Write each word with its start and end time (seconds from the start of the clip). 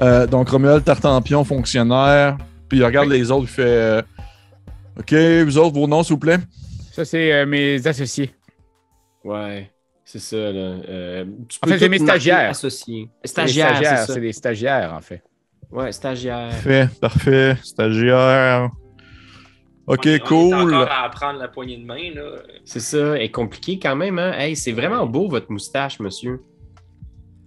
Euh, 0.00 0.26
donc, 0.26 0.48
Romuald 0.48 0.84
Tartampion, 0.84 1.44
fonctionnaire. 1.44 2.36
Puis 2.68 2.78
il 2.78 2.84
regarde 2.84 3.08
les 3.08 3.30
autres, 3.30 3.44
il 3.44 3.48
fait 3.48 3.62
euh, 3.62 4.02
OK, 4.98 5.12
vous 5.44 5.58
autres, 5.58 5.74
vos 5.74 5.86
noms, 5.86 6.02
s'il 6.02 6.14
vous 6.14 6.20
plaît? 6.20 6.38
Ça, 6.92 7.04
c'est 7.04 7.32
euh, 7.32 7.46
mes 7.46 7.84
associés. 7.86 8.34
Ouais, 9.22 9.70
c'est 10.04 10.18
ça. 10.20 10.36
Là. 10.36 10.50
Euh, 10.88 11.24
tu 11.48 11.58
En 11.62 11.66
peux 11.66 11.72
fait, 11.72 11.78
c'est 11.80 11.88
mes 11.88 11.98
stagiaires. 11.98 12.50
Associés. 12.50 13.08
Stagiaires, 13.24 13.76
c'est 13.78 13.84
ça. 13.84 14.06
c'est 14.06 14.20
des 14.20 14.32
stagiaires, 14.32 14.92
en 14.94 15.00
fait. 15.00 15.22
Ouais, 15.70 15.90
stagiaires. 15.92 16.50
Parfait, 16.50 16.88
parfait. 17.00 17.56
Stagiaire. 17.62 18.70
OK, 19.86 20.06
On 20.06 20.08
On 20.08 20.12
est 20.12 20.20
cool. 20.20 20.54
encore 20.54 20.90
à 20.90 21.04
apprendre 21.04 21.38
la 21.38 21.48
poignée 21.48 21.76
de 21.76 21.84
main, 21.84 22.10
là. 22.14 22.36
C'est 22.64 22.80
ça, 22.80 23.18
est 23.18 23.30
compliqué 23.30 23.78
quand 23.78 23.96
même. 23.96 24.18
Hein? 24.18 24.32
Hey, 24.38 24.56
c'est 24.56 24.72
vraiment 24.72 25.04
beau 25.06 25.28
votre 25.28 25.50
moustache, 25.50 26.00
monsieur. 26.00 26.40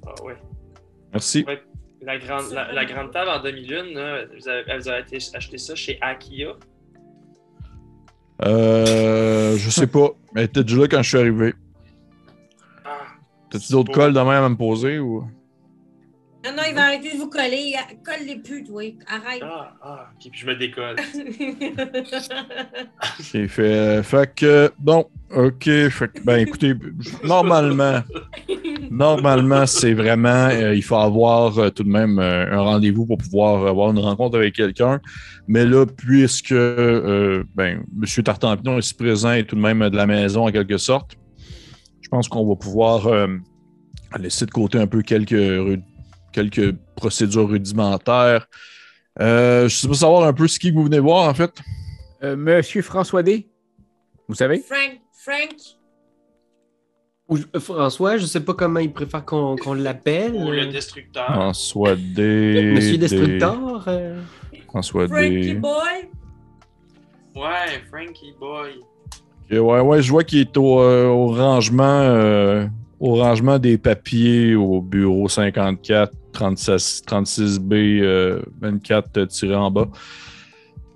Ah 0.06 0.14
ouais. 0.24 0.36
Merci. 1.14 1.46
La 2.08 2.18
grande, 2.18 2.54
la, 2.54 2.72
la 2.72 2.86
grande 2.86 3.12
table 3.12 3.30
en 3.30 3.42
demi-lune, 3.44 3.94
là, 3.94 4.24
vous 4.34 4.48
avez, 4.48 4.78
vous 4.78 4.88
avez 4.88 5.02
été 5.02 5.18
acheté 5.34 5.58
ça 5.58 5.76
chez 5.76 5.98
Akia. 6.00 6.54
Euh, 8.46 9.58
je 9.58 9.70
sais 9.70 9.88
pas. 9.88 10.12
Mais 10.34 10.42
elle 10.42 10.46
était 10.46 10.64
déjà 10.64 10.78
là 10.78 10.88
quand 10.88 11.02
je 11.04 11.10
suis 11.10 11.18
arrivé. 11.18 11.54
Ah, 12.86 13.00
T'as-tu 13.52 13.74
d'autres 13.74 13.92
cols 13.92 14.14
de 14.14 14.20
même 14.20 14.30
à 14.30 14.48
me 14.48 14.56
poser 14.56 15.00
ou? 15.00 15.28
Non, 16.48 16.54
non, 16.56 16.64
il 16.70 16.76
va 16.76 16.84
arrêter 16.84 17.12
de 17.12 17.18
vous 17.18 17.30
coller. 17.30 17.76
Colle 18.06 18.26
les 18.26 18.38
putes, 18.38 18.68
oui. 18.70 18.98
Arrête. 19.08 19.42
ah, 19.44 19.74
ah, 19.82 20.08
ok, 20.16 20.32
puis 20.32 20.40
je 20.40 20.46
me 20.46 20.56
décolle. 20.56 20.96
J'ai 23.20 23.48
fait. 23.50 24.02
Fait 24.04 24.34
que. 24.34 24.72
Bon, 24.80 25.06
OK. 25.36 25.64
Fait 25.66 26.08
que, 26.08 26.24
ben 26.24 26.38
écoutez, 26.38 26.74
normalement. 27.24 28.02
Normalement, 28.90 29.66
c'est 29.66 29.94
vraiment. 29.94 30.48
euh, 30.48 30.74
il 30.74 30.84
faut 30.84 30.96
avoir 30.96 31.58
euh, 31.60 31.70
tout 31.70 31.84
de 31.84 31.90
même 31.90 32.18
euh, 32.20 32.50
un 32.50 32.62
rendez-vous 32.62 33.06
pour 33.06 33.18
pouvoir 33.18 33.68
avoir 33.68 33.92
une 33.92 34.00
rencontre 34.00 34.38
avec 34.38 34.56
quelqu'un. 34.56 35.02
Mais 35.50 35.66
là, 35.66 35.86
puisque 35.86 36.54
euh, 36.54 37.44
ben, 37.56 37.84
M. 38.02 38.24
Tartampion 38.24 38.78
est 38.78 38.86
ici 38.86 38.94
présent 38.94 39.34
et 39.34 39.44
tout 39.46 39.58
de 39.58 39.62
même 39.62 39.90
de 39.90 39.96
la 39.98 40.08
maison 40.08 40.48
en 40.48 40.52
quelque 40.52 40.78
sorte, 40.78 41.18
je 42.02 42.08
pense 42.08 42.30
qu'on 42.30 42.48
va 42.48 42.56
pouvoir 42.56 43.08
euh, 43.08 43.28
laisser 44.18 44.46
de 44.46 44.52
côté 44.52 44.78
un 44.78 44.88
peu 44.88 45.02
quelques, 45.02 45.34
quelques 46.38 46.76
procédures 46.96 47.50
rudimentaires. 47.50 48.48
Euh, 49.20 49.68
je 49.68 49.76
sais 49.76 49.88
pas 49.88 49.94
savoir 49.96 50.24
un 50.28 50.34
peu 50.34 50.48
ce 50.48 50.60
qui 50.60 50.70
vous 50.72 50.84
venez 50.84 51.00
voir 51.00 51.28
en 51.28 51.34
fait. 51.34 51.52
Euh, 52.24 52.36
Monsieur 52.36 52.82
François 52.84 53.24
D, 53.24 53.48
vous 54.28 54.36
savez? 54.36 54.60
Frank, 54.60 55.00
Frank? 55.12 55.56
Ou- 57.30 57.38
euh, 57.56 57.60
François, 57.60 58.18
je 58.18 58.26
sais 58.26 58.40
pas 58.40 58.54
comment 58.54 58.80
il 58.80 58.92
préfère 58.94 59.26
qu'on 59.26 59.56
qu'on 59.58 59.74
l'appelle. 59.74 60.34
Ou 60.36 60.52
le 60.52 60.68
destructeur. 60.68 61.26
François 61.26 61.96
D. 61.96 62.72
Monsieur 62.76 62.98
D- 62.98 62.98
Destructor. 63.00 63.84
euh, 63.88 64.22
François 64.68 65.08
Frankie 65.08 65.42
D. 65.42 65.54
boy? 65.56 66.10
Ouais, 67.36 67.82
Frankie 67.92 68.34
Boy. 68.40 68.80
Ouais, 69.52 69.80
ouais, 69.82 70.02
je 70.02 70.12
vois 70.12 70.24
qu'il 70.24 70.40
est 70.40 70.58
au, 70.58 70.80
euh, 70.82 71.08
au 71.08 71.28
rangement 71.28 72.02
euh, 72.02 72.66
au 73.00 73.16
rangement 73.16 73.60
des 73.60 73.78
papiers 73.78 74.56
au 74.56 74.82
bureau 74.82 75.28
54 75.30 76.12
36, 76.38 77.02
36B 77.08 77.74
euh, 78.02 78.42
24 78.62 79.26
tiré 79.26 79.56
en 79.56 79.72
bas. 79.72 79.88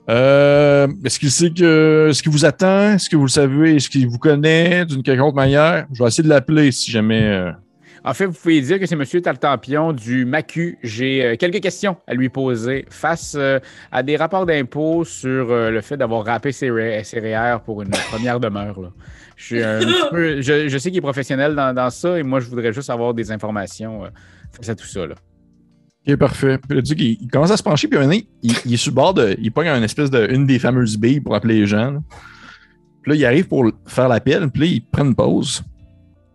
Euh, 0.09 0.87
est-ce 1.05 1.19
qu'il 1.19 1.31
sait 1.31 1.51
que 1.51 2.07
est-ce 2.09 2.21
qu'il 2.21 2.31
vous 2.31 2.45
attend? 2.45 2.93
Est-ce 2.93 3.09
que 3.09 3.15
vous 3.15 3.23
le 3.25 3.29
savez? 3.29 3.75
Est-ce 3.75 3.89
qu'il 3.89 4.07
vous 4.07 4.17
connaît 4.17 4.85
d'une 4.85 5.03
quelconque 5.03 5.35
manière? 5.35 5.87
Je 5.93 6.03
vais 6.03 6.07
essayer 6.07 6.23
de 6.23 6.29
l'appeler 6.29 6.71
si 6.71 6.91
jamais. 6.91 7.23
euh, 7.23 7.51
En 8.03 8.13
fait, 8.13 8.25
vous 8.25 8.33
pouvez 8.33 8.61
dire 8.61 8.79
que 8.79 8.85
c'est 8.85 8.95
Monsieur 8.95 9.21
Tartampion 9.21 9.93
du 9.93 10.25
MACU. 10.25 10.77
J'ai 10.83 11.23
euh, 11.25 11.35
quelques 11.37 11.61
questions 11.61 11.97
à 12.07 12.13
lui 12.13 12.29
poser 12.29 12.85
face 12.89 13.35
euh, 13.37 13.59
à 13.91 14.03
des 14.03 14.17
rapports 14.17 14.45
d'impôts 14.45 15.05
sur 15.05 15.51
euh, 15.51 15.69
le 15.71 15.81
fait 15.81 15.97
d'avoir 15.97 16.25
râpé 16.25 16.51
ses, 16.51 16.69
REER 16.71 17.57
pour 17.65 17.81
une 17.81 17.89
première 18.11 18.39
demeure. 18.39 18.79
là. 18.81 18.89
Je, 19.37 19.45
suis 19.45 19.63
un 19.63 19.79
petit 19.79 19.93
peu- 20.11 20.41
je, 20.41 20.67
je 20.67 20.77
sais 20.77 20.89
qu'il 20.89 20.97
est 20.99 21.01
professionnel 21.01 21.55
dans, 21.55 21.73
dans 21.73 21.89
ça 21.89 22.19
et 22.19 22.23
moi, 22.23 22.39
je 22.39 22.47
voudrais 22.47 22.73
juste 22.73 22.89
avoir 22.91 23.13
des 23.13 23.31
informations 23.31 24.05
euh, 24.05 24.09
face 24.51 24.69
à 24.69 24.75
tout 24.75 24.85
ça. 24.85 25.05
Là. 25.07 25.15
Ok, 26.07 26.15
parfait. 26.15 26.57
Puis 26.57 26.85
sais 26.85 26.95
qu'il 26.95 27.17
il 27.21 27.27
commence 27.27 27.51
à 27.51 27.57
se 27.57 27.63
pencher, 27.63 27.87
puis 27.87 27.97
un 27.97 28.01
moment 28.01 28.13
donné, 28.13 28.27
il, 28.41 28.53
il 28.65 28.73
est 28.73 28.77
sur 28.77 28.91
le 28.91 28.95
bord 28.95 29.13
de. 29.13 29.35
Il 29.39 29.51
pogne 29.51 29.67
une 29.67 29.83
espèce 29.83 30.09
de. 30.09 30.27
une 30.31 30.45
des 30.47 30.57
fameuses 30.59 30.97
billes 30.97 31.21
pour 31.21 31.35
appeler 31.35 31.59
les 31.59 31.67
gens. 31.67 31.91
là. 31.91 31.99
Puis 33.01 33.11
là, 33.11 33.15
il 33.15 33.25
arrive 33.25 33.47
pour 33.47 33.71
faire 33.85 34.07
l'appel, 34.07 34.49
puis 34.49 34.61
là, 34.61 34.67
il 34.67 34.85
prend 34.85 35.05
une 35.05 35.15
pause. 35.15 35.63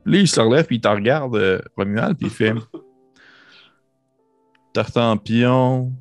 Puis 0.05 0.15
là, 0.15 0.19
il 0.21 0.29
se 0.29 0.41
relève, 0.41 0.67
puis 0.67 0.77
il 0.77 0.81
te 0.81 0.89
regarde, 0.89 1.35
euh, 1.37 1.61
Romuald, 1.77 2.17
puis 2.17 2.27
il 2.27 2.33
fait. 2.33 2.55
Tartampion, 4.73 5.93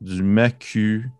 du 0.00 0.22
macu. 0.22 1.10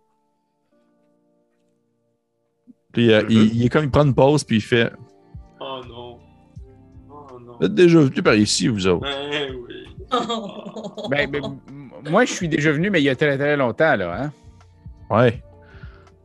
Puis 2.91 3.11
euh, 3.13 3.23
il, 3.29 3.55
il 3.55 3.65
est 3.65 3.69
comme 3.69 3.85
il 3.85 3.91
prend 3.91 4.03
une 4.05 4.15
pause, 4.15 4.43
puis 4.43 4.57
il 4.57 4.61
fait. 4.61 4.91
Oh 5.59 5.81
non. 5.87 6.19
Oh 7.09 7.39
non. 7.39 7.57
Vous 7.59 7.65
êtes 7.65 7.75
déjà 7.75 7.99
venu 7.99 8.21
par 8.23 8.35
ici, 8.35 8.67
vous 8.67 8.87
autres. 8.87 9.01
Ben 9.05 9.53
oui. 9.67 9.75
Ben, 11.09 11.29
ben, 11.29 11.59
moi, 12.09 12.25
je 12.25 12.33
suis 12.33 12.47
déjà 12.47 12.71
venu, 12.71 12.89
mais 12.89 13.01
il 13.01 13.05
y 13.05 13.09
a 13.09 13.15
très, 13.15 13.37
très 13.37 13.57
longtemps. 13.57 13.95
Là, 13.95 14.23
hein? 14.23 14.31
Ouais. 15.09 15.41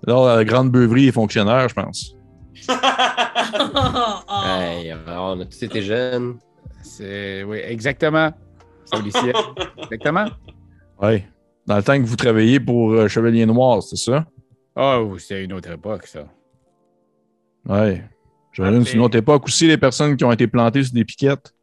Là, 0.06 0.36
la 0.36 0.44
grande 0.44 0.70
beuverie 0.70 1.08
est 1.08 1.12
fonctionnaire, 1.12 1.68
je 1.68 1.74
pense. 1.74 2.16
Hey, 4.46 4.94
on 5.06 5.40
a 5.40 5.44
tous 5.44 5.62
été 5.62 5.82
jeunes. 5.82 6.38
C'est, 6.82 7.44
oui, 7.44 7.58
exactement. 7.58 8.32
Exactement. 9.78 10.26
Ouais. 11.00 11.26
Dans 11.66 11.76
le 11.76 11.82
temps 11.82 11.96
que 11.98 12.06
vous 12.06 12.16
travaillez 12.16 12.60
pour 12.60 12.92
euh, 12.92 13.08
Chevalier 13.08 13.46
Noir, 13.46 13.82
c'est 13.82 13.96
ça? 13.96 14.26
Oh, 14.76 15.16
c'est 15.18 15.44
une 15.44 15.52
autre 15.52 15.70
époque, 15.70 16.06
ça. 16.06 16.24
Ouais. 17.66 18.04
J'imagine 18.52 18.82
que 18.82 18.88
c'est 18.88 18.94
une 18.94 19.02
autre 19.02 19.18
époque 19.18 19.44
aussi, 19.46 19.66
les 19.66 19.78
personnes 19.78 20.16
qui 20.16 20.24
ont 20.24 20.32
été 20.32 20.46
plantées 20.46 20.84
sur 20.84 20.94
des 20.94 21.04
piquettes. 21.04 21.54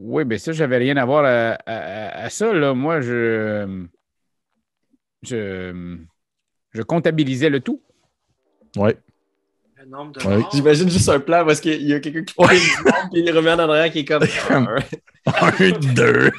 Oui, 0.00 0.24
mais 0.24 0.38
ça, 0.38 0.52
j'avais 0.52 0.76
rien 0.76 0.96
à 0.96 1.04
voir 1.04 1.24
à, 1.24 1.58
à- 1.66 2.24
à 2.24 2.30
ça. 2.30 2.52
Là. 2.52 2.72
Moi, 2.72 3.00
je, 3.00 3.84
je, 5.22 5.96
je 6.72 6.82
comptabilisais 6.82 7.50
le 7.50 7.58
tout. 7.60 7.82
Ouais. 8.76 8.96
Le 9.80 9.86
nombre 9.86 10.12
de 10.12 10.24
Ouais. 10.26 10.42
J'imagine 10.52 10.88
juste 10.88 11.08
un 11.08 11.18
plan 11.20 11.44
parce 11.44 11.60
qu'il 11.60 11.82
y 11.82 11.92
a 11.94 12.00
quelqu'un 12.00 12.22
qui 12.22 12.34
prend 12.34 12.48
une 12.50 12.58
bombe 12.84 13.10
puis 13.12 13.22
il 13.24 13.30
revient 13.32 13.50
en 13.50 13.58
arrière 13.58 13.90
qui 13.90 14.00
est 14.00 14.04
comme. 14.04 14.22
Un, 15.26 15.70
deux. 15.94 16.30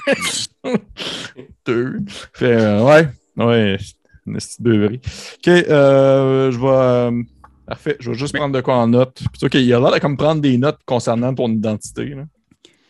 deux. 1.65 1.97
Fait, 2.33 2.53
euh, 2.55 2.83
ouais. 2.83 3.07
Ouais. 3.37 3.77
Une 4.25 4.33
petite 4.35 4.61
beuverie. 4.61 5.01
OK. 5.37 5.47
euh, 5.47 6.51
je 6.51 6.59
vais. 6.59 6.67
euh, 6.67 7.23
parfait. 7.67 7.97
Je 7.99 8.11
vais 8.11 8.17
juste 8.17 8.33
Mais- 8.33 8.39
prendre 8.39 8.55
de 8.55 8.61
quoi 8.61 8.75
en 8.77 8.87
note. 8.87 9.19
Puis, 9.33 9.45
OK, 9.45 9.53
il 9.55 9.73
a 9.73 9.79
l'air 9.79 9.91
de 9.91 9.99
comme 9.99 10.17
prendre 10.17 10.41
des 10.41 10.57
notes 10.57 10.79
concernant 10.85 11.33
ton 11.33 11.49
identité. 11.49 12.05
là. 12.05 12.23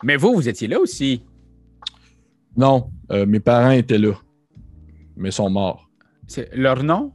Mais 0.02 0.16
vous, 0.16 0.34
vous 0.34 0.48
étiez 0.48 0.68
là 0.68 0.78
aussi. 0.80 1.22
Non, 2.56 2.90
euh, 3.12 3.26
mes 3.26 3.40
parents 3.40 3.70
étaient 3.70 3.98
là. 3.98 4.12
Mais 5.16 5.30
sont 5.30 5.50
morts. 5.50 5.90
C'est 6.26 6.54
leur 6.54 6.82
nom? 6.82 7.12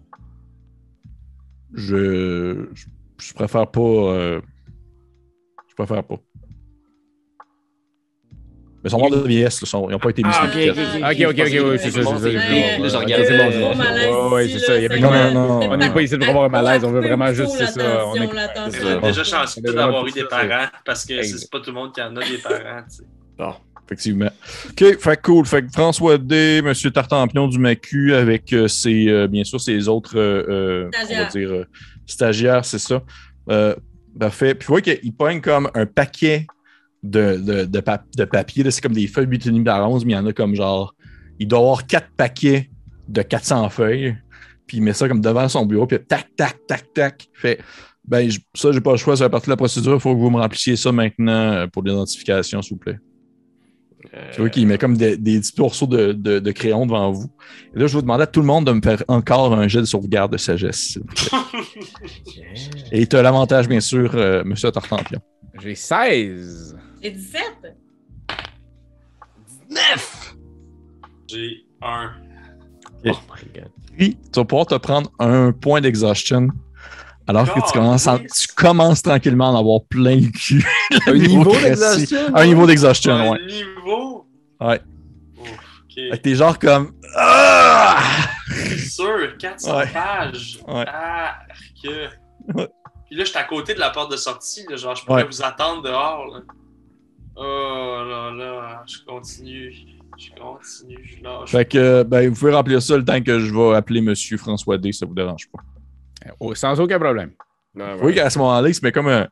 Je. 1.73 2.69
Je, 2.73 2.85
je 3.17 3.33
préfère 3.33 3.69
pas. 3.69 3.79
euh, 3.81 4.41
je 5.67 5.75
préfère 5.75 6.03
pas. 6.03 6.19
Mais 8.85 8.89
ils 8.89 8.91
sont 8.91 8.99
morts 8.99 9.09
de 9.09 9.27
vieillesse, 9.27 9.59
ils 9.63 9.75
n'ont 9.75 9.97
pas 9.97 10.09
été 10.11 10.21
mis 10.21 10.29
Ah, 10.31 10.33
sur 10.35 10.43
ok, 10.43 10.55
une 10.63 10.69
ok, 10.69 10.75
piquette. 10.75 11.27
ok. 11.27 11.33
Ok, 11.39 11.69
oui, 11.71 11.79
c'est 11.81 11.89
ça, 11.89 12.01
je 12.01 12.07
regarde, 12.07 13.23
euh, 13.23 14.47
c'est 14.47 14.59
ça, 14.59 14.75
il 14.77 14.83
y 14.83 14.85
avait- 14.85 14.99
Non, 14.99 15.09
non, 15.11 15.31
non, 15.59 15.71
on 15.71 15.77
n'est 15.77 15.89
pas 15.89 16.01
ici 16.03 16.15
pour 16.19 16.27
avoir 16.29 16.43
un 16.45 16.49
malaise, 16.49 16.83
on 16.83 16.91
veut 16.91 17.01
vraiment 17.01 17.33
juste, 17.33 17.53
c'est 17.57 17.65
ça, 17.65 18.05
on 18.05 18.13
est- 18.15 19.01
déjà 19.07 19.23
chanceux 19.23 19.61
d'avoir 19.61 20.05
eu 20.05 20.11
des 20.11 20.25
parents 20.25 20.67
parce 20.85 21.03
que 21.03 21.19
c'est 21.23 21.49
pas 21.49 21.59
tout 21.61 21.71
le 21.71 21.73
monde 21.73 21.93
qui 21.95 22.01
en 22.03 22.15
a 22.15 22.19
des 22.19 22.37
parents. 22.37 22.83
tu 22.87 22.97
sais. 22.97 23.43
Effectivement. 23.87 24.29
OK, 24.69 24.99
fait 24.99 25.21
cool. 25.21 25.45
Fait 25.45 25.61
que 25.63 25.71
François 25.71 26.17
D, 26.19 26.61
M. 26.65 26.73
Tartampion 26.91 27.47
du 27.47 27.57
MACU 27.59 28.13
avec 28.15 28.51
euh, 28.53 28.67
ses, 28.67 29.07
euh, 29.09 29.27
bien 29.27 29.43
sûr, 29.43 29.59
ses 29.61 29.87
autres 29.87 30.13
euh, 30.17 30.85
on 30.93 30.97
va 30.97 31.05
Stagiaires. 31.05 31.27
dire, 31.29 31.65
stagiaires, 32.05 32.65
c'est 32.65 32.79
ça. 32.79 33.01
Parfait. 34.19 34.55
Puis, 34.55 34.65
vous 34.67 34.73
voyez 34.75 34.97
qu'il 34.99 35.13
pogne 35.13 35.41
comme 35.41 35.69
un 35.73 35.85
paquet 35.85 36.47
de, 37.03 37.37
de, 37.37 37.65
de, 37.65 37.79
pap- 37.79 38.05
de 38.17 38.25
papier. 38.25 38.69
C'est 38.71 38.81
comme 38.81 38.93
des 38.93 39.07
feuilles 39.07 39.27
8,5 39.27 39.63
par 39.63 39.89
11, 39.89 40.05
mais 40.05 40.13
il 40.13 40.15
y 40.15 40.17
en 40.17 40.25
a 40.25 40.33
comme 40.33 40.55
genre. 40.55 40.95
Il 41.39 41.47
doit 41.47 41.59
avoir 41.59 41.85
quatre 41.85 42.09
paquets 42.15 42.69
de 43.07 43.21
400 43.21 43.69
feuilles. 43.69 44.15
Puis 44.67 44.77
il 44.77 44.81
met 44.83 44.93
ça 44.93 45.07
comme 45.07 45.21
devant 45.21 45.47
son 45.47 45.65
bureau. 45.65 45.85
Puis 45.85 45.99
tac, 46.07 46.27
tac, 46.35 46.57
tac, 46.67 46.91
tac. 46.93 47.27
Fait. 47.33 47.59
Ben, 48.07 48.29
j- 48.29 48.39
ça, 48.55 48.71
j'ai 48.71 48.81
pas 48.81 48.91
le 48.91 48.97
choix, 48.97 49.15
ça 49.17 49.25
fait 49.25 49.29
partie 49.29 49.47
de 49.47 49.51
la 49.51 49.57
procédure. 49.57 49.93
Il 49.95 49.99
faut 49.99 50.13
que 50.15 50.19
vous 50.19 50.29
me 50.29 50.39
remplissiez 50.39 50.75
ça 50.75 50.91
maintenant 50.91 51.31
euh, 51.53 51.67
pour 51.67 51.83
l'identification, 51.83 52.61
s'il 52.61 52.73
vous 52.73 52.79
plaît. 52.79 52.97
Tu 54.31 54.39
vois 54.39 54.49
qu'il 54.49 54.65
met 54.67 54.77
comme 54.77 54.95
des, 54.95 55.17
des 55.17 55.39
petits 55.39 55.59
morceaux 55.59 55.87
de, 55.87 56.13
de, 56.13 56.39
de 56.39 56.51
crayon 56.51 56.85
devant 56.85 57.11
vous. 57.11 57.25
Et 57.75 57.79
là, 57.79 57.87
je 57.87 57.93
vous 57.93 58.01
demande 58.01 58.21
à 58.21 58.27
tout 58.27 58.39
le 58.39 58.45
monde 58.45 58.65
de 58.65 58.71
me 58.71 58.81
faire 58.81 59.03
encore 59.09 59.53
un 59.53 59.67
jet 59.67 59.79
de 59.81 59.85
sauvegarde 59.85 60.31
de 60.31 60.37
sagesse. 60.37 60.77
s'il 60.93 61.01
vous 61.01 61.07
plaît. 61.07 61.61
Et 62.91 63.07
tu 63.07 63.15
as 63.17 63.21
l'avantage, 63.21 63.67
bien 63.67 63.81
sûr, 63.81 64.11
euh, 64.15 64.43
Monsieur 64.45 64.71
Tartampion. 64.71 65.19
J'ai 65.61 65.75
16. 65.75 66.77
J'ai 67.05 67.11
17. 67.11 67.41
J'ai 71.27 71.65
un. 71.83 72.11
Oh 73.05 73.09
my 73.09 73.13
god. 73.53 73.69
Puis, 73.95 74.15
tu 74.15 74.39
vas 74.39 74.45
pouvoir 74.45 74.65
te 74.65 74.73
prendre 74.75 75.11
un 75.19 75.51
point 75.51 75.81
d'exhaustion. 75.81 76.47
Alors 77.27 77.51
que 77.53 77.59
tu 77.59 77.71
commences, 77.73 78.07
en- 78.07 78.17
oui. 78.17 78.25
tu 78.27 78.47
commences 78.55 79.03
tranquillement 79.03 79.49
à 79.49 79.51
en 79.51 79.59
avoir 79.59 79.81
plein 79.87 80.15
le 80.15 80.31
cul. 80.31 80.65
Un 81.07 81.13
niveau 81.13 81.51
d'exhaustion? 81.53 82.35
Un 82.35 82.45
niveau 82.47 82.65
d'exhaustion, 82.65 83.13
Un 83.13 83.29
ouais. 83.33 83.45
niveau? 83.45 84.25
Ouais. 84.59 84.81
Fait 85.95 86.09
que 86.09 86.15
t'es 86.17 86.33
genre 86.35 86.57
comme. 86.57 86.91
Ah! 87.15 87.99
Sûr, 88.89 89.37
400 89.37 89.77
Ouais. 89.77 89.87
pages. 89.93 90.59
Ouais. 90.67 90.85
Ah, 90.87 91.37
que. 91.83 92.07
Puis 93.07 93.15
là, 93.17 93.23
je 93.23 93.29
suis 93.29 93.37
à 93.37 93.43
côté 93.43 93.75
de 93.75 93.79
la 93.79 93.91
porte 93.91 94.11
de 94.11 94.17
sortie. 94.17 94.65
Là, 94.69 94.75
genre, 94.75 94.95
je 94.95 95.05
pourrais 95.05 95.21
Ouais. 95.21 95.27
vous 95.27 95.43
attendre 95.43 95.83
dehors. 95.83 96.25
Là. 96.33 96.39
Oh 97.35 98.03
là 98.07 98.31
là, 98.31 98.83
je 98.87 98.97
continue. 99.05 99.73
Je 100.17 100.29
continue. 100.39 100.99
Je 101.03 101.23
lâche. 101.23 101.51
Fait 101.51 101.65
que, 101.65 102.03
ben, 102.03 102.29
vous 102.29 102.35
pouvez 102.35 102.53
remplir 102.53 102.81
ça 102.81 102.97
le 102.97 103.03
temps 103.03 103.21
que 103.21 103.39
je 103.39 103.53
vais 103.53 103.75
appeler 103.75 104.01
Monsieur 104.01 104.37
François 104.37 104.77
D, 104.77 104.91
ça 104.91 105.05
vous 105.05 105.13
dérange 105.13 105.49
pas. 105.49 105.59
Oh, 106.39 106.55
sans 106.55 106.79
aucun 106.79 106.97
problème. 106.97 107.31
Ah, 107.79 107.95
voyez 107.95 108.15
qu'à 108.15 108.29
ce 108.29 108.39
moment-là, 108.39 108.69
il 108.69 108.73
se 108.73 108.83
met 108.83 108.91
comme 108.91 109.07
un. 109.07 109.27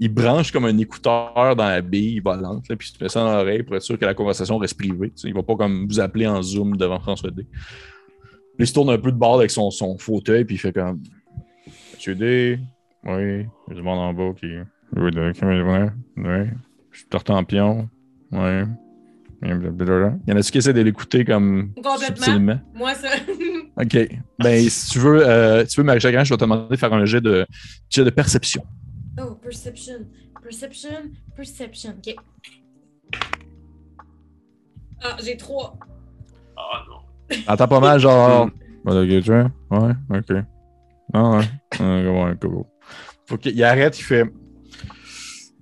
Il 0.00 0.14
branche 0.14 0.52
comme 0.52 0.64
un 0.64 0.78
écouteur 0.78 1.56
dans 1.56 1.68
la 1.68 1.80
bille 1.80 2.20
volante, 2.20 2.68
là, 2.68 2.76
puis 2.76 2.88
il 2.88 2.96
se 2.96 3.02
met 3.02 3.08
ça 3.08 3.24
dans 3.24 3.32
l'oreille 3.32 3.64
pour 3.64 3.74
être 3.74 3.82
sûr 3.82 3.98
que 3.98 4.04
la 4.04 4.14
conversation 4.14 4.56
reste 4.56 4.78
privée. 4.78 5.10
tu 5.10 5.22
sais. 5.22 5.28
Il 5.28 5.34
va 5.34 5.42
pas 5.42 5.56
comme 5.56 5.88
vous 5.88 5.98
appeler 5.98 6.28
en 6.28 6.40
Zoom 6.40 6.76
devant 6.76 7.00
François 7.00 7.32
D. 7.32 7.42
Puis 7.42 8.60
il 8.60 8.66
se 8.68 8.74
tourne 8.74 8.90
un 8.90 8.98
peu 8.98 9.10
de 9.10 9.16
bord 9.16 9.38
avec 9.38 9.50
son, 9.50 9.72
son 9.72 9.98
fauteuil, 9.98 10.44
puis 10.44 10.54
il 10.54 10.58
fait 10.58 10.72
comme 10.72 11.02
Monsieur 11.94 12.14
D, 12.14 12.60
oui, 13.04 13.46
il 13.66 13.70
y 13.70 13.72
a 13.72 13.74
du 13.74 13.82
monde 13.82 13.98
en 13.98 14.12
bas 14.12 14.32
qui. 14.38 14.46
Oui, 14.96 15.10
oui. 16.16 16.48
Je 16.98 17.02
suis 17.02 17.10
Tartampion, 17.10 17.88
oui. 18.32 18.64
Il 19.40 19.50
y 19.50 20.32
en 20.32 20.36
a-tu 20.36 20.50
qui 20.50 20.58
essaient 20.58 20.72
de 20.72 20.80
l'écouter 20.80 21.24
comme 21.24 21.72
Complètement. 21.76 22.06
subtilement? 22.06 22.60
Moi, 22.74 22.92
ça. 22.94 23.08
OK. 23.80 24.08
Ben, 24.40 24.68
si 24.68 24.90
tu 24.90 24.98
veux, 24.98 25.24
euh, 25.24 25.64
tu 25.64 25.80
veux 25.80 25.84
Marie-Jacques, 25.86 26.24
je 26.24 26.34
vais 26.34 26.36
te 26.36 26.40
demander 26.40 26.70
de 26.70 26.76
faire 26.76 26.92
un 26.92 27.04
jet 27.04 27.20
de, 27.20 27.46
jet 27.88 28.02
de 28.04 28.10
perception. 28.10 28.64
oh, 29.20 29.36
perception. 29.36 30.08
Perception. 30.42 30.90
Perception. 31.36 31.90
OK. 32.04 32.16
Ah, 35.04 35.16
j'ai 35.22 35.36
trois. 35.36 35.78
Ah 36.56 36.82
non. 36.90 37.36
T'entends 37.46 37.68
pas 37.68 37.80
mal, 37.80 38.00
genre. 38.00 38.50
Voilà, 38.84 39.02
ok, 39.02 39.22
tu 39.22 39.30
vois? 39.30 39.50
Ouais, 39.70 39.94
ok. 40.18 40.36
Ah 41.14 41.30
ouais. 41.30 41.44
Ouais, 41.78 42.24
ouais, 42.24 42.34
cool. 42.40 42.64
Faut 43.26 43.36
qu'il 43.38 43.62
arrête, 43.62 43.96
il 44.00 44.02
fait. 44.02 44.24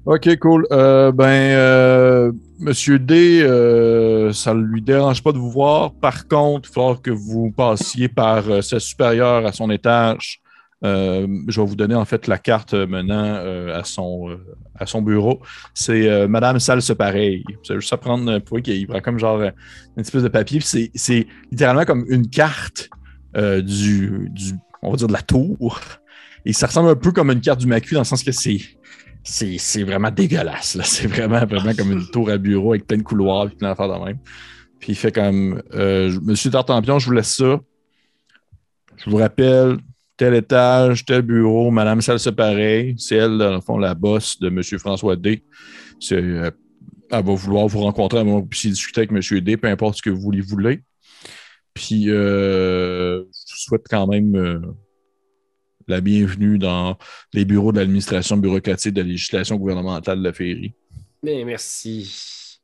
Ok, 0.07 0.37
cool. 0.39 0.69
Euh, 0.71 1.11
ben, 1.11 1.25
euh, 1.25 2.31
Monsieur 2.61 3.01
D, 3.01 3.43
euh, 3.43 4.33
ça 4.33 4.55
ne 4.55 4.63
lui 4.63 4.81
dérange 4.81 5.21
pas 5.21 5.33
de 5.33 5.39
vous 5.39 5.51
voir. 5.51 5.95
Par 5.95 6.29
contre, 6.29 6.71
il 6.73 6.81
va 6.81 6.95
que 6.95 7.11
vous 7.11 7.51
passiez 7.51 8.07
par 8.07 8.63
sa 8.63 8.79
supérieure 8.79 9.45
à 9.45 9.51
son 9.51 9.69
étage. 9.69 10.41
Je 10.85 11.61
vais 11.61 11.67
vous 11.67 11.75
donner 11.75 11.97
en 11.97 12.05
fait 12.05 12.29
la 12.29 12.39
carte 12.39 12.73
menant 12.73 13.35
à, 13.75 13.83
son, 13.83 15.03
bureau. 15.03 15.41
C'est 15.75 16.29
Madame 16.29 16.61
Salse 16.61 16.95
Pareil. 16.95 17.43
Avez 17.69 17.81
juste 17.81 17.93
à 17.93 17.97
prendre, 17.97 18.41
voyez 18.49 18.63
qu'il 18.63 18.87
prend 18.87 19.01
comme 19.01 19.19
genre 19.19 19.43
une 19.43 19.53
espèce 19.97 20.23
de 20.23 20.29
papier. 20.29 20.61
C'est 20.61 20.93
c'est 20.95 21.27
littéralement 21.51 21.85
comme 21.85 22.07
une 22.09 22.31
carte 22.31 22.91
du, 23.35 24.29
du, 24.31 24.53
on 24.83 24.93
va 24.93 24.97
dire, 24.97 25.09
de 25.09 25.13
la 25.13 25.23
tour. 25.23 25.81
Et 26.45 26.53
ça 26.53 26.69
ressemble 26.69 26.91
un 26.91 26.95
peu 26.95 27.11
comme 27.11 27.33
une 27.33 27.41
carte 27.41 27.59
du 27.59 27.67
Macu 27.67 27.95
dans 27.95 28.03
le 28.03 28.05
sens 28.05 28.23
que 28.23 28.31
c'est 28.31 28.61
c'est 29.27 29.83
vraiment 29.83 30.11
dégueulasse. 30.11 30.79
C'est 30.85 31.07
vraiment, 31.07 31.45
vraiment 31.45 31.75
comme 31.75 31.93
une 31.93 32.07
tour 32.07 32.31
à 32.31 32.39
bureau 32.39 32.73
avec 32.73 32.87
plein 32.87 32.99
de 32.99 33.03
couloirs 33.03 33.47
et 33.47 33.51
plein 33.51 33.69
d'affaires 33.71 33.89
de 33.89 34.05
même. 34.05 34.19
Puis 34.79 34.93
il 34.93 34.95
fait 34.95 35.13
comme 35.13 35.63
euh, 35.75 36.19
Monsieur 36.23 36.51
Tartampion, 36.51 36.99
je 36.99 37.07
vous 37.07 37.13
laisse 37.13 37.35
ça. 37.35 37.61
Je 38.97 39.11
vous 39.11 39.17
rappelle, 39.17 39.79
tel 40.17 40.35
étage, 40.35 41.05
tel 41.05 41.23
bureau, 41.23 41.71
Madame 41.71 42.01
Salsa 42.01 42.33
pareil. 42.33 42.95
C'est 42.99 43.17
elle, 43.17 43.39
dans 43.39 43.55
le 43.55 43.61
fond, 43.61 43.79
la 43.79 43.95
boss 43.95 44.39
de 44.39 44.49
Monsieur 44.49 44.79
François 44.79 45.17
D. 45.17 45.43
Euh, 46.13 46.51
elle 47.11 47.25
va 47.25 47.35
vouloir 47.35 47.67
vous 47.69 47.81
rencontrer 47.81 48.23
vous 48.25 48.45
puissiez 48.45 48.71
discuter 48.71 49.01
avec 49.01 49.13
Monsieur 49.13 49.41
D, 49.41 49.57
peu 49.57 49.69
importe 49.69 49.97
ce 49.99 50.03
que 50.03 50.11
vous 50.11 50.31
lui 50.31 50.41
voulez. 50.41 50.83
Puis 51.75 52.11
euh, 52.11 53.19
je 53.21 53.53
vous 53.53 53.59
souhaite 53.59 53.87
quand 53.89 54.07
même 54.07 54.35
euh, 54.35 54.61
la 55.89 56.01
bienvenue 56.01 56.59
dans 56.59 56.97
les 57.33 57.45
bureaux 57.45 57.73
de 57.73 57.79
l'administration 57.79 58.37
bureaucratique 58.37 58.95
de 58.95 59.03
la 59.03 59.07
législation 59.09 59.57
gouvernementale 59.57 60.19
de 60.19 60.25
la 60.25 60.33
Féerie. 60.33 60.75
Mais 61.23 61.45
merci. 61.45 62.59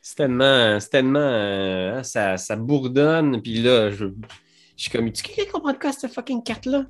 C'est 0.00 0.14
tellement. 0.16 0.78
C'est 0.80 0.90
tellement. 0.90 1.18
euh, 1.18 1.98
hein, 1.98 2.02
ça, 2.02 2.36
ça 2.36 2.56
bourdonne. 2.56 3.40
Puis 3.42 3.60
là, 3.62 3.90
je, 3.90 4.06
je 4.06 4.82
suis 4.82 4.90
comme. 4.90 5.10
Tu 5.10 5.22
quelqu'un 5.22 5.50
comprend 5.50 5.72
de 5.72 5.78
quoi 5.78 5.92
cette 5.92 6.12
fucking 6.12 6.42
carte-là? 6.42 6.84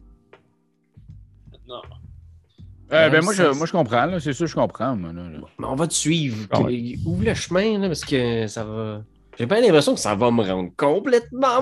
Non. 1.68 1.76
Euh, 1.76 1.80
Ouais, 2.88 3.10
ben, 3.10 3.24
moi, 3.24 3.34
je, 3.34 3.42
moi, 3.56 3.66
je 3.66 3.72
comprends. 3.72 4.06
là. 4.06 4.20
C'est 4.20 4.32
sûr, 4.32 4.46
je 4.46 4.54
comprends. 4.54 4.94
moi, 4.94 5.12
là, 5.12 5.28
là. 5.28 5.38
Mais 5.58 5.66
on 5.66 5.74
va 5.74 5.88
te 5.88 5.94
suivre. 5.94 6.46
Ah 6.50 6.60
ouais. 6.60 6.94
Ouvre 7.04 7.24
le 7.24 7.34
chemin, 7.34 7.78
là, 7.78 7.88
parce 7.88 8.04
que 8.04 8.46
ça 8.46 8.64
va. 8.64 9.02
J'ai 9.38 9.46
pas 9.48 9.60
l'impression 9.60 9.94
que 9.94 10.00
ça 10.00 10.14
va 10.14 10.30
me 10.30 10.42
rendre 10.44 10.70
complètement 10.76 11.60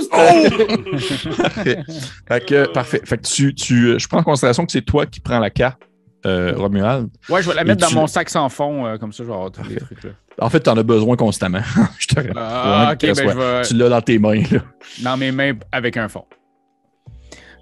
cette- 0.00 1.86
Fait 2.28 2.44
que, 2.46 2.66
parfait. 2.72 3.00
Fait 3.04 3.18
que 3.18 3.22
tu, 3.26 3.54
tu, 3.54 3.98
je 3.98 4.08
prends 4.08 4.18
en 4.18 4.22
considération 4.22 4.64
que 4.66 4.72
c'est 4.72 4.82
toi 4.82 5.06
qui 5.06 5.20
prends 5.20 5.38
la 5.38 5.50
carte, 5.50 5.80
euh, 6.26 6.52
Romuald. 6.56 7.08
Ouais, 7.28 7.42
je 7.42 7.48
vais 7.48 7.54
la 7.54 7.62
Et 7.62 7.64
mettre 7.64 7.80
dans 7.82 7.88
tu- 7.88 7.94
mon 7.94 8.06
sac 8.06 8.28
sans 8.30 8.48
fond, 8.48 8.86
euh, 8.86 8.96
comme 8.98 9.12
ça, 9.12 9.22
je 9.24 9.28
vais 9.28 9.34
avoir 9.34 9.50
tous 9.52 9.62
les 9.68 9.76
trucs 9.76 10.02
là. 10.04 10.10
En 10.40 10.50
fait, 10.50 10.60
tu 10.60 10.68
en 10.70 10.76
as 10.76 10.82
besoin 10.82 11.16
constamment. 11.16 11.60
je 11.98 12.06
te 12.08 12.14
rappelle. 12.16 12.32
Ah, 12.36 12.90
ok, 12.92 12.98
que 12.98 13.06
ben 13.14 13.30
je 13.30 13.38
vais 13.38 13.62
Tu 13.62 13.74
l'as 13.74 13.88
dans 13.88 14.00
tes 14.00 14.18
mains. 14.18 14.42
Là. 14.50 14.58
dans 15.02 15.16
mes 15.16 15.30
mains 15.32 15.52
avec 15.70 15.96
un 15.96 16.08
fond. 16.08 16.24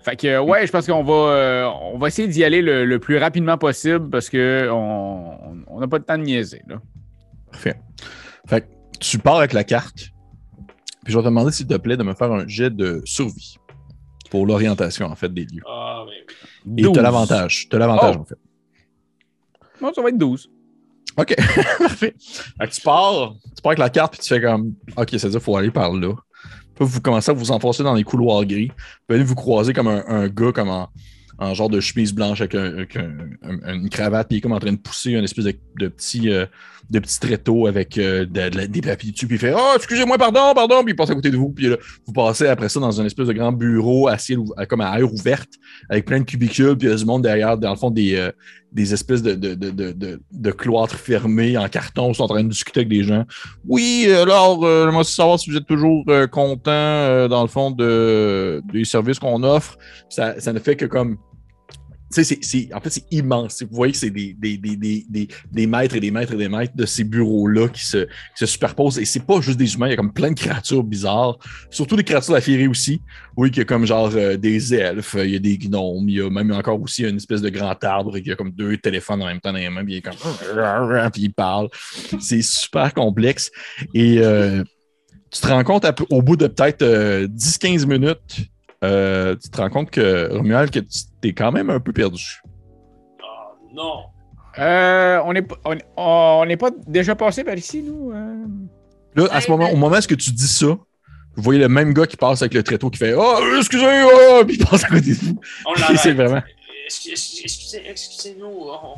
Fait 0.04 0.16
que, 0.16 0.26
euh, 0.26 0.40
ouais, 0.42 0.66
je 0.66 0.72
pense 0.72 0.86
qu'on 0.86 1.04
va, 1.04 1.12
euh, 1.12 1.70
on 1.92 1.98
va 1.98 2.08
essayer 2.08 2.26
d'y 2.26 2.42
aller 2.42 2.60
le, 2.62 2.84
le 2.84 2.98
plus 2.98 3.18
rapidement 3.18 3.56
possible 3.58 4.10
parce 4.10 4.28
que 4.30 4.68
on 4.72 5.38
on 5.68 5.80
n'a 5.80 5.86
pas 5.86 5.98
le 5.98 6.04
temps 6.04 6.18
de 6.18 6.24
niaiser. 6.24 6.62
Là. 6.66 6.76
Parfait. 7.52 7.76
Fait 8.48 8.62
que 8.62 8.66
tu 8.98 9.18
pars 9.18 9.36
avec 9.36 9.52
la 9.52 9.62
carte. 9.64 10.08
Puis 11.04 11.12
je 11.12 11.18
vais 11.18 11.22
te 11.22 11.28
demander, 11.28 11.50
s'il 11.52 11.66
te 11.66 11.74
plaît, 11.76 11.96
de 11.96 12.02
me 12.02 12.14
faire 12.14 12.30
un 12.32 12.46
jet 12.46 12.70
de 12.70 13.02
survie 13.04 13.56
pour 14.30 14.46
l'orientation, 14.46 15.06
en 15.06 15.14
fait, 15.16 15.32
des 15.32 15.44
lieux. 15.44 15.62
Ah, 15.66 16.04
mais 16.06 16.12
oui. 16.66 16.72
Et 16.78 16.82
tu 16.82 16.88
12. 16.88 16.98
as 16.98 17.02
l'avantage. 17.02 17.68
Tu 17.68 17.76
as 17.76 17.78
l'avantage, 17.78 18.16
Oh. 18.16 18.20
en 18.20 18.24
fait. 18.24 18.38
Non, 19.80 19.92
ça 19.92 20.00
va 20.02 20.08
être 20.10 20.18
12. 20.18 20.48
OK. 21.18 21.34
Parfait. 21.78 22.14
Fait 22.18 22.66
que 22.68 22.70
tu 22.72 22.80
pars, 22.80 23.34
tu 23.54 23.62
pars 23.62 23.70
avec 23.70 23.78
la 23.78 23.90
carte, 23.90 24.12
puis 24.12 24.22
tu 24.22 24.28
fais 24.28 24.40
comme 24.40 24.74
OK, 24.96 25.08
c'est-à-dire 25.10 25.30
qu'il 25.30 25.40
faut 25.40 25.56
aller 25.56 25.70
par 25.70 25.92
là. 25.92 26.14
Puis 26.74 26.86
vous 26.86 27.00
commencez 27.00 27.30
à 27.30 27.34
vous 27.34 27.50
enfoncer 27.50 27.82
dans 27.82 27.94
les 27.94 28.04
couloirs 28.04 28.44
gris. 28.46 28.70
Puis 29.06 29.18
là, 29.18 29.24
vous 29.24 29.34
croisez 29.34 29.72
comme 29.74 29.88
un, 29.88 30.04
un 30.06 30.28
gars 30.28 30.52
comme 30.52 30.70
en, 30.70 30.88
en 31.38 31.54
genre 31.54 31.68
de 31.70 31.80
chemise 31.80 32.12
blanche 32.12 32.40
avec, 32.40 32.54
un- 32.54 32.64
avec 32.74 32.96
un- 32.96 33.10
un- 33.42 33.74
une 33.74 33.88
cravate, 33.88 34.28
puis 34.28 34.36
il 34.36 34.38
est 34.38 34.40
comme 34.42 34.52
en 34.52 34.58
train 34.60 34.72
de 34.72 34.76
pousser 34.78 35.12
une 35.12 35.24
espèce 35.24 35.44
de, 35.44 35.88
petit, 35.88 36.30
euh, 36.30 36.46
de 36.90 36.98
petit 36.98 37.18
tréteau 37.20 37.66
avec 37.66 37.96
euh, 37.98 38.24
des 38.26 38.80
papiers 38.82 39.12
dessus, 39.12 39.26
puis 39.26 39.36
il 39.36 39.38
fait 39.38 39.54
Oh, 39.56 39.72
excusez-moi, 39.76 40.18
pardon, 40.18 40.52
pardon, 40.54 40.82
puis 40.84 40.92
il 40.92 40.96
passe 40.96 41.10
à 41.10 41.14
côté 41.14 41.30
de 41.30 41.36
vous, 41.36 41.50
puis 41.50 41.68
là, 41.68 41.76
vous 42.06 42.12
passez 42.12 42.46
après 42.46 42.68
ça 42.68 42.80
dans 42.80 43.00
un 43.00 43.04
espèce 43.06 43.26
de 43.28 43.32
grand 43.32 43.52
bureau 43.52 44.08
à- 44.08 44.16
comme 44.68 44.80
à 44.82 44.98
air 44.98 45.12
ouverte, 45.12 45.50
avec 45.88 46.04
plein 46.04 46.20
de 46.20 46.24
cubicules, 46.24 46.76
puis 46.76 46.88
il 46.88 46.90
y 46.90 46.94
a 46.94 46.96
du 46.96 47.04
monde 47.04 47.22
derrière, 47.22 47.56
dans 47.56 47.70
le 47.70 47.76
fond, 47.76 47.90
des, 47.90 48.14
euh, 48.16 48.30
des 48.72 48.94
espèces 48.94 49.22
de, 49.22 50.50
cloîtres 50.50 50.96
fermés 50.96 51.56
en 51.56 51.68
carton, 51.68 52.12
sont 52.14 52.24
en 52.24 52.28
train 52.28 52.44
de 52.44 52.48
discuter 52.48 52.80
avec 52.80 52.88
des 52.88 53.04
gens. 53.04 53.24
Oui, 53.66 54.08
alors, 54.10 54.64
euh, 54.64 54.86
j'aimerais 54.86 55.04
savoir 55.04 55.38
si 55.38 55.50
vous 55.50 55.56
êtes 55.56 55.66
toujours 55.66 56.04
euh, 56.08 56.26
content, 56.26 56.70
euh, 56.70 57.28
dans 57.28 57.42
le 57.42 57.48
fond, 57.48 57.70
de, 57.70 58.62
des 58.72 58.84
services 58.84 59.18
qu'on 59.18 59.42
offre. 59.42 59.76
Ça, 60.08 60.40
ça 60.40 60.52
ne 60.52 60.58
fait 60.58 60.76
que 60.76 60.86
comme. 60.86 61.18
En 62.12 62.80
fait, 62.80 62.90
c'est 62.90 63.06
immense. 63.10 63.62
Vous 63.62 63.74
voyez 63.76 63.92
que 63.92 63.98
c'est 63.98 64.10
des, 64.10 64.36
mètres 65.66 65.96
et 65.96 66.00
des 66.00 66.10
mètres 66.10 66.32
et 66.34 66.36
des 66.36 66.48
mètres 66.48 66.76
de 66.76 66.86
ces 66.86 67.04
bureaux-là 67.04 67.68
qui 67.68 67.84
se, 67.84 68.06
superposent. 68.44 68.98
Et 68.98 69.04
c'est 69.04 69.24
pas 69.24 69.40
juste 69.40 69.58
des 69.58 69.74
humains, 69.74 69.88
il 69.88 69.90
y 69.90 69.94
a 69.94 69.96
comme 69.96 70.12
plein 70.12 70.30
de 70.30 70.38
créatures 70.38 70.84
bizarres. 70.84 71.38
Surtout 71.70 71.96
des 71.96 72.04
créatures 72.04 72.38
féerie 72.40 72.68
aussi. 72.68 73.00
Oui, 73.36 73.50
qu'il 73.50 73.58
y 73.58 73.62
a 73.62 73.64
comme 73.64 73.86
genre 73.86 74.10
euh, 74.14 74.36
des 74.36 74.74
elfes, 74.74 75.16
il 75.18 75.30
y 75.30 75.36
a 75.36 75.38
des 75.38 75.56
gnomes, 75.56 76.08
il 76.08 76.16
y 76.16 76.20
a 76.20 76.28
même 76.28 76.52
encore 76.52 76.80
aussi 76.80 77.04
une 77.04 77.16
espèce 77.16 77.40
de 77.40 77.48
grand 77.48 77.82
arbre 77.82 78.18
qui 78.18 78.30
a 78.30 78.36
comme 78.36 78.50
deux 78.50 78.76
téléphones 78.76 79.22
en 79.22 79.26
même 79.26 79.40
temps 79.40 79.52
dans 79.52 79.58
les 79.58 79.70
mains, 79.70 79.84
puis 79.84 79.96
il 79.96 80.02
comme 80.02 80.14
il 81.16 81.32
parle. 81.32 81.68
C'est 82.20 82.42
super 82.42 82.92
complexe. 82.92 83.50
Et 83.94 84.18
euh, 84.18 84.62
tu 85.30 85.40
te 85.40 85.46
rends 85.46 85.64
compte 85.64 85.86
au 86.10 86.22
bout 86.22 86.36
de 86.36 86.46
peut-être 86.46 86.82
euh, 86.82 87.26
10-15 87.26 87.86
minutes, 87.86 88.50
euh, 88.82 89.36
tu 89.36 89.48
te 89.50 89.56
rends 89.60 89.70
compte 89.70 89.90
que 89.90 90.32
Romuald, 90.32 90.70
que 90.70 90.80
tu 90.80 90.98
t'es 91.20 91.32
quand 91.32 91.52
même 91.52 91.70
un 91.70 91.80
peu 91.80 91.92
perdu. 91.92 92.42
Ah, 93.22 93.52
non. 93.74 94.04
Euh, 94.58 95.20
on 95.24 95.32
n'est 95.32 95.42
pas- 95.42 95.56
on, 95.64 95.76
on 95.96 96.44
n'est 96.46 96.56
pas 96.56 96.70
déjà 96.86 97.14
passé 97.14 97.44
par 97.44 97.54
ici, 97.56 97.82
nous? 97.82 98.12
euh? 98.12 98.44
Là, 99.14 99.28
à 99.30 99.40
ce 99.40 99.50
moment, 99.50 99.66
ben- 99.66 99.72
au 99.72 99.76
moment 99.76 99.96
où 99.96 100.06
que 100.06 100.14
tu 100.14 100.30
dis 100.32 100.48
ça, 100.48 100.66
vous 100.66 101.42
voyez 101.42 101.60
le 101.60 101.68
même 101.68 101.94
gars 101.94 102.06
qui 102.06 102.16
passe 102.16 102.42
avec 102.42 102.54
le 102.54 102.62
tréteau 102.62 102.90
qui 102.90 102.98
fait 102.98 103.14
Oh, 103.16 103.38
excusez, 103.58 103.86
oh! 104.04 104.44
puis 104.44 104.56
il 104.58 104.66
passe 104.66 104.84
à 104.84 104.88
côté 104.88 105.10
de 105.14 105.14
vous. 105.24 105.40
On 105.66 105.74
c'est 105.96 106.12
vraiment. 106.12 106.42
Excusez- 106.86 107.42
Excusez- 107.44 107.82
Excusez-nous, 107.88 108.46
on, 108.46 108.96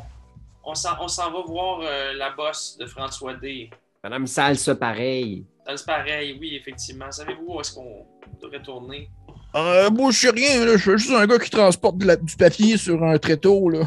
on 0.65 0.73
s'en 1.07 1.31
va 1.31 1.41
voir 1.47 1.79
euh, 1.83 2.13
la 2.17 2.31
boss 2.31 2.77
de 2.77 2.85
François 2.87 3.35
D. 3.35 3.69
Madame 4.03 4.27
Salle, 4.27 4.57
ça 4.57 4.75
pareil. 4.75 5.45
C'est 5.75 5.85
pareil, 5.85 6.37
oui, 6.39 6.55
effectivement. 6.55 7.09
Savez-vous 7.11 7.53
où 7.55 7.59
est-ce 7.61 7.73
qu'on 7.73 8.05
devrait 8.41 8.61
tourner? 8.61 9.09
Euh, 9.55 9.89
moi, 9.89 10.11
je 10.11 10.17
sais 10.19 10.29
rien, 10.31 10.65
là. 10.65 10.73
Je 10.75 10.81
suis 10.81 10.97
juste 10.97 11.11
un 11.11 11.25
gars 11.25 11.37
qui 11.39 11.49
transporte 11.49 11.97
de 11.97 12.05
la- 12.07 12.15
du 12.17 12.35
papier 12.35 12.77
sur 12.77 13.01
un 13.03 13.17
tréteau, 13.17 13.69
là. 13.69 13.81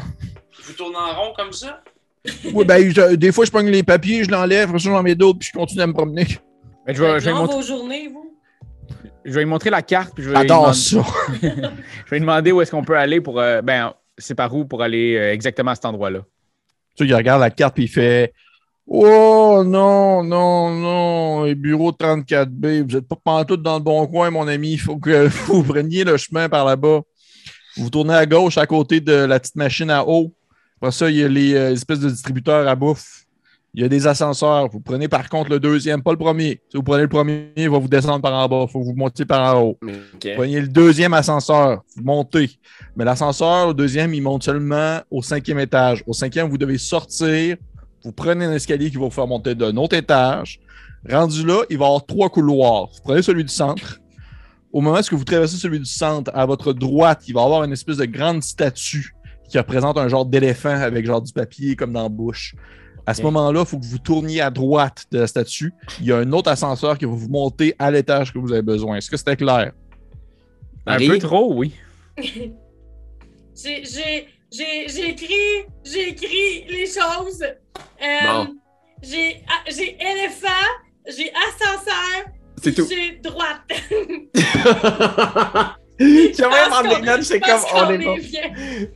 Vous 0.65 0.73
tournez 0.73 0.97
en 0.97 1.13
rond 1.21 1.33
comme 1.35 1.53
ça? 1.53 1.81
Ouais, 2.53 2.65
ben, 2.65 2.91
je- 2.91 3.15
des 3.15 3.31
fois, 3.31 3.45
je 3.45 3.51
pogne 3.51 3.69
les 3.69 3.83
papiers, 3.83 4.23
je 4.23 4.29
l'enlève, 4.31 4.69
après 4.69 4.79
ça, 4.79 4.89
j'en 4.89 5.03
mets 5.03 5.15
d'autres, 5.15 5.39
puis 5.39 5.49
je 5.53 5.57
continue 5.57 5.81
à 5.81 5.87
me 5.87 5.93
promener. 5.93 6.27
Mais 6.85 6.93
je, 6.95 7.01
vais, 7.03 7.19
je, 7.19 7.25
vais 7.25 7.31
lui 7.31 7.35
Dans 7.37 7.41
montrer, 7.43 7.55
vos 7.57 7.61
journées, 7.61 8.07
vous. 8.07 8.35
je 9.23 9.31
vais 9.33 9.39
lui 9.41 9.49
montrer 9.49 9.69
la 9.69 9.81
carte, 9.81 10.13
puis 10.15 10.23
je 10.23 10.29
vais, 10.29 10.35
lui 10.35 10.41
J'adore 10.47 10.71
demander, 10.71 10.77
ça. 10.77 11.03
je 11.41 12.09
vais 12.09 12.15
lui 12.17 12.19
demander 12.21 12.51
où 12.51 12.61
est-ce 12.61 12.71
qu'on 12.71 12.83
peut 12.83 12.97
aller 12.97 13.21
pour. 13.21 13.39
euh, 13.39 13.61
ben, 13.61 13.93
c'est 14.17 14.35
par 14.35 14.53
où 14.53 14.65
pour 14.65 14.81
aller 14.81 15.15
euh, 15.15 15.31
exactement 15.33 15.71
à 15.71 15.75
cet 15.75 15.85
endroit-là. 15.85 16.19
Tu 16.95 17.03
sais, 17.05 17.09
il 17.09 17.15
regarde 17.15 17.39
la 17.41 17.51
carte, 17.51 17.75
puis 17.75 17.85
il 17.85 17.89
fait 17.89 18.33
Oh 18.91 19.63
non, 19.63 20.23
non, 20.23 20.73
non, 20.73 21.43
les 21.43 21.53
bureaux 21.53 21.91
34B, 21.91 22.81
vous 22.81 22.95
n'êtes 22.95 23.07
pas 23.07 23.17
pantoute 23.23 23.61
dans 23.61 23.77
le 23.77 23.83
bon 23.83 24.07
coin, 24.07 24.31
mon 24.31 24.47
ami. 24.47 24.71
Il 24.71 24.79
faut 24.79 24.97
que 24.97 25.27
vous 25.47 25.61
preniez 25.61 26.03
le 26.03 26.17
chemin 26.17 26.49
par 26.49 26.65
là-bas. 26.65 27.01
Vous 27.77 27.91
tournez 27.91 28.15
à 28.15 28.25
gauche, 28.25 28.57
à 28.57 28.65
côté 28.65 28.99
de 28.99 29.13
la 29.13 29.39
petite 29.39 29.57
machine 29.57 29.91
à 29.91 30.03
eau. 30.07 30.33
Après 30.81 30.91
ça, 30.91 31.07
il 31.11 31.17
y 31.17 31.23
a 31.23 31.27
les 31.27 31.53
euh, 31.53 31.71
espèces 31.71 31.99
de 31.99 32.09
distributeurs 32.09 32.67
à 32.67 32.75
bouffe. 32.75 33.25
Il 33.75 33.83
y 33.83 33.85
a 33.85 33.89
des 33.89 34.07
ascenseurs. 34.07 34.69
Vous 34.71 34.79
prenez 34.79 35.07
par 35.07 35.29
contre 35.29 35.51
le 35.51 35.59
deuxième, 35.59 36.01
pas 36.01 36.11
le 36.11 36.17
premier. 36.17 36.59
Si 36.71 36.77
vous 36.77 36.81
prenez 36.81 37.03
le 37.03 37.09
premier, 37.09 37.51
il 37.55 37.69
va 37.69 37.77
vous 37.77 37.87
descendre 37.87 38.21
par 38.21 38.33
en 38.33 38.47
bas. 38.47 38.65
Il 38.67 38.71
faut 38.71 38.79
que 38.79 38.85
vous 38.85 38.95
montiez 38.95 39.25
par 39.25 39.55
en 39.55 39.61
haut. 39.61 39.79
Ok. 40.15 40.29
Prenez 40.35 40.61
le 40.61 40.67
deuxième 40.67 41.13
ascenseur, 41.13 41.83
vous 41.95 42.03
montez. 42.03 42.49
Mais 42.95 43.05
l'ascenseur, 43.05 43.67
le 43.67 43.73
deuxième, 43.75 44.15
il 44.15 44.21
monte 44.21 44.43
seulement 44.43 45.01
au 45.11 45.21
cinquième 45.21 45.59
étage. 45.59 46.03
Au 46.07 46.13
cinquième, 46.13 46.49
vous 46.49 46.57
devez 46.57 46.79
sortir. 46.79 47.57
Vous 48.03 48.11
prenez 48.11 48.45
un 48.45 48.53
escalier 48.53 48.89
qui 48.89 48.97
va 48.97 49.05
vous 49.05 49.11
faire 49.11 49.27
monter 49.27 49.55
d'un 49.55 49.75
autre 49.77 49.95
étage. 49.95 50.59
Rendu 51.09 51.45
là, 51.45 51.63
il 51.69 51.77
va 51.77 51.85
y 51.85 51.87
avoir 51.87 52.05
trois 52.05 52.29
couloirs. 52.29 52.87
Vous 52.93 53.01
prenez 53.03 53.21
celui 53.21 53.43
du 53.43 53.53
centre. 53.53 53.99
Au 54.71 54.81
moment 54.81 54.99
où 54.99 55.17
vous 55.17 55.23
traversez 55.23 55.57
celui 55.57 55.79
du 55.79 55.85
centre, 55.85 56.31
à 56.33 56.45
votre 56.45 56.73
droite, 56.73 57.23
il 57.27 57.33
va 57.33 57.41
y 57.41 57.43
avoir 57.43 57.63
une 57.63 57.71
espèce 57.71 57.97
de 57.97 58.05
grande 58.05 58.43
statue 58.43 59.15
qui 59.49 59.57
représente 59.57 59.97
un 59.97 60.07
genre 60.07 60.25
d'éléphant 60.25 60.69
avec 60.69 61.05
genre 61.05 61.21
du 61.21 61.33
papier 61.33 61.75
comme 61.75 61.93
dans 61.93 62.03
la 62.03 62.09
bouche. 62.09 62.55
À 63.05 63.15
ce 63.15 63.23
moment-là, 63.23 63.61
il 63.61 63.65
faut 63.65 63.79
que 63.79 63.85
vous 63.85 63.97
tourniez 63.97 64.41
à 64.41 64.51
droite 64.51 65.05
de 65.11 65.19
la 65.19 65.25
statue. 65.25 65.73
Il 65.99 66.05
y 66.05 66.11
a 66.11 66.17
un 66.17 66.31
autre 66.31 66.51
ascenseur 66.51 66.95
qui 66.97 67.05
va 67.05 67.11
vous 67.11 67.29
monter 67.29 67.73
à 67.79 67.89
l'étage 67.89 68.31
que 68.31 68.37
vous 68.37 68.51
avez 68.51 68.61
besoin. 68.61 68.97
Est-ce 68.97 69.09
que 69.09 69.17
c'était 69.17 69.35
clair? 69.35 69.71
Un 70.85 70.97
peu 70.99 71.17
trop, 71.17 71.55
oui. 71.55 71.73
J'ai 73.55 74.27
j'ai- 74.51 75.09
écrit, 75.09 75.65
j'ai 75.83 76.09
écrit 76.09 76.65
les 76.69 76.85
choses. 76.85 77.41
Euh, 77.43 78.05
Bon. 78.25 78.55
J'ai 79.01 79.41
ah, 79.47 79.63
j'ai 79.67 79.95
éléphant, 80.01 80.47
j'ai 81.07 81.31
ascenseur, 81.47 82.25
C'est 82.61 82.73
tout. 82.73 82.85
j'ai 82.89 83.11
droite. 83.23 83.61
Même 85.99 86.31
prendre 86.69 86.95
des 86.99 87.01
notes, 87.05 87.23
c'est 87.23 87.39
comme 87.41 87.51
pense 87.51 87.65
on 87.73 87.79
qu'on 87.85 87.89
est 87.91 87.97
bon. 87.97 88.15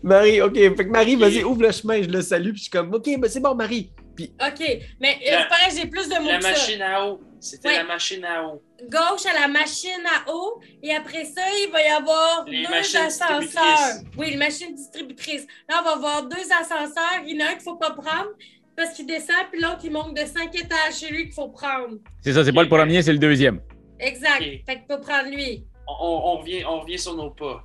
Marie, 0.03 0.41
ok. 0.41 0.53
Fait 0.55 0.75
que 0.75 0.89
Marie, 0.89 1.15
vas-y, 1.15 1.43
ouvre 1.43 1.61
le 1.63 1.71
chemin, 1.71 2.01
je 2.01 2.09
le 2.09 2.21
salue, 2.21 2.49
puis 2.49 2.57
je 2.57 2.61
suis 2.63 2.71
comme, 2.71 2.93
ok, 2.93 3.09
ben 3.19 3.29
c'est 3.29 3.39
bon, 3.41 3.55
Marie. 3.55 3.91
Puis, 4.15 4.31
OK, 4.39 4.61
mais 5.01 5.17
euh, 5.27 5.37
c'est 5.41 5.47
pareil, 5.49 5.77
j'ai 5.77 5.87
plus 5.87 6.07
de 6.07 6.15
mots 6.21 6.27
La 6.29 6.37
que 6.37 6.43
ça. 6.43 6.49
machine 6.51 6.81
à 6.81 7.05
eau. 7.05 7.19
C'était 7.43 7.67
Ouais. 7.67 7.77
la 7.77 7.83
machine 7.83 8.23
à 8.23 8.43
eau. 8.47 8.61
Gauche 8.89 9.25
à 9.25 9.33
la 9.41 9.47
machine 9.47 10.03
à 10.05 10.31
eau, 10.31 10.61
et 10.81 10.93
après 10.95 11.25
ça, 11.25 11.41
il 11.65 11.69
va 11.71 11.81
y 11.81 11.87
avoir 11.89 12.45
Les 12.45 12.63
deux 12.63 12.69
machines 12.69 13.01
ascenseurs. 13.01 14.01
Oui, 14.17 14.31
les 14.31 14.37
machines 14.37 14.73
distributrices. 14.73 15.45
Là, 15.69 15.81
on 15.81 15.83
va 15.83 15.91
avoir 15.91 16.23
deux 16.23 16.51
ascenseurs. 16.61 17.21
Il 17.25 17.35
y 17.37 17.43
en 17.43 17.45
a 17.45 17.49
un 17.49 17.53
qu'il 17.53 17.63
faut 17.63 17.75
pas 17.75 17.91
prendre 17.91 18.29
parce 18.77 18.93
qu'il 18.93 19.05
descend, 19.05 19.35
puis 19.51 19.61
l'autre, 19.61 19.81
il 19.83 19.91
monte 19.91 20.13
de 20.15 20.25
cinq 20.25 20.55
étages 20.55 20.95
chez 20.99 21.09
lui 21.09 21.25
qu'il 21.25 21.33
faut 21.33 21.49
prendre. 21.49 21.97
C'est 22.21 22.33
ça, 22.33 22.43
c'est 22.45 22.53
pas 22.53 22.63
le 22.63 22.69
premier, 22.69 23.01
c'est 23.01 23.11
le 23.13 23.19
deuxième. 23.19 23.61
Exact. 23.99 24.39
Fait 24.39 24.63
qu'il 24.65 24.85
faut 24.89 24.99
prendre 24.99 25.29
lui. 25.29 25.65
On, 25.87 26.37
revient, 26.37 26.63
on 26.65 26.79
revient 26.79 26.97
sur 26.97 27.13
nos 27.15 27.29
pas. 27.29 27.63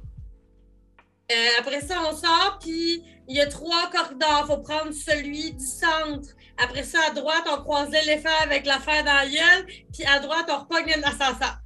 Euh, 1.31 1.35
après 1.61 1.81
ça, 1.83 1.97
on 2.11 2.15
sort, 2.17 2.59
puis 2.61 3.03
il 3.29 3.37
y 3.37 3.41
a 3.41 3.47
trois 3.47 3.91
corridors. 3.91 4.47
faut 4.47 4.59
prendre 4.59 4.93
celui 4.93 5.53
du 5.53 5.65
centre. 5.65 6.31
Après 6.63 6.83
ça, 6.83 6.99
à 7.11 7.15
droite, 7.15 7.45
on 7.53 7.63
croise 7.63 7.89
l'éléphant 7.91 8.29
avec 8.43 8.67
l'affaire 8.67 9.05
dans 9.05 9.13
la 9.15 9.27
gueule, 9.27 9.67
puis 9.93 10.05
à 10.05 10.19
droite, 10.21 10.47
on 10.51 10.59
repogne 10.61 10.93
un 10.97 11.03
ascenseur. 11.09 11.59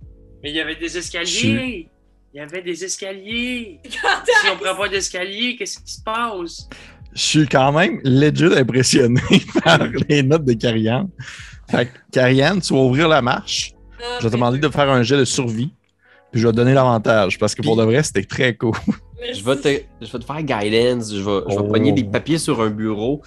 Mais 0.42 0.50
il 0.50 0.56
y 0.56 0.60
avait 0.60 0.76
des 0.76 0.96
escaliers. 0.98 1.88
Il 2.34 2.38
y 2.38 2.40
avait 2.40 2.62
des 2.62 2.84
escaliers. 2.84 3.80
Quand 3.84 4.24
Si 4.24 4.48
on 4.52 4.56
prend 4.56 4.74
pas 4.74 4.88
d'escalier, 4.88 5.56
qu'est-ce 5.56 5.78
qui 5.78 5.92
se 5.92 6.02
passe? 6.02 6.68
Je 7.14 7.20
suis 7.22 7.46
quand 7.46 7.72
même 7.72 8.00
legit 8.04 8.54
impressionné 8.56 9.20
par 9.64 9.78
les 10.08 10.22
notes 10.22 10.44
de 10.44 10.54
Carianne. 10.54 11.08
Fait 11.70 11.86
que, 11.86 11.92
Carianne, 12.10 12.60
tu 12.60 12.72
vas 12.72 12.80
ouvrir 12.80 13.08
la 13.08 13.20
marche. 13.22 13.72
Ah, 14.00 14.16
Je 14.18 14.24
vais 14.24 14.30
te 14.30 14.34
demander 14.34 14.58
de 14.58 14.68
faire 14.68 14.88
un 14.90 15.02
jet 15.02 15.16
de 15.18 15.24
survie. 15.26 15.72
Puis 16.32 16.40
je 16.40 16.46
vais 16.46 16.52
te 16.52 16.56
donner 16.56 16.72
l'avantage 16.72 17.38
parce 17.38 17.54
que 17.54 17.60
pour 17.62 17.76
de 17.76 17.84
vrai, 17.84 18.02
c'était 18.02 18.24
très 18.24 18.56
cool. 18.56 18.72
je 19.34 19.44
vais, 19.44 19.56
te, 19.56 19.82
je 20.04 20.10
vais 20.10 20.18
te 20.18 20.24
faire 20.24 20.42
guidance, 20.42 21.12
je 21.12 21.16
vais, 21.22 21.40
je 21.50 21.54
vais 21.54 21.62
Oh. 21.62 21.68
pogner 21.68 21.92
des 21.92 22.04
papiers 22.04 22.38
sur 22.38 22.62
un 22.62 22.70
bureau, 22.70 23.20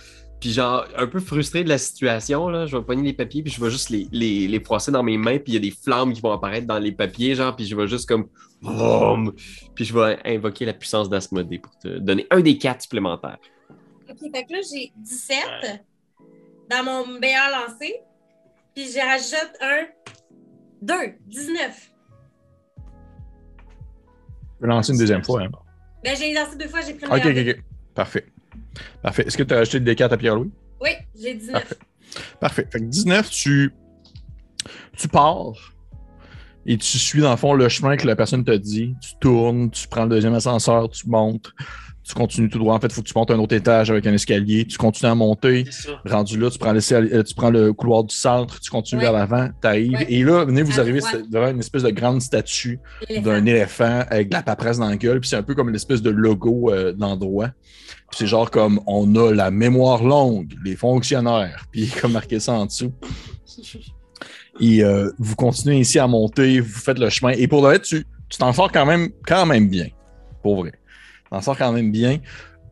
puis 0.45 0.53
genre, 0.53 0.85
un 0.95 1.07
peu 1.07 1.19
frustré 1.19 1.63
de 1.63 1.69
la 1.69 1.79
situation, 1.79 2.49
là, 2.49 2.67
je 2.67 2.77
vais 2.77 2.83
pogner 2.83 3.01
les 3.01 3.13
papiers, 3.13 3.41
puis 3.41 3.51
je 3.51 3.59
vais 3.59 3.71
juste 3.71 3.89
les, 3.89 4.07
les, 4.11 4.47
les 4.47 4.59
froisser 4.59 4.91
dans 4.91 5.01
mes 5.01 5.17
mains, 5.17 5.39
puis 5.39 5.53
il 5.53 5.53
y 5.55 5.57
a 5.57 5.59
des 5.59 5.71
flammes 5.71 6.13
qui 6.13 6.21
vont 6.21 6.31
apparaître 6.31 6.67
dans 6.67 6.77
les 6.77 6.91
papiers, 6.91 7.33
genre, 7.33 7.55
puis 7.55 7.65
je 7.65 7.75
vais 7.75 7.87
juste 7.87 8.07
comme, 8.07 8.27
puis 9.73 9.85
je 9.85 9.91
vais 9.91 10.19
invoquer 10.23 10.65
la 10.65 10.73
puissance 10.73 11.09
d'Asmodée 11.09 11.57
pour 11.57 11.75
te 11.79 11.87
donner 11.97 12.27
un 12.29 12.41
des 12.41 12.59
quatre 12.59 12.83
supplémentaires. 12.83 13.39
OK, 14.07 14.19
fait 14.19 14.43
que 14.45 14.53
là, 14.53 14.59
j'ai 14.71 14.93
17 14.97 15.37
Ouais. 15.63 15.83
dans 16.69 16.83
mon 16.83 17.07
meilleur 17.19 17.49
lancé. 17.49 17.95
Puis 18.75 18.85
j'y 18.91 19.01
rajoute 19.01 19.51
un 19.61 19.85
2, 20.83 20.93
19. 21.25 21.91
Je 24.59 24.61
vais 24.61 24.67
lancer 24.67 24.91
une 24.91 24.99
deuxième 24.99 25.23
fois. 25.23 25.41
hein. 25.41 25.49
Ben, 26.03 26.15
j'ai 26.15 26.31
lancé 26.35 26.55
deux 26.55 26.67
fois, 26.67 26.81
j'ai 26.81 26.93
pris 26.93 27.07
le 27.07 27.11
Ok, 27.11 27.25
ok, 27.25 27.57
ok. 27.57 27.63
Parfait. 27.95 28.25
Parfait. 29.01 29.23
Est-ce 29.27 29.37
que 29.37 29.43
tu 29.43 29.53
as 29.53 29.59
acheté 29.59 29.79
le 29.79 29.93
D4 29.93 30.11
à 30.11 30.17
Pierre-Louis? 30.17 30.51
Oui, 30.81 30.91
j'ai 31.19 31.33
19. 31.35 31.53
Parfait. 31.53 31.77
Parfait. 32.39 32.67
Fait 32.71 32.79
que 32.79 32.85
19, 32.85 33.29
tu, 33.29 33.73
tu 34.97 35.07
pars 35.07 35.73
et 36.65 36.77
tu 36.77 36.97
suis 36.97 37.21
dans 37.21 37.31
le 37.31 37.37
fond 37.37 37.53
le 37.53 37.69
chemin 37.69 37.95
que 37.95 38.07
la 38.07 38.15
personne 38.15 38.43
t'a 38.43 38.57
dit. 38.57 38.95
Tu 39.01 39.11
tournes, 39.19 39.69
tu 39.69 39.87
prends 39.87 40.03
le 40.03 40.09
deuxième 40.09 40.33
ascenseur, 40.33 40.89
tu 40.89 41.07
montes, 41.07 41.53
tu 42.07 42.13
continues 42.13 42.49
tout 42.49 42.59
droit. 42.59 42.75
En 42.75 42.79
fait, 42.79 42.87
il 42.87 42.93
faut 42.93 43.01
que 43.01 43.07
tu 43.07 43.13
montes 43.17 43.31
un 43.31 43.39
autre 43.39 43.55
étage 43.55 43.89
avec 43.89 44.05
un 44.05 44.13
escalier. 44.13 44.65
Tu 44.65 44.77
continues 44.77 45.09
à 45.11 45.15
monter. 45.15 45.65
Rendu 46.05 46.39
là, 46.39 46.49
tu 46.51 46.59
prends, 46.59 46.71
l'escalier- 46.71 47.11
euh, 47.13 47.23
tu 47.23 47.33
prends 47.33 47.49
le 47.49 47.73
couloir 47.73 48.03
du 48.03 48.15
centre, 48.15 48.59
tu 48.59 48.69
continues 48.69 48.99
Ouais. 48.99 49.05
vers 49.05 49.13
l'avant, 49.13 49.49
tu 49.61 49.67
arrives. 49.67 49.91
Ouais. 49.93 50.05
Et 50.09 50.23
là, 50.23 50.45
venez, 50.45 50.61
vous 50.61 50.79
arrivez 50.79 50.99
devant 51.31 51.49
une 51.49 51.59
espèce 51.59 51.81
de 51.83 51.89
grande 51.89 52.21
statue 52.21 52.79
d'un 53.23 53.45
éléphant 53.45 54.03
avec 54.09 54.29
de 54.29 54.35
la 54.35 54.43
paperasse 54.43 54.77
dans 54.77 54.87
la 54.89 54.97
gueule. 54.97 55.19
Puis 55.19 55.29
c'est 55.29 55.35
un 55.35 55.43
peu 55.43 55.55
comme 55.55 55.69
l'espèce 55.71 56.01
de 56.01 56.11
logo 56.11 56.71
euh, 56.71 56.93
de 56.93 57.01
l'endroit. 57.01 57.49
Puis 58.11 58.19
c'est 58.19 58.27
genre 58.27 58.51
comme 58.51 58.79
on 58.85 59.15
a 59.15 59.33
la 59.33 59.49
mémoire 59.49 60.03
longue, 60.03 60.53
les 60.63 60.75
fonctionnaires. 60.75 61.65
Puis 61.71 61.87
comme 62.01 62.11
marqué 62.11 62.39
ça 62.39 62.53
en 62.53 62.67
dessous. 62.67 62.91
Et 64.61 64.83
euh, 64.83 65.11
vous 65.19 65.35
continuez 65.35 65.79
ici 65.79 65.99
à 65.99 66.07
monter, 66.07 66.59
vous 66.61 66.69
faites 66.79 66.99
le 66.99 67.09
chemin. 67.09 67.31
Et 67.31 67.47
pour 67.47 67.61
le 67.61 67.67
vrai, 67.67 67.79
tu 67.79 68.05
tu 68.29 68.37
t'en 68.39 68.51
sors 68.53 68.71
quand 68.71 68.85
même, 68.85 69.09
quand 69.27 69.45
même 69.45 69.67
bien. 69.69 69.87
Pour 70.41 70.57
vrai. 70.57 70.71
T'en 71.29 71.41
sors 71.41 71.57
quand 71.57 71.71
même 71.71 71.91
bien. 71.91 72.19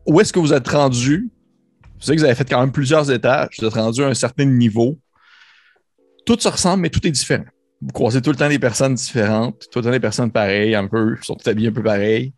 Où 0.06 0.20
est-ce 0.20 0.32
que 0.32 0.38
vous 0.38 0.52
êtes 0.52 0.68
rendu? 0.68 1.30
Vous 1.82 2.00
savez 2.00 2.16
que 2.16 2.20
vous 2.20 2.26
avez 2.26 2.34
fait 2.34 2.48
quand 2.48 2.60
même 2.60 2.72
plusieurs 2.72 3.10
étages. 3.10 3.56
Vous 3.58 3.66
êtes 3.66 3.74
rendu 3.74 4.02
à 4.02 4.08
un 4.08 4.14
certain 4.14 4.44
niveau. 4.44 4.98
Tout 6.26 6.38
se 6.38 6.48
ressemble, 6.48 6.82
mais 6.82 6.90
tout 6.90 7.06
est 7.06 7.10
différent. 7.10 7.44
Vous 7.80 7.92
croisez 7.92 8.22
tout 8.22 8.30
le 8.30 8.36
temps 8.36 8.48
des 8.48 8.58
personnes 8.58 8.94
différentes, 8.94 9.68
tout 9.70 9.78
le 9.78 9.84
temps 9.84 9.90
des 9.90 10.00
personnes 10.00 10.30
pareilles, 10.30 10.74
un 10.74 10.86
peu, 10.86 11.16
sont 11.22 11.34
tout 11.34 11.48
habillés 11.48 11.68
un 11.68 11.72
peu 11.72 11.82
pareil. 11.82 12.32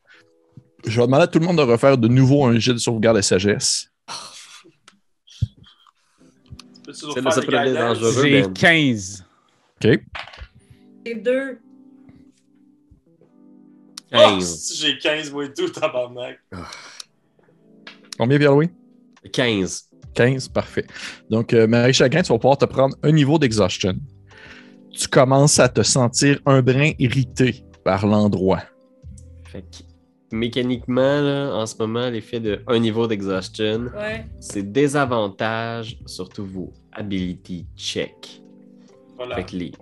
Je 0.85 1.01
vais 1.01 1.07
demander 1.07 1.25
à 1.25 1.27
tout 1.27 1.39
le 1.39 1.47
monde 1.47 1.59
de 1.59 1.63
refaire 1.63 1.99
de 1.99 2.09
nouveau 2.09 2.45
un 2.45 2.59
jet 2.59 2.73
de 2.73 2.79
sauvegarde 2.79 3.17
de 3.17 3.23
sagesse. 3.23 3.89
C'est. 6.93 8.23
J'ai 8.23 8.43
Ben. 8.43 8.53
15. 8.53 9.25
OK? 9.85 10.01
J'ai 11.05 11.15
deux. 11.15 11.59
15. 14.13 14.35
Oh, 14.37 14.41
si 14.41 14.77
j'ai 14.81 14.99
15, 14.99 15.33
moi 15.33 15.45
et 15.47 15.53
tout, 15.53 15.69
tabarnak. 15.69 16.39
Combien, 18.19 18.39
Pierre-Louis? 18.39 18.71
15. 19.33 19.85
15, 20.15 20.49
parfait. 20.49 20.87
Donc, 21.29 21.53
euh, 21.53 21.67
Marie 21.67 21.93
Chagrin, 21.93 22.23
tu 22.23 22.33
vas 22.33 22.39
pouvoir 22.39 22.57
te 22.59 22.65
prendre 22.65 22.97
un 23.03 23.13
niveau 23.13 23.39
d'exhaustion. 23.39 23.95
Tu 24.91 25.09
commences 25.09 25.59
à 25.59 25.69
te 25.69 25.83
sentir 25.83 26.41
un 26.47 26.63
brin 26.63 26.93
irrité 26.99 27.65
par 27.85 28.07
l'endroit. 28.07 28.63
Fait 29.45 29.61
que, 29.63 29.83
mécaniquement, 30.35 31.21
là, 31.21 31.51
en 31.55 31.67
ce 31.67 31.75
moment, 31.79 32.09
l'effet 32.09 32.41
de 32.41 32.63
un 32.67 32.79
niveau 32.79 33.07
d'exhaustion, 33.07 33.89
Ouais. 33.95 34.25
c'est 34.41 34.73
désavantage 34.73 35.99
sur 36.07 36.29
tous 36.31 36.47
vos 36.47 36.73
ability 36.93 37.67
check. 37.77 38.41
Voilà. 39.17 39.37
Fait 39.37 39.45
que 39.45 39.57
les 39.57 39.73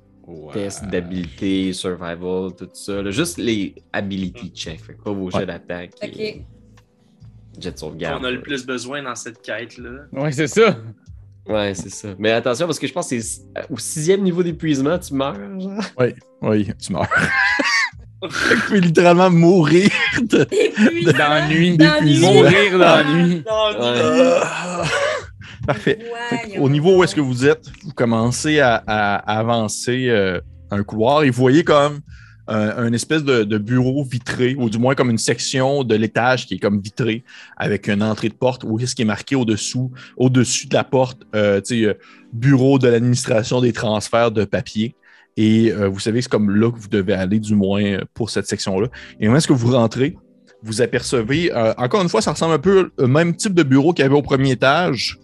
tests 0.52 0.84
d'habilité, 0.86 1.72
survival, 1.72 2.50
tout 2.56 2.68
ça, 2.72 3.02
là, 3.02 3.10
juste 3.10 3.38
les 3.38 3.74
ability 3.92 4.50
check, 4.54 4.80
fait 4.80 4.94
pas 4.94 5.12
vos 5.12 5.30
jets 5.30 5.46
d'attaque 5.46 5.92
et 6.02 6.06
OK. 6.06 7.60
jets 7.60 7.72
de 7.72 7.78
sauvegarde. 7.78 8.22
On 8.22 8.24
a 8.24 8.30
le 8.30 8.40
plus 8.40 8.64
besoin 8.64 9.02
dans 9.02 9.14
cette 9.14 9.40
quête-là. 9.42 10.06
Ouais, 10.12 10.32
c'est 10.32 10.46
ça. 10.46 10.76
Ouais, 11.46 11.74
c'est 11.74 11.90
ça. 11.90 12.08
Mais 12.18 12.32
attention, 12.32 12.66
parce 12.66 12.78
que 12.78 12.86
je 12.86 12.92
pense 12.92 13.10
que 13.10 13.20
c'est 13.20 13.42
au 13.68 13.76
sixième 13.78 14.22
niveau 14.22 14.42
d'épuisement, 14.42 14.98
tu 14.98 15.14
meurs, 15.14 15.34
genre. 15.60 15.82
Oui, 16.42 16.68
tu 16.80 16.92
meurs. 16.92 17.08
tu 18.22 18.60
peux 18.68 18.78
littéralement 18.78 19.30
mourir 19.30 19.90
de. 20.22 20.46
Et 20.50 20.70
puis, 20.70 21.04
D'ennui. 21.04 21.76
D'ennui. 21.76 22.18
Mourir 22.20 22.78
d'ennui. 22.78 23.44
Ouais. 25.64 25.74
Parfait. 25.74 25.98
Fait 26.30 26.50
que 26.50 26.60
Au 26.60 26.68
niveau 26.68 26.98
où 26.98 27.04
est-ce 27.04 27.14
que 27.14 27.20
vous 27.20 27.46
êtes, 27.46 27.66
vous 27.84 27.92
commencez 27.92 28.60
à, 28.60 28.76
à 28.86 29.38
avancer 29.38 30.08
euh, 30.08 30.40
un 30.70 30.82
couloir 30.82 31.22
et 31.22 31.30
vous 31.30 31.40
voyez 31.40 31.64
comme 31.64 32.00
euh, 32.50 32.88
un 32.88 32.92
espèce 32.92 33.24
de, 33.24 33.42
de 33.44 33.56
bureau 33.56 34.04
vitré, 34.04 34.54
ou 34.58 34.68
du 34.68 34.78
moins 34.78 34.94
comme 34.94 35.08
une 35.10 35.18
section 35.18 35.82
de 35.82 35.94
l'étage 35.94 36.46
qui 36.46 36.54
est 36.54 36.58
comme 36.58 36.80
vitrée, 36.80 37.24
avec 37.56 37.88
une 37.88 38.02
entrée 38.02 38.28
de 38.28 38.34
porte 38.34 38.64
où 38.64 38.78
est-ce 38.78 38.94
qui 38.94 39.02
est 39.02 39.06
marqué 39.06 39.34
au-dessous, 39.34 39.90
au-dessus 40.18 40.66
de 40.66 40.74
la 40.74 40.84
porte, 40.84 41.22
euh, 41.34 41.60
bureau 42.32 42.78
de 42.78 42.88
l'administration 42.88 43.62
des 43.62 43.72
transferts 43.72 44.30
de 44.30 44.44
papier. 44.44 44.94
Et 45.36 45.72
vous 45.72 45.98
savez, 45.98 46.22
c'est 46.22 46.28
comme 46.28 46.54
là 46.54 46.70
que 46.70 46.78
vous 46.78 46.86
devez 46.88 47.12
aller, 47.14 47.40
du 47.40 47.56
moins 47.56 47.98
pour 48.14 48.30
cette 48.30 48.46
section-là. 48.46 48.86
Et 49.18 49.26
moment 49.26 49.38
est-ce 49.38 49.48
que 49.48 49.52
vous 49.52 49.72
rentrez, 49.72 50.16
vous 50.62 50.80
apercevez, 50.80 51.52
encore 51.76 52.02
une 52.02 52.08
fois, 52.08 52.22
ça 52.22 52.30
ressemble 52.30 52.54
un 52.54 52.60
peu 52.60 52.92
au 52.98 53.08
même 53.08 53.34
type 53.34 53.52
de 53.52 53.64
bureau 53.64 53.92
qu'il 53.92 54.04
y 54.04 54.06
avait 54.06 54.14
au 54.14 54.22
premier 54.22 54.52
étage. 54.52 55.18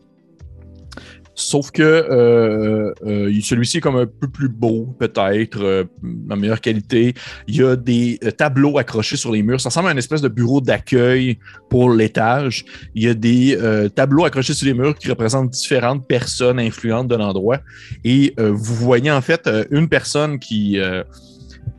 Sauf 1.34 1.70
que 1.70 1.82
euh, 1.82 2.92
euh, 3.06 3.40
celui-ci 3.40 3.78
est 3.78 3.80
comme 3.80 3.96
un 3.96 4.06
peu 4.06 4.28
plus 4.28 4.48
beau, 4.48 4.94
peut-être, 4.98 5.62
euh, 5.62 5.84
meilleure 6.02 6.60
qualité. 6.60 7.14
Il 7.46 7.56
y 7.56 7.62
a 7.62 7.76
des 7.76 8.18
euh, 8.24 8.30
tableaux 8.30 8.78
accrochés 8.78 9.16
sur 9.16 9.32
les 9.32 9.42
murs. 9.42 9.60
Ça 9.60 9.70
ressemble 9.70 9.88
à 9.88 9.92
une 9.92 9.98
espèce 9.98 10.20
de 10.20 10.28
bureau 10.28 10.60
d'accueil 10.60 11.38
pour 11.70 11.90
l'étage. 11.90 12.64
Il 12.94 13.04
y 13.04 13.08
a 13.08 13.14
des 13.14 13.56
euh, 13.56 13.88
tableaux 13.88 14.24
accrochés 14.24 14.54
sur 14.54 14.66
les 14.66 14.74
murs 14.74 14.94
qui 14.98 15.08
représentent 15.08 15.50
différentes 15.50 16.06
personnes 16.06 16.58
influentes 16.58 17.08
de 17.08 17.16
l'endroit. 17.16 17.60
Et 18.04 18.34
euh, 18.38 18.50
vous 18.52 18.74
voyez 18.74 19.10
en 19.10 19.22
fait 19.22 19.46
euh, 19.46 19.64
une 19.70 19.88
personne 19.88 20.38
qui, 20.38 20.78
euh, 20.78 21.04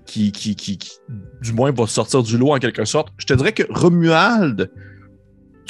qui, 0.06 0.32
qui, 0.32 0.56
qui, 0.56 0.78
qui, 0.78 0.92
du 1.42 1.54
moins, 1.54 1.72
va 1.72 1.88
sortir 1.88 2.24
du 2.24 2.38
lot 2.38 2.54
en 2.54 2.58
quelque 2.58 2.86
sorte. 2.86 3.10
Je 3.18 3.26
te 3.26 3.34
dirais 3.34 3.52
que 3.52 3.64
Romuald, 3.70 4.72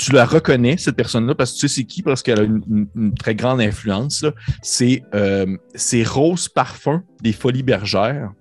tu 0.06 0.12
la 0.14 0.26
reconnais, 0.26 0.78
cette 0.78 0.96
personne-là, 0.96 1.36
parce 1.36 1.52
que 1.54 1.60
tu 1.60 1.68
sais 1.68 1.76
c'est 1.76 1.84
qui, 1.86 2.02
parce 2.02 2.22
qu'elle 2.24 2.40
a 2.40 2.44
une, 2.44 2.62
une- 2.70 2.88
une 2.96 3.14
très 3.14 3.36
grande 3.36 3.62
influence. 3.62 4.26
C'est 4.62 5.04
euh, 5.14 5.58
c'est 5.76 6.04
Rose 6.08 6.50
Parfum 6.50 7.04
des 7.22 7.34
Folies 7.34 7.64
Bergères. 7.64 8.32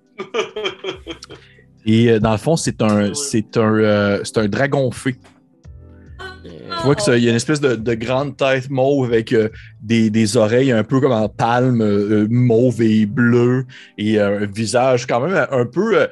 Et 1.86 2.10
euh, 2.10 2.18
dans 2.20 2.32
le 2.32 2.38
fond, 2.38 2.56
c'est 2.56 2.82
un, 2.82 3.14
c'est 3.14 3.56
un, 3.56 3.74
euh, 3.74 4.20
c'est 4.24 4.38
un 4.38 4.48
dragon 4.48 4.90
fée. 4.90 5.16
Tu 6.44 6.86
vois 6.86 6.94
qu'il 6.94 7.18
y 7.22 7.26
a 7.26 7.30
une 7.30 7.36
espèce 7.36 7.60
de, 7.60 7.74
de 7.74 7.94
grande 7.94 8.36
tête 8.36 8.70
mauve 8.70 9.06
avec 9.06 9.32
euh, 9.32 9.48
des, 9.82 10.08
des 10.08 10.36
oreilles 10.36 10.72
un 10.72 10.84
peu 10.84 11.00
comme 11.00 11.12
en 11.12 11.28
palme, 11.28 11.82
euh, 11.82 12.26
mauve 12.30 12.80
et 12.80 13.04
bleu, 13.06 13.66
et 13.98 14.18
euh, 14.18 14.40
un 14.40 14.46
visage 14.46 15.06
quand 15.06 15.20
même 15.20 15.46
un 15.50 15.66
peu. 15.66 16.06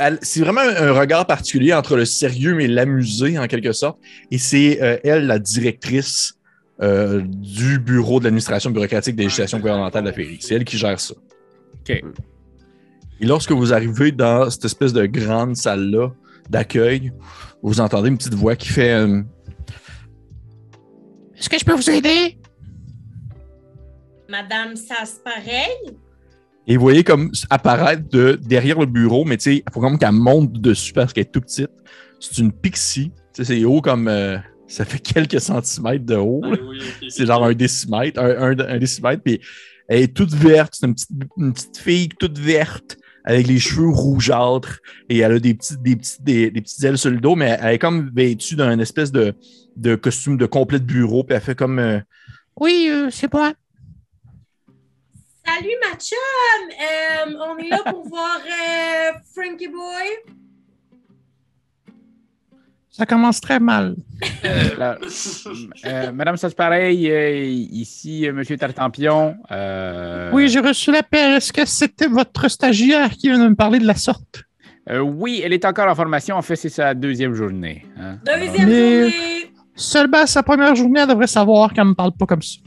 Euh, 0.00 0.16
c'est 0.22 0.40
vraiment 0.40 0.60
un 0.60 0.92
regard 0.92 1.26
particulier 1.26 1.72
entre 1.74 1.96
le 1.96 2.04
sérieux 2.04 2.60
et 2.60 2.68
l'amusé, 2.68 3.38
en 3.38 3.46
quelque 3.46 3.72
sorte. 3.72 3.98
Et 4.30 4.38
c'est 4.38 4.82
euh, 4.82 4.98
elle, 5.04 5.26
la 5.26 5.38
directrice 5.38 6.38
euh, 6.80 7.22
du 7.26 7.80
bureau 7.80 8.20
de 8.20 8.24
l'administration 8.24 8.70
bureaucratique 8.70 9.16
des 9.16 9.24
législations 9.24 9.58
gouvernementales 9.58 10.04
de 10.04 10.08
la 10.10 10.14
Féerie. 10.14 10.38
C'est 10.40 10.54
elle 10.54 10.64
qui 10.64 10.78
gère 10.78 11.00
ça. 11.00 11.14
OK. 11.14 12.02
Et 13.20 13.26
lorsque 13.26 13.50
vous 13.50 13.72
arrivez 13.72 14.12
dans 14.12 14.48
cette 14.48 14.64
espèce 14.64 14.92
de 14.92 15.06
grande 15.06 15.56
salle-là 15.56 16.10
d'accueil, 16.48 17.12
vous 17.62 17.80
entendez 17.80 18.10
une 18.10 18.16
petite 18.16 18.34
voix 18.34 18.54
qui 18.54 18.68
fait 18.68 18.92
euh, 18.92 19.22
Est-ce 21.36 21.48
que 21.48 21.58
je 21.58 21.64
peux 21.64 21.74
vous 21.74 21.90
aider? 21.90 22.38
Madame 24.28 24.74
pareil? 25.24 25.96
Et 26.70 26.76
vous 26.76 26.82
voyez 26.82 27.02
comme 27.02 27.32
apparaître 27.50 28.08
de 28.10 28.38
derrière 28.46 28.78
le 28.78 28.86
bureau, 28.86 29.24
mais 29.24 29.36
tu 29.38 29.44
sais, 29.44 29.56
il 29.66 29.72
faut 29.72 29.80
comme 29.80 29.98
qu'elle 29.98 30.12
monte 30.12 30.52
dessus 30.52 30.92
parce 30.92 31.12
qu'elle 31.12 31.22
est 31.24 31.32
tout 31.32 31.40
petite. 31.40 31.70
C'est 32.20 32.38
une 32.38 32.52
pixie. 32.52 33.10
Tu 33.34 33.44
sais, 33.44 33.54
c'est 33.56 33.64
haut 33.64 33.80
comme. 33.80 34.06
euh, 34.08 34.36
ça 34.66 34.84
fait 34.84 34.98
quelques 35.14 35.40
centimètres 35.40 36.04
de 36.04 36.16
haut. 36.16 36.42
Ah 36.44 36.48
oui, 36.68 36.78
C'est 37.08 37.24
genre 37.26 37.42
un 37.44 37.54
décimètre, 37.54 38.20
un, 38.20 38.50
un- 38.52 38.58
un 38.58 38.78
décimètre, 38.78 39.22
puis 39.22 39.40
elle 39.88 40.02
est 40.02 40.14
toute 40.14 40.34
verte. 40.34 40.74
C'est 40.78 40.86
une 40.86 40.94
petite, 40.94 41.10
une 41.38 41.52
petite 41.54 41.78
fille 41.78 42.08
toute 42.10 42.38
verte 42.38 42.98
avec 43.24 43.46
les 43.46 43.58
cheveux 43.58 43.88
rougeâtres 43.88 44.78
et 45.08 45.18
elle 45.18 45.32
a 45.32 45.38
des 45.38 45.54
petites, 45.54 45.82
des 45.82 45.96
petites, 45.96 46.22
des, 46.22 46.50
des 46.50 46.60
petites 46.60 46.84
ailes 46.84 46.98
sur 46.98 47.10
le 47.10 47.18
dos, 47.20 47.34
mais 47.34 47.58
elle 47.62 47.74
est 47.74 47.78
comme 47.78 48.10
vêtue 48.14 48.56
d'un 48.56 48.78
espèce 48.78 49.10
de, 49.12 49.34
de 49.76 49.96
costume 49.96 50.36
de 50.36 50.46
complet 50.46 50.78
de 50.80 50.84
bureau, 50.84 51.24
puis 51.24 51.34
elle 51.34 51.42
fait 51.42 51.54
comme 51.54 51.78
euh, 51.78 51.98
Oui, 52.58 52.88
euh, 52.90 53.08
c'est 53.10 53.30
moi. 53.32 53.52
Salut, 55.48 55.74
ma 55.82 55.96
chum! 55.96 56.62
Euh, 56.70 57.38
on 57.48 57.56
est 57.58 57.68
là 57.70 57.78
pour 57.90 58.06
voir 58.08 58.38
euh, 58.44 59.12
Frankie 59.34 59.68
Boy. 59.68 60.34
Ça 62.90 63.06
commence 63.06 63.40
très 63.40 63.58
mal. 63.60 63.94
Là, 64.76 64.98
euh, 65.86 66.12
Madame 66.12 66.36
Saspareil, 66.36 67.10
euh, 67.10 67.40
ici, 67.40 68.26
euh, 68.28 68.32
Monsieur 68.32 68.56
Tartampion. 68.56 69.36
euh, 69.50 70.30
Oui, 70.32 70.48
j'ai 70.48 70.60
reçu 70.60 70.90
l'appel. 70.92 71.36
Est-ce 71.36 71.52
que 71.52 71.64
c'était 71.64 72.08
votre 72.08 72.48
stagiaire 72.48 73.10
qui 73.10 73.28
vient 73.30 73.42
de 73.42 73.48
me 73.48 73.54
parler 73.54 73.78
de 73.78 73.86
la 73.86 73.94
sorte? 73.94 74.42
euh, 74.90 74.98
oui, 74.98 75.40
elle 75.44 75.52
est 75.52 75.64
encore 75.64 75.88
en 75.88 75.94
formation. 75.94 76.36
En 76.36 76.42
fait, 76.42 76.56
c'est 76.56 76.68
sa 76.68 76.92
deuxième 76.94 77.34
journée. 77.34 77.86
hein. 77.98 78.18
Deuxième 78.26 78.68
journée. 78.68 79.52
Seulement 79.76 80.26
sa 80.26 80.42
première 80.42 80.74
journée, 80.74 81.00
elle 81.00 81.08
devrait 81.08 81.26
savoir 81.28 81.72
qu'elle 81.72 81.84
me 81.86 81.94
parle 81.94 82.12
pas 82.18 82.26
comme 82.26 82.42
ça. 82.42 82.58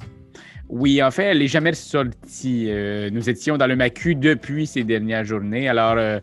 Oui, 0.71 1.03
en 1.03 1.11
fait, 1.11 1.25
elle 1.25 1.39
n'est 1.39 1.47
jamais 1.47 1.73
sortie. 1.73 2.67
Euh, 2.69 3.09
nous 3.11 3.29
étions 3.29 3.57
dans 3.57 3.67
le 3.67 3.75
MACU 3.75 4.15
depuis 4.15 4.65
ces 4.65 4.85
dernières 4.85 5.25
journées. 5.25 5.67
Alors, 5.67 5.95
euh, 5.97 6.19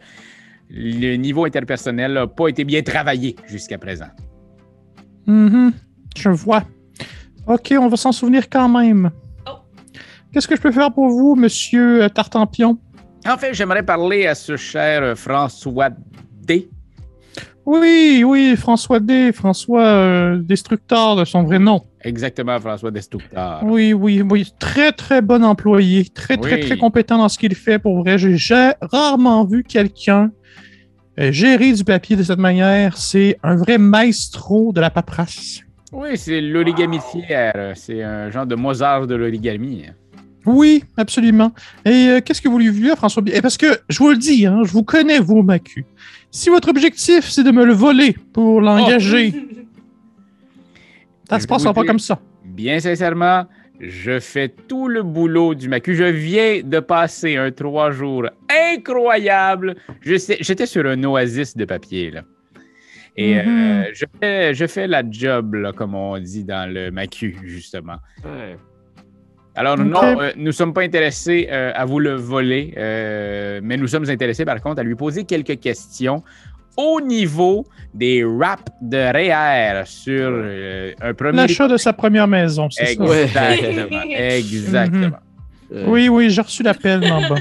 le 0.71 1.17
niveau 1.17 1.45
interpersonnel 1.45 2.15
n'a 2.15 2.27
pas 2.27 2.49
été 2.49 2.65
bien 2.65 2.81
travaillé 2.81 3.37
jusqu'à 3.47 3.77
présent. 3.77 4.09
Mhm, 5.27 5.73
je 6.17 6.31
vois. 6.31 6.63
OK, 7.47 7.75
on 7.79 7.89
va 7.89 7.97
s'en 7.99 8.11
souvenir 8.11 8.49
quand 8.49 8.71
même. 8.71 9.11
Oh. 9.47 9.59
Qu'est-ce 10.33 10.49
que 10.49 10.57
je 10.57 10.63
peux 10.63 10.73
faire 10.73 10.95
pour 10.95 11.11
vous, 11.11 11.35
monsieur 11.35 12.05
euh, 12.05 12.09
Tartampion? 12.09 12.79
En 13.27 13.37
fait, 13.37 13.53
j'aimerais 13.53 13.83
parler 13.83 14.27
à 14.27 14.35
ce 14.35 14.57
cher 14.57 15.17
François. 15.19 15.91
Oui, 17.71 18.25
oui, 18.27 18.57
François 18.57 18.99
D. 18.99 19.31
François 19.31 19.85
euh, 19.85 20.39
Destructeur 20.39 21.17
de 21.17 21.27
son 21.27 21.43
vrai 21.43 21.59
nom. 21.59 21.83
Exactement, 22.03 22.59
François 22.59 22.91
Destructeur. 22.91 23.61
Oui, 23.63 23.93
oui, 23.93 24.23
oui. 24.23 24.51
Très, 24.59 24.91
très 24.93 25.21
bon 25.21 25.45
employé. 25.45 26.07
Très, 26.07 26.39
très, 26.39 26.55
Oui. 26.55 26.61
très 26.61 26.79
compétent 26.79 27.19
dans 27.19 27.29
ce 27.29 27.37
qu'il 27.39 27.55
fait. 27.55 27.79
Pour 27.79 27.99
vrai, 27.99 28.17
j'ai 28.17 28.39
ja- 28.39 28.75
rarement 28.81 29.45
vu 29.45 29.65
quelqu'un 29.65 30.31
euh, 31.21 31.31
gérer 31.31 31.73
du 31.75 31.85
papier 31.85 32.17
de 32.17 32.23
cette 32.23 32.39
manière. 32.39 32.97
C'est 32.97 33.37
un 33.43 33.57
vrai 33.57 33.77
maestro 33.77 34.73
de 34.73 34.81
la 34.81 34.89
paperasse. 34.89 35.61
Oui, 35.93 36.17
c'est 36.17 36.41
l'origami 36.41 36.97
de 36.99 37.03
fier. 37.03 37.73
C'est 37.75 38.03
un 38.03 38.31
genre 38.31 38.47
de 38.47 38.55
Mozart 38.55 39.07
de 39.07 39.15
l'origami. 39.15 39.85
Oui, 40.49 40.85
absolument. 40.97 41.53
Et 41.85 41.91
euh, 42.09 42.21
qu'est-ce 42.25 42.41
que 42.41 42.49
vous 42.49 42.59
lui 42.59 42.69
voulez, 42.69 42.95
François 42.97 43.23
B? 43.23 43.31
Eh, 43.33 43.43
Parce 43.43 43.57
que, 43.57 43.67
je 43.89 43.99
vous 43.99 44.11
le 44.11 44.17
dis, 44.17 44.47
hein, 44.47 44.61
je 44.65 44.73
vous 44.73 44.83
connais, 44.83 45.19
vous, 45.19 45.43
Macu. 45.43 45.85
Si 46.31 46.49
votre 46.49 46.69
objectif, 46.69 47.29
c'est 47.29 47.43
de 47.45 47.51
me 47.51 47.65
le 47.65 47.73
voler 47.73 48.17
pour 48.33 48.61
l'engager, 48.61 49.33
ça 51.29 51.41
se 51.41 51.47
passera 51.47 51.73
pas 51.75 51.85
comme 51.85 51.99
ça. 51.99 52.19
Bien 52.45 52.81
sincèrement, 52.81 53.45
je 53.81 54.19
fais 54.19 54.49
tout 54.49 54.89
le 54.89 55.03
boulot 55.03 55.55
du 55.55 55.69
MACU. 55.69 55.95
Je 55.95 56.05
viens 56.05 56.63
de 56.65 56.81
passer 56.81 57.37
un 57.37 57.51
trois 57.51 57.91
jours 57.93 58.25
incroyable. 58.75 59.77
Je 60.01 60.17
sais- 60.17 60.39
J'étais 60.41 60.67
sur 60.67 60.85
un 60.87 61.03
oasis 61.05 61.57
de 61.57 61.65
papier, 61.65 62.11
là. 62.11 62.23
Et 63.17 63.35
Mhm. 63.35 63.49
euh, 63.49 63.85
je, 63.95 64.05
fais, 64.21 64.55
je 64.55 64.67
fais 64.67 64.87
la 64.87 65.03
job, 65.09 65.55
là, 65.55 65.73
comme 65.73 65.95
on 65.95 66.19
dit 66.19 66.45
dans 66.45 66.73
le 66.73 66.91
MACU, 66.91 67.37
justement. 67.45 67.97
Ouais. 68.25 68.57
Alors, 69.59 69.77
non, 69.77 70.21
euh, 70.21 70.31
nous 70.37 70.45
ne 70.45 70.51
sommes 70.53 70.73
pas 70.73 70.83
intéressés 70.83 71.49
euh, 71.51 71.73
à 71.75 71.85
vous 71.85 71.99
le 71.99 72.15
voler, 72.15 72.73
euh, 72.77 73.61
mais 73.63 73.77
nous 73.77 73.89
sommes 73.89 74.09
intéressés, 74.09 74.45
par 74.45 74.61
contre, 74.61 74.79
à 74.81 74.85
lui 74.85 74.95
poser 74.95 75.25
quelques 75.25 75.59
questions 75.59 76.23
au 76.77 77.01
niveau 77.01 77.67
des 77.93 78.23
raps 78.25 78.63
de 78.81 78.97
REER 78.99 79.83
sur 79.85 80.31
euh, 80.31 80.93
un 81.01 81.13
premier... 81.13 81.39
L'achat 81.39 81.67
de 81.67 81.77
sa 81.77 81.93
première 81.93 82.29
maison, 82.29 82.69
c'est 82.71 82.87
ça. 82.87 82.93
Exactement. 82.93 84.01
Exactement. 84.17 85.17
Euh, 85.73 85.85
Oui, 85.89 86.09
oui, 86.09 86.31
j'ai 86.31 86.41
reçu 86.41 86.63
l'appel 86.63 87.05
en 87.11 87.29
bas. 87.29 87.35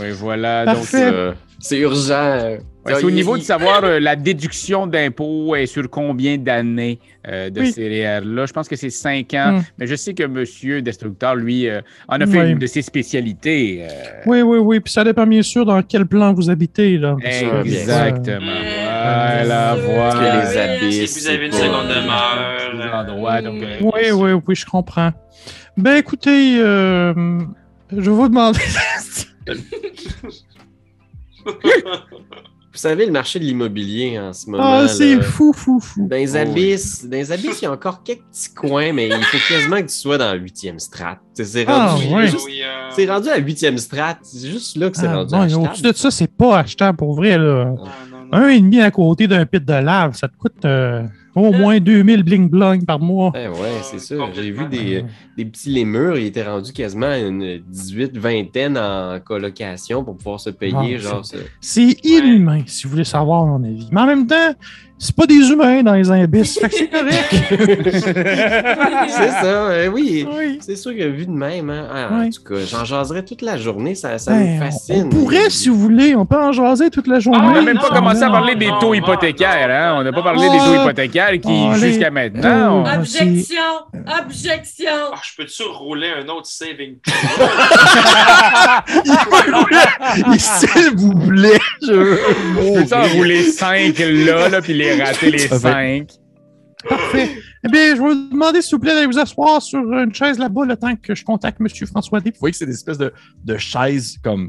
Oui, 0.00 0.10
voilà. 0.12 0.64
Donc, 0.64 0.76
Parfait. 0.76 1.10
euh, 1.12 1.32
c'est 1.60 1.78
urgent. 1.78 2.38
ouais, 2.86 2.94
c'est 2.94 3.04
au 3.04 3.10
niveau 3.10 3.36
de 3.36 3.42
savoir 3.42 3.84
euh, 3.84 4.00
la 4.00 4.16
déduction 4.16 4.86
d'impôts 4.86 5.54
et 5.54 5.66
sur 5.66 5.88
combien 5.90 6.38
d'années 6.38 6.98
euh, 7.28 7.50
de 7.50 7.60
Oui. 7.60 7.72
ces 7.72 7.86
REER-là. 7.88 8.46
Je 8.46 8.52
pense 8.52 8.66
que 8.68 8.76
c'est 8.76 8.90
cinq 8.90 9.34
ans, 9.34 9.52
Mm. 9.58 9.62
mais 9.78 9.86
je 9.86 9.94
sais 9.94 10.14
que 10.14 10.22
M. 10.22 10.82
Destructeur, 10.82 11.34
lui, 11.36 11.68
euh, 11.68 11.80
en 12.08 12.20
a 12.20 12.26
fait 12.26 12.40
Oui. 12.42 12.50
une 12.52 12.58
de 12.58 12.66
ses 12.66 12.82
spécialités. 12.82 13.82
euh, 13.82 13.88
Oui, 14.26 14.42
oui, 14.42 14.58
oui. 14.58 14.80
Puis 14.80 14.92
ça 14.92 15.04
dépend 15.04 15.26
bien 15.26 15.42
sûr 15.42 15.64
dans 15.66 15.82
quel 15.82 16.06
plan 16.06 16.32
vous 16.32 16.48
habitez. 16.50 16.96
Là. 16.98 17.16
Exactement. 17.22 18.46
Voix. 19.84 20.12
Que 20.12 20.40
les 20.52 20.56
abysses. 20.58 21.12
Si 21.12 21.20
vous 21.20 21.28
avez 21.28 21.46
une 21.46 21.52
seconde 21.52 21.88
demeure. 21.88 23.06
Donc, 23.42 23.62
Oui, 23.82 24.10
oui, 24.12 24.32
oui, 24.46 24.54
je 24.54 24.66
comprends. 24.66 25.12
Ben 25.76 25.96
écoutez, 25.96 26.58
euh, 26.60 27.14
je 27.92 27.96
vais 28.10 28.16
vous 28.16 28.28
demander. 28.28 28.58
Vous 32.72 32.78
savez, 32.78 33.04
le 33.04 33.10
marché 33.10 33.40
de 33.40 33.44
l'immobilier 33.44 34.16
en 34.20 34.32
ce 34.32 34.48
moment. 34.48 34.62
Ah, 34.64 34.86
c'est 34.88 35.20
fou, 35.20 35.52
fou, 35.52 35.80
fou. 35.80 36.06
Dans 36.08 36.14
les 36.16 36.34
Oh, 36.36 36.38
abysses, 36.38 37.04
dans 37.04 37.16
les 37.16 37.32
abysses, 37.32 37.60
il 37.62 37.64
y 37.64 37.66
a 37.66 37.72
encore 37.72 38.04
quelques 38.04 38.22
petits 38.30 38.54
coins, 38.54 38.92
mais 38.92 39.08
il 39.08 39.24
faut 39.24 39.38
quasiment 39.52 39.76
que 39.78 39.88
tu 39.88 39.94
sois 39.96 40.18
dans 40.18 40.32
le 40.32 40.38
8e 40.38 40.78
strat. 40.78 41.18
C'est 41.34 41.64
Ah, 41.66 41.88
rendu, 41.88 42.14
ouais. 42.14 42.28
juste- 42.28 42.46
oui, 42.46 42.60
euh, 42.62 42.88
c'est 42.94 43.10
rendu 43.10 43.28
à 43.28 43.38
8e 43.38 43.76
strat. 43.76 44.18
C'est 44.22 44.48
juste 44.48 44.76
là 44.76 44.88
que 44.88 44.96
c'est 44.96 45.08
Ah, 45.08 45.16
rendu 45.16 45.34
non, 45.34 45.40
achetable. 45.42 45.64
au-dessus 45.66 45.82
de 45.82 45.92
ça, 45.94 46.10
c'est 46.12 46.32
pas 46.32 46.58
achetable 46.60 46.96
pour 46.96 47.14
vrai. 47.14 47.36
Là. 47.38 47.74
ah, 47.76 47.88
non, 48.08 48.18
non. 48.26 48.32
Un 48.32 48.48
et 48.50 48.60
demi 48.60 48.80
à 48.80 48.90
côté 48.92 49.26
d'un 49.26 49.44
pit 49.46 49.64
de 49.64 49.72
lave, 49.72 50.14
ça 50.16 50.28
te 50.28 50.36
coûte 50.36 50.64
euh, 50.64 51.02
au 51.34 51.52
moins 51.52 51.78
2000 51.78 52.22
bling 52.22 52.48
bling 52.48 52.84
par 52.84 52.98
mois. 52.98 53.32
Eh 53.34 53.48
ouais, 53.48 53.78
c'est 53.82 53.98
ça. 53.98 54.14
J'ai 54.34 54.50
vu 54.50 54.66
des, 54.68 55.04
des 55.36 55.44
petits 55.44 55.70
lémurs, 55.70 56.16
ils 56.18 56.26
étaient 56.26 56.42
rendus 56.42 56.72
quasiment 56.72 57.06
à 57.06 57.18
une 57.18 57.58
18 57.68 58.16
vingtaine 58.16 58.76
en 58.76 59.18
colocation 59.20 60.04
pour 60.04 60.16
pouvoir 60.16 60.40
se 60.40 60.50
payer. 60.50 60.96
Ah, 60.96 60.98
genre. 60.98 61.22
C'est 61.60 62.04
inhumain, 62.04 62.62
si 62.66 62.84
vous 62.84 62.90
voulez 62.90 63.04
savoir 63.04 63.46
mon 63.46 63.62
avis. 63.64 63.88
Mais 63.92 64.00
en 64.00 64.06
même 64.06 64.26
temps, 64.26 64.54
c'est 65.02 65.16
pas 65.16 65.26
des 65.26 65.48
humains 65.50 65.82
dans 65.82 65.94
les 65.94 66.10
abysses, 66.10 66.58
fait 66.58 66.68
que 66.68 66.74
c'est 66.76 66.88
correct. 66.88 67.32
c'est 69.08 69.30
ça, 69.30 69.44
euh, 69.44 69.88
oui. 69.88 70.26
oui. 70.30 70.58
C'est 70.60 70.76
sûr 70.76 70.92
que 70.94 71.02
vu 71.08 71.24
de 71.26 71.30
même, 71.32 71.70
hein, 71.70 71.88
ah, 71.90 72.08
en 72.22 72.28
tout 72.28 72.42
cas, 72.42 72.60
j'en 72.66 72.84
jaserais 72.84 73.24
toute 73.24 73.40
la 73.40 73.56
journée, 73.56 73.94
ça, 73.94 74.18
ça 74.18 74.32
Ben, 74.32 74.56
me 74.58 74.64
fascine. 74.64 75.06
on 75.06 75.08
pourrait, 75.08 75.48
si 75.48 75.70
vous 75.70 75.78
voulez, 75.78 76.14
on 76.14 76.26
peut 76.26 76.36
en 76.36 76.52
jaser 76.52 76.90
toute 76.90 77.06
la 77.06 77.18
journée. 77.18 77.40
On 77.42 77.50
n'a 77.52 77.60
Ah, 77.60 77.62
même 77.62 77.78
pas 77.78 77.88
non, 77.88 77.94
commencé 77.96 78.22
à 78.22 78.26
non, 78.26 78.32
parler 78.32 78.56
des 78.56 78.68
taux 78.78 78.88
non, 78.88 78.94
hypothécaires, 78.94 79.68
non, 79.68 79.74
hein? 79.74 79.94
On 80.00 80.02
n'a 80.04 80.12
pas 80.12 80.18
non. 80.18 80.24
parlé 80.24 80.42
des 80.50 80.58
taux 80.58 80.64
Oh, 80.76 80.82
hypothécaires 80.82 81.32
qui, 81.32 81.48
oh, 81.70 81.74
jusqu'à 81.74 82.10
maintenant, 82.10 82.80
on- 82.80 82.84
taux. 82.84 82.98
Objection! 83.00 83.56
Objection! 84.26 84.90
Ah, 85.14 85.18
je 85.22 85.30
peux-tu 85.42 85.62
rouler 85.62 86.08
un 86.22 86.28
autre 86.28 86.46
saving 86.46 86.96
S'il 90.38 90.96
vous 90.96 91.14
plaît, 91.14 91.58
je 91.82 91.86
Je 91.92 92.88
peux 92.88 92.94
en 92.96 93.08
rouler 93.16 93.42
5 93.44 93.98
là, 93.98 94.48
là, 94.48 94.60
puis 94.60 94.74
les 94.74 94.89
rater 95.02 95.30
les 95.30 95.52
Ah, 95.52 95.58
5. 95.58 96.08
Parfait. 96.88 97.28
Eh 97.64 97.68
bien, 97.68 97.94
je 97.94 98.00
vais 98.00 98.08
vous 98.08 98.30
demander, 98.30 98.62
s'il 98.62 98.76
vous 98.76 98.80
plaît, 98.80 98.94
d'aller 98.94 99.06
vous 99.06 99.18
asseoir 99.18 99.60
sur 99.60 99.80
une 99.80 100.14
chaise 100.14 100.38
là-bas 100.38 100.64
le 100.64 100.76
temps 100.76 100.94
que 100.96 101.14
je 101.14 101.24
contacte 101.24 101.60
M. 101.60 101.66
François 101.86 102.20
D. 102.20 102.30
Vous 102.30 102.38
voyez 102.40 102.52
que 102.52 102.56
c'est 102.58 102.66
des 102.66 102.72
espèces 102.74 102.96
de, 102.98 103.12
de 103.44 103.56
chaises 103.58 104.16
comme 104.24 104.48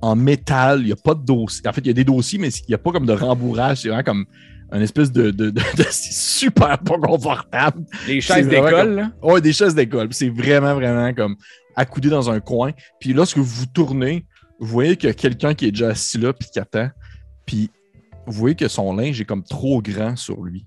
en 0.00 0.16
métal. 0.16 0.80
Il 0.80 0.86
n'y 0.86 0.92
a 0.92 0.96
pas 0.96 1.14
de 1.14 1.22
dossier. 1.24 1.68
En 1.68 1.72
fait, 1.74 1.82
il 1.82 1.88
y 1.88 1.90
a 1.90 1.94
des 1.94 2.04
dossiers, 2.04 2.38
mais 2.38 2.48
il 2.48 2.64
n'y 2.70 2.74
a 2.74 2.78
pas 2.78 2.90
comme 2.90 3.04
de 3.04 3.12
rembourrage. 3.12 3.82
C'est 3.82 3.88
vraiment 3.88 4.02
comme 4.02 4.24
une 4.72 4.80
espèce 4.82 5.12
de. 5.12 5.30
de, 5.30 5.50
de- 5.50 5.50
de- 5.50 5.62
c'est 5.90 6.12
super 6.12 6.78
pas 6.78 6.96
confortable. 6.98 7.84
C'est 8.06 8.20
chaises 8.22 8.48
d'école, 8.48 8.94
là? 8.94 9.10
Ouais, 9.22 9.40
des 9.42 9.52
chaises 9.52 9.74
d'école. 9.74 10.08
C'est 10.12 10.30
vraiment, 10.30 10.74
vraiment 10.74 11.12
comme 11.12 11.36
accoudé 11.76 12.08
dans 12.08 12.30
un 12.30 12.40
coin. 12.40 12.72
Puis 12.98 13.12
lorsque 13.12 13.36
vous 13.36 13.44
vous 13.44 13.66
tournez, 13.66 14.24
vous 14.58 14.66
voyez 14.68 14.96
qu'il 14.96 15.08
y 15.08 15.10
a 15.10 15.14
quelqu'un 15.14 15.52
qui 15.54 15.66
est 15.66 15.70
déjà 15.70 15.88
assis 15.88 16.16
là 16.18 16.32
puis 16.32 16.48
qui 16.50 16.58
attend. 16.58 16.88
Puis 17.44 17.70
vous 18.28 18.38
voyez 18.38 18.54
que 18.54 18.68
son 18.68 18.94
linge 18.94 19.20
est 19.20 19.24
comme 19.24 19.42
trop 19.42 19.82
grand 19.82 20.16
sur 20.16 20.42
lui. 20.42 20.64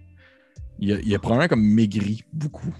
Il 0.80 0.94
a, 0.94 0.98
il 1.04 1.14
a 1.14 1.20
probablement 1.20 1.48
comme 1.48 1.64
maigri 1.64 2.24
beaucoup. 2.34 2.74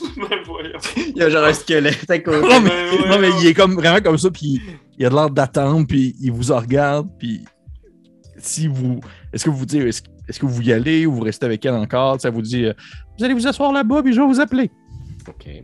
Ben 0.16 0.38
voyons. 0.44 0.78
Il 0.96 1.16
y 1.16 1.22
a 1.22 1.30
genre 1.30 1.44
un 1.44 1.52
squelette 1.52 2.10
à 2.10 2.18
côté. 2.18 2.46
Non, 2.46 2.60
mais, 2.60 3.08
non, 3.08 3.38
il 3.40 3.46
est 3.46 3.54
comme 3.54 3.74
vraiment 3.74 4.00
comme 4.02 4.18
ça, 4.18 4.30
puis 4.30 4.60
il 4.98 5.06
a 5.06 5.08
de 5.08 5.14
l'air 5.14 5.30
d'attendre, 5.30 5.86
puis 5.86 6.14
il 6.20 6.30
vous 6.30 6.52
en 6.52 6.58
regarde, 6.58 7.08
puis 7.18 7.44
si 8.36 8.66
vous. 8.66 9.00
Est-ce 9.32 9.46
que 9.46 9.50
vous 9.50 9.64
dites, 9.64 9.82
est-ce, 9.82 10.02
est-ce 10.28 10.38
que 10.38 10.46
vous 10.46 10.60
y 10.60 10.72
allez 10.72 11.06
ou 11.06 11.12
vous 11.14 11.22
restez 11.22 11.46
avec 11.46 11.64
elle 11.64 11.74
encore? 11.74 12.20
Ça 12.20 12.28
vous 12.30 12.42
dit, 12.42 12.66
euh, 12.66 12.74
Vous 13.18 13.24
allez 13.24 13.34
vous 13.34 13.46
asseoir 13.46 13.72
là-bas, 13.72 14.02
puis 14.02 14.12
je 14.12 14.20
vais 14.20 14.26
vous 14.26 14.40
appeler. 14.40 14.70
Ok. 15.26 15.46
Ouais, 15.46 15.62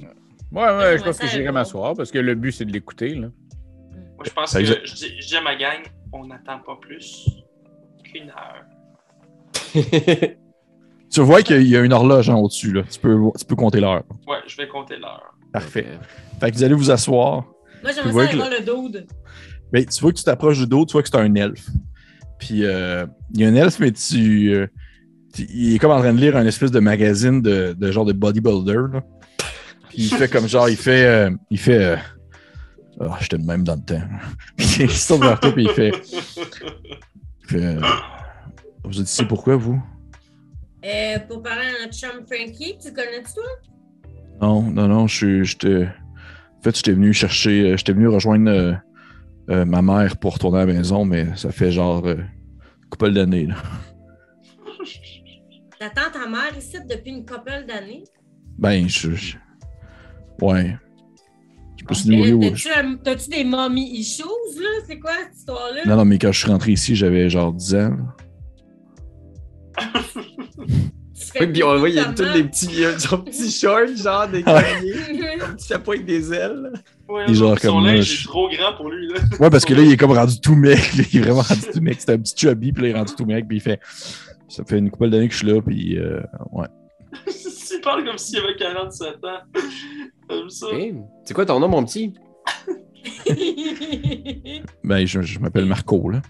ouais, 0.52 0.98
je 0.98 1.04
pense 1.04 1.18
que 1.18 1.26
j'irai 1.26 1.48
bon. 1.48 1.52
m'asseoir 1.52 1.94
parce 1.94 2.10
que 2.10 2.18
le 2.18 2.34
but, 2.34 2.52
c'est 2.52 2.64
de 2.64 2.72
l'écouter, 2.72 3.14
là. 3.14 3.28
Moi, 4.16 4.24
je 4.24 4.30
pense 4.30 4.50
Ça 4.52 4.60
que 4.60 4.66
je 4.66 5.26
dis 5.26 5.36
à 5.36 5.42
ma 5.42 5.54
gang, 5.56 5.82
on 6.12 6.26
n'attend 6.26 6.60
pas 6.60 6.78
plus 6.80 7.43
qu'une 8.14 8.30
heure. 8.30 8.64
tu 11.10 11.20
vois 11.20 11.42
qu'il 11.42 11.62
y 11.68 11.76
a 11.76 11.80
une 11.80 11.92
horloge 11.92 12.28
en 12.28 12.38
au-dessus, 12.40 12.72
là. 12.72 12.82
Tu 12.90 12.98
peux, 13.00 13.16
tu 13.38 13.44
peux 13.44 13.56
compter 13.56 13.80
l'heure. 13.80 14.02
Ouais, 14.26 14.38
je 14.46 14.56
vais 14.56 14.68
compter 14.68 14.96
l'heure. 14.96 15.34
Parfait. 15.52 15.86
Fait 16.40 16.50
que 16.50 16.56
vous 16.56 16.64
allez 16.64 16.74
vous 16.74 16.90
asseoir. 16.90 17.44
Moi, 17.82 17.92
j'aimerais 17.92 18.10
vois 18.12 18.26
ça 18.28 18.36
voir 18.36 18.50
le 18.50 18.60
dude. 18.90 19.06
Mais 19.72 19.84
tu 19.84 20.00
vois 20.00 20.12
que 20.12 20.18
tu 20.18 20.24
t'approches 20.24 20.58
du 20.58 20.66
dos, 20.66 20.84
tu 20.86 20.92
vois 20.92 21.02
que 21.02 21.08
c'est 21.08 21.16
un 21.16 21.34
elfe. 21.34 21.68
Puis 22.38 22.64
euh, 22.64 23.06
il 23.32 23.40
y 23.40 23.44
a 23.44 23.48
un 23.48 23.54
elfe, 23.54 23.78
mais 23.78 23.92
tu, 23.92 24.52
euh, 24.54 24.66
tu- 25.32 25.46
Il 25.52 25.74
est 25.74 25.78
comme 25.78 25.90
en 25.92 25.98
train 25.98 26.12
de 26.12 26.18
lire 26.20 26.36
un 26.36 26.46
espèce 26.46 26.70
de 26.70 26.80
magazine 26.80 27.40
de, 27.42 27.74
de 27.78 27.90
genre 27.92 28.04
de 28.04 28.12
bodybuilder. 28.12 28.92
Là. 28.92 29.02
Puis 29.88 29.98
il 30.02 30.08
fait 30.08 30.28
comme 30.28 30.48
genre, 30.48 30.68
il 30.68 30.76
fait. 30.76 31.04
euh, 31.06 31.30
il 31.50 31.58
fait. 31.58 31.82
euh, 31.84 31.96
Ah, 33.00 33.16
j'étais 33.20 33.36
le 33.38 33.44
même 33.44 33.64
dans 33.64 33.74
le 33.76 33.82
temps. 33.82 34.02
Il 34.58 34.90
se 34.90 35.08
tourne 35.08 35.22
vers 35.22 35.38
toi, 35.40 35.52
puis 35.52 35.64
il 35.64 35.70
fait. 35.70 35.92
Vous 38.84 39.00
êtes 39.00 39.08
ici 39.08 39.24
pourquoi, 39.24 39.56
vous? 39.56 39.82
Euh, 40.84 41.18
pour 41.28 41.42
parler 41.42 41.66
à 41.66 41.84
notre 41.86 41.94
chum 41.94 42.26
Frankie, 42.26 42.76
tu 42.82 42.92
connais-tu 42.92 43.32
toi? 43.34 43.44
Non, 44.40 44.62
non, 44.62 44.88
non, 44.88 45.06
je 45.06 45.42
suis-. 45.44 45.66
En 45.66 46.62
fait, 46.62 46.76
j'étais 46.76 46.92
venu 46.92 47.12
chercher. 47.12 47.72
euh, 47.72 47.76
J'étais 47.76 47.92
venu 47.92 48.08
rejoindre 48.08 48.50
euh, 48.50 48.72
euh, 49.50 49.64
ma 49.64 49.82
mère 49.82 50.16
pour 50.18 50.34
retourner 50.34 50.58
à 50.60 50.66
la 50.66 50.72
maison, 50.74 51.04
mais 51.04 51.34
ça 51.36 51.50
fait 51.52 51.70
genre 51.72 52.06
une 52.08 52.28
couple 52.90 53.12
d'années. 53.12 53.46
là. 53.46 53.56
T'attends 55.78 56.10
ta 56.12 56.26
mère 56.28 56.56
ici 56.56 56.78
depuis 56.88 57.10
une 57.10 57.26
couple 57.26 57.64
d'années? 57.66 58.04
Ben, 58.58 58.88
je. 58.88 59.12
je- 59.14 59.36
Ouais. 60.40 60.76
Je 61.84 61.88
peux 61.88 61.94
se 61.94 62.08
Euh, 62.10 62.16
nourrir. 62.16 62.38
ou- 62.38 62.42
T'as-tu 62.42 62.68
un- 62.72 62.96
T'as-tu 62.96 63.28
des 63.30 63.44
mommy 63.44 63.90
issues, 63.98 64.22
là? 64.58 64.68
C'est 64.86 64.98
quoi 64.98 65.10
cette 65.28 65.36
histoire-là? 65.38 65.82
Non, 65.86 65.96
non, 65.96 66.04
mais 66.06 66.18
quand 66.18 66.32
je 66.32 66.38
suis 66.40 66.48
rentré 66.50 66.72
ici, 66.72 66.96
j'avais 66.96 67.28
genre 67.28 67.52
10 67.52 67.74
ans. 67.74 67.96
Oui, 71.40 71.46
puis 71.48 71.62
on 71.64 71.78
voit, 71.78 71.88
il 71.88 71.96
y 71.96 71.98
a 71.98 72.04
tous 72.12 72.22
les 72.32 72.44
petits, 72.44 72.66
il 72.70 72.80
y 72.80 72.84
a 72.84 72.96
son 72.98 73.18
petit 73.18 73.50
short, 73.50 73.88
genre 73.96 74.28
des 74.28 74.42
cavaliers, 74.42 74.94
son 75.40 75.52
petit 75.54 75.66
chapeau 75.68 75.92
avec 75.92 76.06
des 76.06 76.32
ailes. 76.32 76.72
Ouais, 77.08 77.24
Et 77.28 77.34
genre 77.34 77.58
son 77.58 77.80
linge 77.80 78.04
je- 78.04 78.22
est 78.22 78.24
trop 78.24 78.48
grand 78.48 78.74
pour 78.76 78.88
lui. 78.90 79.08
Là. 79.08 79.14
Ouais, 79.40 79.50
parce 79.50 79.64
que 79.64 79.74
là, 79.74 79.82
il 79.82 79.92
est 79.92 79.96
comme 79.96 80.12
rendu 80.12 80.40
tout 80.40 80.54
mec. 80.54 80.78
là. 80.96 81.04
Il 81.12 81.18
est 81.18 81.22
vraiment 81.22 81.42
rendu 81.42 81.60
tout 81.72 81.80
mec. 81.80 81.96
C'était 82.00 82.12
un 82.12 82.18
petit 82.18 82.34
chubby, 82.36 82.72
puis 82.72 82.82
là, 82.84 82.88
il 82.88 82.92
est 82.92 82.98
rendu 82.98 83.14
tout 83.16 83.24
mec, 83.26 83.46
puis 83.48 83.56
il 83.56 83.60
fait. 83.60 83.80
Ça 84.48 84.62
fait 84.64 84.78
une 84.78 84.90
couple 84.90 85.10
d'années 85.10 85.26
que 85.28 85.34
je 85.34 85.38
suis 85.38 85.46
là, 85.48 85.60
puis 85.60 85.98
euh, 85.98 86.20
ouais. 86.52 86.66
parle 87.84 88.04
comme 88.04 88.18
s'il 88.18 88.38
avait 88.38 88.56
47 88.56 89.08
ans. 89.24 89.28
Comme 90.28 90.48
ça. 90.48 90.66
C'est 91.24 91.34
quoi 91.34 91.44
ton 91.44 91.60
nom, 91.60 91.68
mon 91.68 91.84
petit? 91.84 92.14
Ben, 94.82 95.06
je, 95.06 95.20
je 95.22 95.38
m'appelle 95.38 95.66
Marco, 95.66 96.08
là. 96.10 96.22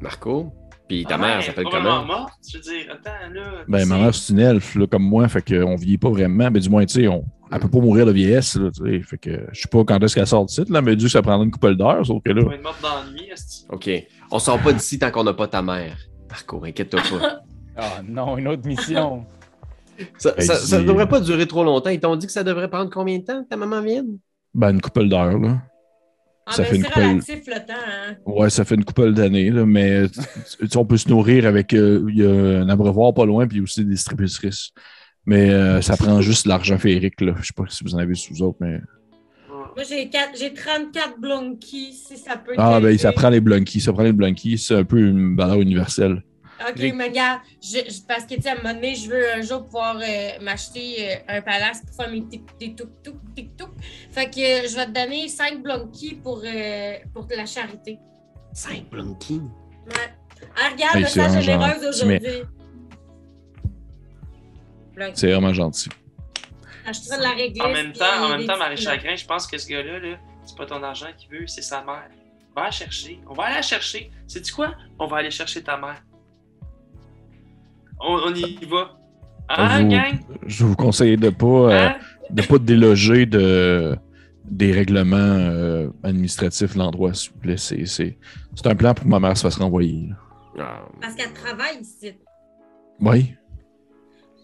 Marco. 0.00 0.52
Puis 0.88 1.04
ta 1.04 1.14
Ah, 1.14 1.18
mère 1.18 1.42
s'appelle 1.42 1.64
comment? 1.70 2.04
morte. 2.04 2.34
Je 2.48 2.58
veux 2.58 2.62
dire, 2.62 2.92
attends, 2.92 3.32
là. 3.34 3.64
Ben, 3.66 3.84
ma 3.86 3.96
c'est- 3.96 4.02
mère, 4.02 4.14
c'est 4.14 4.32
une 4.32 4.38
elfe, 4.40 4.74
là, 4.76 4.86
comme 4.86 5.02
moi, 5.02 5.26
fait 5.28 5.42
qu'on 5.42 5.74
vieillit 5.76 5.98
pas 5.98 6.10
vraiment. 6.10 6.50
Mais 6.50 6.60
du 6.60 6.68
moins, 6.68 6.84
tu 6.86 7.00
sais, 7.00 7.08
on... 7.08 7.24
elle 7.50 7.58
peut 7.60 7.68
pas 7.70 7.78
mourir 7.80 8.06
de 8.06 8.12
vieillesse, 8.12 8.56
là, 8.56 8.70
tu 8.70 8.84
sais. 8.84 9.02
Fait 9.02 9.18
que 9.18 9.46
je 9.52 9.60
sais 9.62 9.68
pas 9.68 9.82
quand 9.84 10.00
est-ce 10.02 10.14
qu'elle 10.14 10.26
sort 10.26 10.44
de 10.44 10.50
site, 10.50 10.68
là, 10.70 10.80
mais 10.82 10.94
du 10.94 11.06
coup, 11.06 11.10
ça 11.10 11.22
prendrait 11.22 11.44
une 11.46 11.50
couple 11.50 11.74
d'heures, 11.76 12.04
sauf 12.06 12.22
que 12.22 12.30
là. 12.30 12.42
Elle 12.42 12.48
va 12.48 12.54
être 12.54 12.62
morte 12.62 12.82
d'ennui, 12.82 13.30
Ok. 13.70 13.90
On 14.30 14.38
sort 14.38 14.60
pas 14.60 14.72
d'ici 14.72 14.98
tant 14.98 15.10
qu'on 15.10 15.24
n'a 15.24 15.32
pas 15.32 15.48
ta 15.48 15.62
mère. 15.62 15.96
Marco, 16.28 16.62
inquiète-toi 16.64 17.00
pas. 17.10 17.40
Ah 17.76 18.02
non, 18.06 18.36
une 18.38 18.48
autre 18.48 18.66
mission. 18.66 19.24
Ça, 20.18 20.34
ça 20.40 20.56
c'est- 20.56 20.82
devrait 20.84 21.08
pas 21.08 21.20
durer 21.20 21.46
trop 21.46 21.64
longtemps. 21.64 21.90
Ils 21.90 22.00
t'ont 22.00 22.16
dit 22.16 22.26
que 22.26 22.32
ça 22.32 22.44
devrait 22.44 22.68
prendre 22.68 22.90
combien 22.90 23.18
de 23.18 23.24
temps 23.24 23.42
que 23.42 23.48
ta 23.48 23.56
maman 23.56 23.80
vienne? 23.80 24.18
Ben, 24.54 24.70
une 24.70 24.80
couple 24.80 25.08
d'heures, 25.08 25.38
là. 25.38 25.58
Ah, 26.48 26.52
Ça 26.52 26.62
ben, 26.62 26.68
fait 26.68 26.76
une 26.76 26.82
c'est 26.82 26.88
couple- 26.90 27.00
relatif 27.06 27.42
le 27.46 27.66
temps, 27.66 27.72
hein? 27.74 28.14
Ouais, 28.24 28.50
ça 28.50 28.64
fait 28.64 28.74
une 28.76 28.84
couple 28.84 29.12
d'années, 29.12 29.50
là, 29.50 29.66
mais 29.66 30.08
tu 30.08 30.20
sais, 30.68 30.76
on 30.76 30.84
peut 30.86 30.96
se 30.96 31.08
nourrir 31.08 31.44
avec. 31.46 31.74
euh, 31.74 32.04
Il 32.08 32.18
y 32.18 32.24
a 32.24 32.30
un 32.60 32.68
abreuvoir 32.68 33.12
pas 33.14 33.24
loin, 33.26 33.46
puis 33.48 33.60
aussi 33.60 33.84
des 33.84 33.90
distributrices. 33.90 34.70
Mais 35.24 35.50
euh, 35.50 35.80
ça 35.82 35.96
prend 35.96 36.20
juste 36.20 36.46
l'argent 36.46 36.78
féerique, 36.78 37.20
là. 37.20 37.34
Je 37.40 37.46
sais 37.48 37.52
pas 37.56 37.64
si 37.68 37.82
vous 37.82 37.94
en 37.96 37.98
avez 37.98 38.14
sous 38.14 38.32
vous 38.32 38.42
autres, 38.42 38.58
mais. 38.60 38.78
Moi, 39.48 39.84
j'ai 39.88 40.08
quatre- 40.08 40.38
j'ai 40.38 40.54
34 40.54 41.18
blunkies, 41.20 41.92
si 41.92 42.16
ça 42.16 42.36
peut 42.36 42.52
Ah, 42.56 42.78
ben, 42.80 42.96
ça 42.96 43.10
prend 43.12 43.28
les 43.28 43.40
blunkies. 43.40 43.80
Ça 43.80 43.92
prend 43.92 44.04
les 44.04 44.12
blunkies. 44.12 44.56
C'est 44.56 44.76
un 44.76 44.84
peu 44.84 45.00
une 45.00 45.36
valeur 45.36 45.60
universelle. 45.60 46.22
Ok, 46.60 46.78
mais 46.94 47.08
regarde, 47.08 47.40
je, 47.62 47.78
je- 47.90 48.02
parce 48.08 48.24
que, 48.24 48.34
tu 48.34 48.42
sais, 48.42 48.48
à 48.48 48.52
un 48.52 48.56
moment 48.56 48.72
donné, 48.74 48.94
je 48.94 49.08
veux 49.10 49.32
un 49.34 49.42
jour 49.42 49.64
pouvoir 49.64 49.96
euh, 49.96 50.30
m'acheter 50.40 51.10
euh, 51.10 51.16
un 51.28 51.42
palace 51.42 51.82
pour 51.84 51.94
faire 51.96 52.10
mes 52.10 52.22
tic- 52.26 52.58
des 52.58 52.74
tuk-tuk, 52.74 53.16
tic-tuk. 53.34 53.70
Fait 54.10 54.30
que 54.30 54.40
euh, 54.64 54.68
je 54.68 54.74
vais 54.76 54.86
te 54.86 54.90
donner 54.92 55.28
5 55.28 55.62
blunkies 55.62 56.14
pour, 56.14 56.40
euh, 56.44 56.94
pour 57.12 57.26
la 57.36 57.44
charité. 57.46 57.98
5 58.54 58.88
Blunky. 58.90 59.34
Ouais. 59.34 60.14
Ah, 60.56 60.70
regarde, 60.72 60.96
Hey, 60.96 61.06
c'est 61.06 61.20
vraiment 61.20 61.40
généreuse 61.42 61.74
gentil, 61.74 61.86
aujourd'hui. 61.88 62.42
C'est 65.14 65.30
vraiment 65.30 65.52
gentil. 65.52 65.88
De 66.86 67.22
la 67.22 67.30
réglisse. 67.30 67.62
En 67.62 67.68
même 67.70 67.92
temps, 67.92 68.04
en 68.24 68.28
même 68.28 68.46
temps, 68.46 68.56
Marie 68.56 68.76
Chagrin, 68.76 69.16
je 69.16 69.26
pense 69.26 69.46
que 69.46 69.58
ce 69.58 69.66
gars-là, 69.68 69.98
là, 69.98 70.16
c'est 70.44 70.56
pas 70.56 70.66
ton 70.66 70.82
argent 70.82 71.08
qu'il 71.18 71.28
veut, 71.36 71.46
c'est 71.46 71.60
sa 71.62 71.82
mère. 71.82 72.08
Va 72.54 72.64
la 72.64 72.70
chercher. 72.70 73.20
On 73.28 73.34
va 73.34 73.44
aller 73.44 73.56
la 73.56 73.62
chercher. 73.62 74.10
Sais-tu 74.26 74.54
quoi? 74.54 74.74
On 74.98 75.06
va 75.06 75.18
aller 75.18 75.30
chercher 75.30 75.62
ta 75.62 75.76
mère. 75.76 76.00
On, 78.00 78.18
on 78.28 78.34
y 78.34 78.58
va. 78.66 78.98
Ah, 79.48 79.80
Vous- 79.80 79.88
gang? 79.88 80.18
Je 80.46 80.64
vous 80.64 80.76
conseille 80.76 81.16
de 81.16 81.30
pas, 81.30 81.46
euh, 81.46 81.88
Hein? 81.88 81.94
de 82.30 82.42
pas 82.42 82.58
déloger 82.58 83.26
de, 83.26 83.96
des 84.44 84.72
règlements 84.72 85.16
euh, 85.16 85.88
administratifs 86.02 86.74
l'endroit, 86.74 87.14
s'il 87.14 87.32
vous 87.32 87.38
plaît. 87.38 87.56
C'est, 87.56 87.86
c'est, 87.86 88.18
c'est 88.54 88.66
un 88.66 88.74
plan 88.74 88.92
pour 88.94 89.04
que 89.04 89.08
ma 89.10 89.20
mère 89.20 89.36
se 89.36 89.42
fasse 89.42 89.56
renvoyer. 89.56 90.08
là. 90.56 90.80
Ah, 90.82 90.88
Parce 91.00 91.14
qu'elle 91.14 91.32
travaille 91.32 91.78
ici. 91.80 92.12
Oui. 93.00 93.34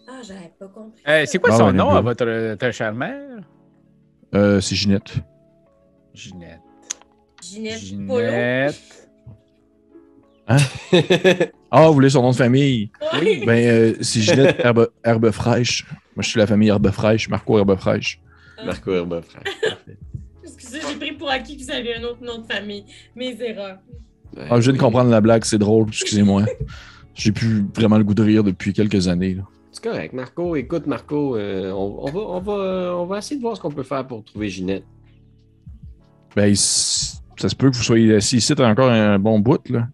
Ah, 0.07 0.21
j'avais 0.25 0.51
pas 0.59 0.67
compris. 0.67 1.01
Euh, 1.07 1.23
c'est 1.25 1.39
quoi 1.39 1.49
Ah 1.53 1.57
son 1.57 1.65
ouais, 1.67 1.73
nom 1.73 1.89
bien. 1.89 1.97
à 1.97 2.01
votre, 2.01 2.25
votre 2.25 2.71
chère 2.71 2.93
mère? 2.93 3.39
Euh, 4.35 4.59
c'est 4.61 4.75
Ginette. 4.75 5.15
Ginette. 6.13 6.59
Ginette 7.41 8.07
Polo. 8.07 8.19
Ginette. 8.29 9.09
Ah, 11.75 11.87
vous 11.87 11.93
voulez 11.95 12.11
son 12.11 12.21
nom 12.21 12.29
de 12.29 12.35
famille? 12.35 12.91
Oui. 13.19 13.43
Ben, 13.47 13.67
euh, 13.67 13.93
c'est 14.01 14.21
Ginette 14.21 14.59
Herbe, 14.59 14.89
Herbe 15.03 15.31
Fraîche. 15.31 15.85
Moi, 16.15 16.21
je 16.21 16.29
suis 16.29 16.37
la 16.39 16.45
famille 16.45 16.69
Herbe 16.69 16.91
Fraîche, 16.91 17.27
Marco 17.29 17.57
Herbe 17.57 17.75
Fraîche. 17.75 18.21
Marco 18.63 18.93
Herba, 18.93 19.23
frère. 19.23 19.41
Parfait. 19.43 19.97
Excusez, 20.43 20.79
j'ai 20.87 20.95
pris 20.97 21.11
pour 21.13 21.31
acquis 21.31 21.57
que 21.57 21.63
vous 21.63 21.71
aviez 21.71 21.95
un 21.95 22.03
autre 22.03 22.23
nom 22.23 22.37
de 22.37 22.45
famille. 22.45 22.85
Mes 23.15 23.35
erreurs. 23.41 23.79
Ouais. 24.37 24.43
Ah, 24.51 24.59
je 24.59 24.65
viens 24.69 24.73
de 24.73 24.77
comprendre 24.77 25.09
la 25.09 25.19
blague, 25.19 25.43
c'est 25.45 25.57
drôle, 25.57 25.87
excusez-moi. 25.87 26.45
J'ai 27.15 27.31
plus 27.31 27.65
vraiment 27.75 27.97
le 27.97 28.03
goût 28.03 28.13
de 28.13 28.21
rire 28.23 28.43
depuis 28.43 28.71
quelques 28.71 29.07
années. 29.07 29.33
là. 29.33 29.43
C'est 29.71 29.83
correct, 29.83 30.13
Marco. 30.13 30.55
Écoute, 30.55 30.85
Marco, 30.85 31.35
euh, 31.37 31.71
on, 31.71 32.07
on 32.07 32.11
va, 32.11 32.19
on, 32.19 32.39
va, 32.39 32.53
euh, 32.53 32.91
on 32.93 33.05
va 33.05 33.17
essayer 33.17 33.37
de 33.37 33.41
voir 33.41 33.57
ce 33.57 33.61
qu'on 33.61 33.71
peut 33.71 33.81
faire 33.81 34.05
pour 34.05 34.23
trouver 34.23 34.47
Ginette. 34.49 34.85
Ben, 36.35 36.53
ça 36.55 37.49
se 37.49 37.55
peut 37.55 37.71
que 37.71 37.75
vous 37.75 37.83
soyez 37.83 38.13
assis 38.15 38.37
ici 38.37 38.53
t'as 38.55 38.69
encore 38.69 38.91
un 38.91 39.17
bon 39.17 39.39
bout, 39.39 39.67
là. 39.69 39.87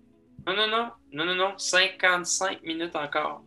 Non, 1.13 1.25
non, 1.25 1.35
non. 1.35 1.35
Non, 1.35 1.35
non, 1.35 1.35
non. 1.49 1.53
55 1.57 2.63
minutes 2.63 2.95
encore. 2.95 3.43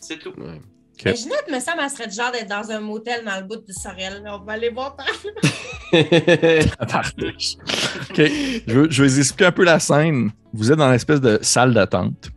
C'est 0.00 0.18
tout. 0.18 0.30
Ouais. 0.38 0.60
Ok. 0.96 1.02
Mais 1.06 1.16
Ginette, 1.16 1.48
me 1.50 1.58
semble, 1.60 1.78
elle 1.82 1.90
serait 1.90 2.06
du 2.06 2.14
genre 2.14 2.30
d'être 2.30 2.48
dans 2.48 2.70
un 2.70 2.78
motel 2.80 3.24
dans 3.24 3.36
le 3.40 3.46
bout 3.46 3.56
du 3.66 3.72
Sorel. 3.72 4.22
On 4.26 4.38
va 4.44 4.52
aller 4.52 4.70
voir 4.70 4.94
par 4.96 5.06
là. 5.06 5.12
OK. 8.10 8.16
Je, 8.66 8.80
vais 8.80 8.86
vous 9.08 9.18
expliquer 9.18 9.46
un 9.46 9.52
peu 9.52 9.64
la 9.64 9.78
scène. 9.80 10.30
Vous 10.52 10.70
êtes 10.70 10.78
dans 10.78 10.90
l'espèce 10.90 11.20
de 11.20 11.38
salle 11.42 11.74
d'attente. 11.74 12.30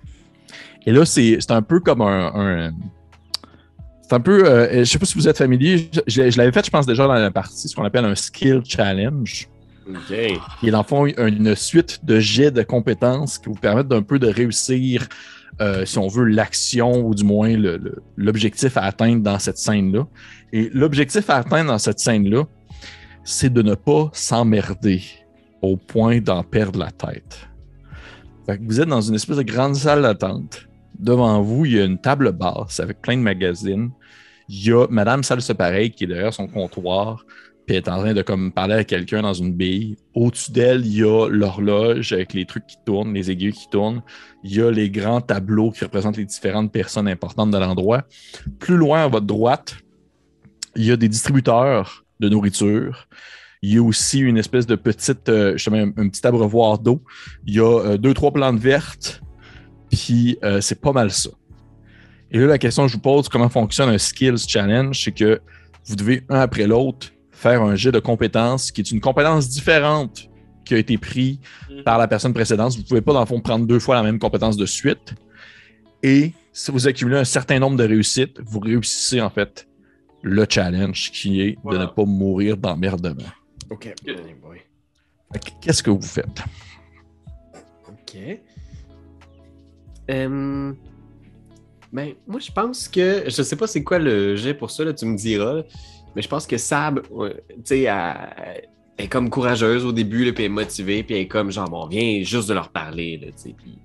Et 0.86 0.92
là, 0.92 1.06
c'est 1.06 1.38
c'est 1.40 1.52
un 1.52 1.62
peu 1.62 1.80
comme 1.80 2.02
un. 2.02 2.32
un- 2.68 2.72
c'est 4.04 4.14
un 4.14 4.20
peu. 4.22 4.46
euh, 4.46 4.80
je 4.80 4.84
sais 4.86 5.00
pas 5.00 5.06
si 5.06 5.16
vous 5.16 5.28
êtes 5.28 5.38
familier. 5.38 5.90
Je, 5.92 6.00
je- 6.08 6.30
je 6.32 6.38
l'avais 6.38 6.52
fait, 6.52 6.66
je 6.66 6.72
pense, 6.72 6.86
déjà 6.86 7.06
dans 7.08 7.14
la 7.14 7.32
partie, 7.32 7.68
ce 7.68 7.76
qu'on 7.76 7.84
appelle 7.84 8.06
un 8.06 8.16
skill 8.16 8.62
challenge. 8.66 9.48
OK. 9.90 10.40
qui 10.60 10.68
est 10.68 10.72
dans 10.72 10.80
le 10.80 10.84
fond 10.84 11.06
une 11.06 11.56
suite 11.56 12.04
de 12.04 12.20
jets 12.20 12.52
de 12.52 12.64
compétences 12.64 13.38
qui 13.38 13.50
vous 13.50 13.56
permettent 13.56 13.88
d'un 13.88 14.02
peu 14.02 14.20
de 14.20 14.28
réussir, 14.28 15.08
euh, 15.62 15.86
si 15.86 15.98
on 15.98 16.08
veut, 16.08 16.26
l'action 16.26 17.06
ou 17.06 17.16
du 17.16 17.24
moins 17.24 17.56
l'objectif 18.18 18.78
à 18.78 18.84
atteindre 18.84 19.24
dans 19.24 19.40
cette 19.40 19.58
scène-là. 19.58 20.08
Et 20.54 20.70
l'objectif 20.74 21.30
à 21.30 21.38
atteindre 21.38 21.72
dans 21.72 21.80
cette 21.80 22.00
scène-là, 22.00 22.44
c'est 23.24 23.52
de 23.52 23.62
ne 23.62 23.76
pas 23.76 24.10
s'emmerder 24.14 25.02
au 25.62 25.78
point 25.78 26.20
d'en 26.20 26.44
perdre 26.44 26.80
la 26.80 26.92
tête. 26.92 27.48
Vous 28.62 28.80
êtes 28.80 28.88
dans 28.88 29.02
une 29.02 29.16
espèce 29.16 29.38
de 29.38 29.44
grande 29.44 29.76
salle 29.76 30.04
d'attente. 30.04 30.68
Devant 30.98 31.42
vous, 31.42 31.66
il 31.66 31.74
y 31.74 31.80
a 31.80 31.86
une 31.86 32.00
table 32.00 32.32
basse 32.32 32.80
avec 32.80 33.02
plein 33.02 33.18
de 33.18 33.22
magazines. 33.22 33.92
Il 34.48 34.66
y 34.66 34.72
a 34.72 34.88
Madame 34.90 35.24
Salse 35.24 35.52
Pareil 35.54 35.92
qui 35.92 36.06
est 36.06 36.08
derrière 36.08 36.34
son 36.34 36.48
comptoir 36.48 37.26
puis 37.68 37.76
est 37.76 37.90
en 37.90 38.00
train 38.00 38.14
de 38.14 38.22
comme 38.22 38.54
parler 38.54 38.76
à 38.76 38.84
quelqu'un 38.86 39.22
dans 39.22 39.34
une 39.34 39.54
bille. 39.54 39.98
Au-dessus 40.16 40.52
d'elle, 40.52 40.86
il 40.86 40.96
y 41.00 41.04
a 41.04 41.28
l'horloge 41.28 42.14
avec 42.14 42.34
les 42.34 42.46
trucs 42.46 42.66
qui 42.66 42.78
tournent, 42.86 43.14
les 43.14 43.30
aiguilles 43.30 43.52
qui 43.52 43.70
tournent. 43.70 44.02
Il 44.46 44.56
y 44.56 44.62
a 44.62 44.72
les 44.72 44.90
grands 44.90 45.20
tableaux 45.20 45.72
qui 45.72 45.84
représentent 45.84 46.16
les 46.16 46.26
différentes 46.26 46.72
personnes 46.72 47.10
importantes 47.10 47.52
de 47.52 47.58
l'endroit. 47.58 48.04
Plus 48.58 48.78
loin 48.78 49.04
à 49.04 49.08
votre 49.08 49.26
droite, 49.26 49.76
il 50.78 50.86
y 50.86 50.92
a 50.92 50.96
des 50.96 51.10
distributeurs 51.10 52.06
de 52.22 52.30
nourriture. 52.30 53.10
Il 53.62 53.74
y 53.74 53.78
a 53.78 53.84
aussi 53.84 54.20
une 54.20 54.38
espèce 54.38 54.66
de 54.66 54.76
petite, 54.76 55.28
euh, 55.28 55.54
justement, 55.54 55.78
un, 55.78 55.90
un 55.98 56.08
petit 56.08 56.26
abreuvoir 56.26 56.80
d'eau. 56.80 57.04
Il 57.46 57.56
y 57.56 57.60
a 57.60 57.80
euh, 57.80 57.98
deux, 57.98 58.14
trois 58.14 58.32
plantes 58.32 58.60
vertes. 58.60 59.22
Puis 59.92 60.38
euh, 60.44 60.62
c'est 60.62 60.80
pas 60.80 60.94
mal 60.94 61.12
ça. 61.12 61.32
Et 62.32 62.40
là, 62.40 62.46
la 62.46 62.58
question 62.58 62.84
que 62.84 62.90
je 62.90 62.96
vous 62.96 63.02
pose, 63.02 63.28
comment 63.28 63.50
fonctionne 63.50 63.90
un 63.90 63.98
skills 63.98 64.48
challenge, 64.48 65.04
c'est 65.04 65.12
que 65.12 65.42
vous 65.86 65.96
devez, 65.96 66.24
un 66.30 66.40
après 66.40 66.68
l'autre, 66.68 67.12
faire 67.38 67.62
un 67.62 67.76
jet 67.76 67.92
de 67.92 68.00
compétences 68.00 68.72
qui 68.72 68.82
est 68.82 68.92
une 68.92 69.00
compétence 69.00 69.48
différente 69.48 70.28
qui 70.66 70.74
a 70.74 70.78
été 70.78 70.98
prise 70.98 71.38
par 71.86 71.98
la 72.00 72.08
personne 72.08 72.34
précédente. 72.34 72.74
Vous 72.74 72.82
ne 72.82 72.88
pouvez 72.88 73.02
pas, 73.02 73.14
dans 73.14 73.20
le 73.22 73.26
fond, 73.28 73.40
prendre 73.40 73.66
deux 73.68 73.80
fois 73.80 73.96
la 73.96 74.04
même 74.04 74.18
compétence 74.20 74.58
de 74.58 74.66
suite. 74.66 75.14
Et 76.04 76.34
si 76.52 76.72
vous 76.72 76.88
accumulez 76.88 77.18
un 77.18 77.24
certain 77.24 77.60
nombre 77.60 77.78
de 77.78 77.84
réussites, 77.84 78.40
vous 78.44 78.60
réussissez 78.60 79.22
en 79.22 79.30
fait 79.30 79.68
le 80.24 80.46
challenge 80.50 81.12
qui 81.12 81.42
est 81.42 81.58
Voilà. 81.64 81.80
de 81.80 81.84
ne 81.86 81.90
pas 81.90 82.06
mourir 82.06 82.58
d'emmerdement. 82.58 83.24
OK. 83.70 83.94
Qu'est-ce 85.62 85.84
que 85.84 85.92
vous 85.92 86.02
faites? 86.02 86.42
OK. 87.88 88.18
Euh, 90.10 90.74
ben, 91.94 92.14
moi, 92.28 92.40
je 92.40 92.52
pense 92.52 92.88
que. 92.88 93.24
Je 93.28 93.42
sais 93.44 93.56
pas 93.56 93.68
c'est 93.68 93.84
quoi 93.84 94.00
le 94.00 94.36
jet 94.36 94.54
pour 94.54 94.72
ça, 94.72 94.84
là, 94.84 94.94
tu 94.94 95.06
me 95.06 95.16
diras. 95.16 95.62
Mais 96.18 96.24
je 96.24 96.30
pense 96.30 96.48
que 96.48 96.58
Sab, 96.58 97.04
tu 97.04 97.10
sais, 97.64 97.82
elle, 97.84 98.64
est 98.98 99.08
comme 99.08 99.30
courageuse 99.30 99.86
au 99.86 99.92
début, 99.92 100.34
puis 100.34 100.46
elle 100.46 100.52
est 100.52 100.54
motivée, 100.54 101.04
puis 101.04 101.14
elle 101.14 101.22
est 101.22 101.28
comme 101.28 101.52
genre, 101.52 101.70
bon, 101.70 101.84
on 101.84 101.88
vient 101.88 102.24
juste 102.24 102.50
de 102.50 102.56
leur 102.56 102.70
parler, 102.70 103.20
tu 103.22 103.32
sais, 103.36 103.56
puis 103.56 103.78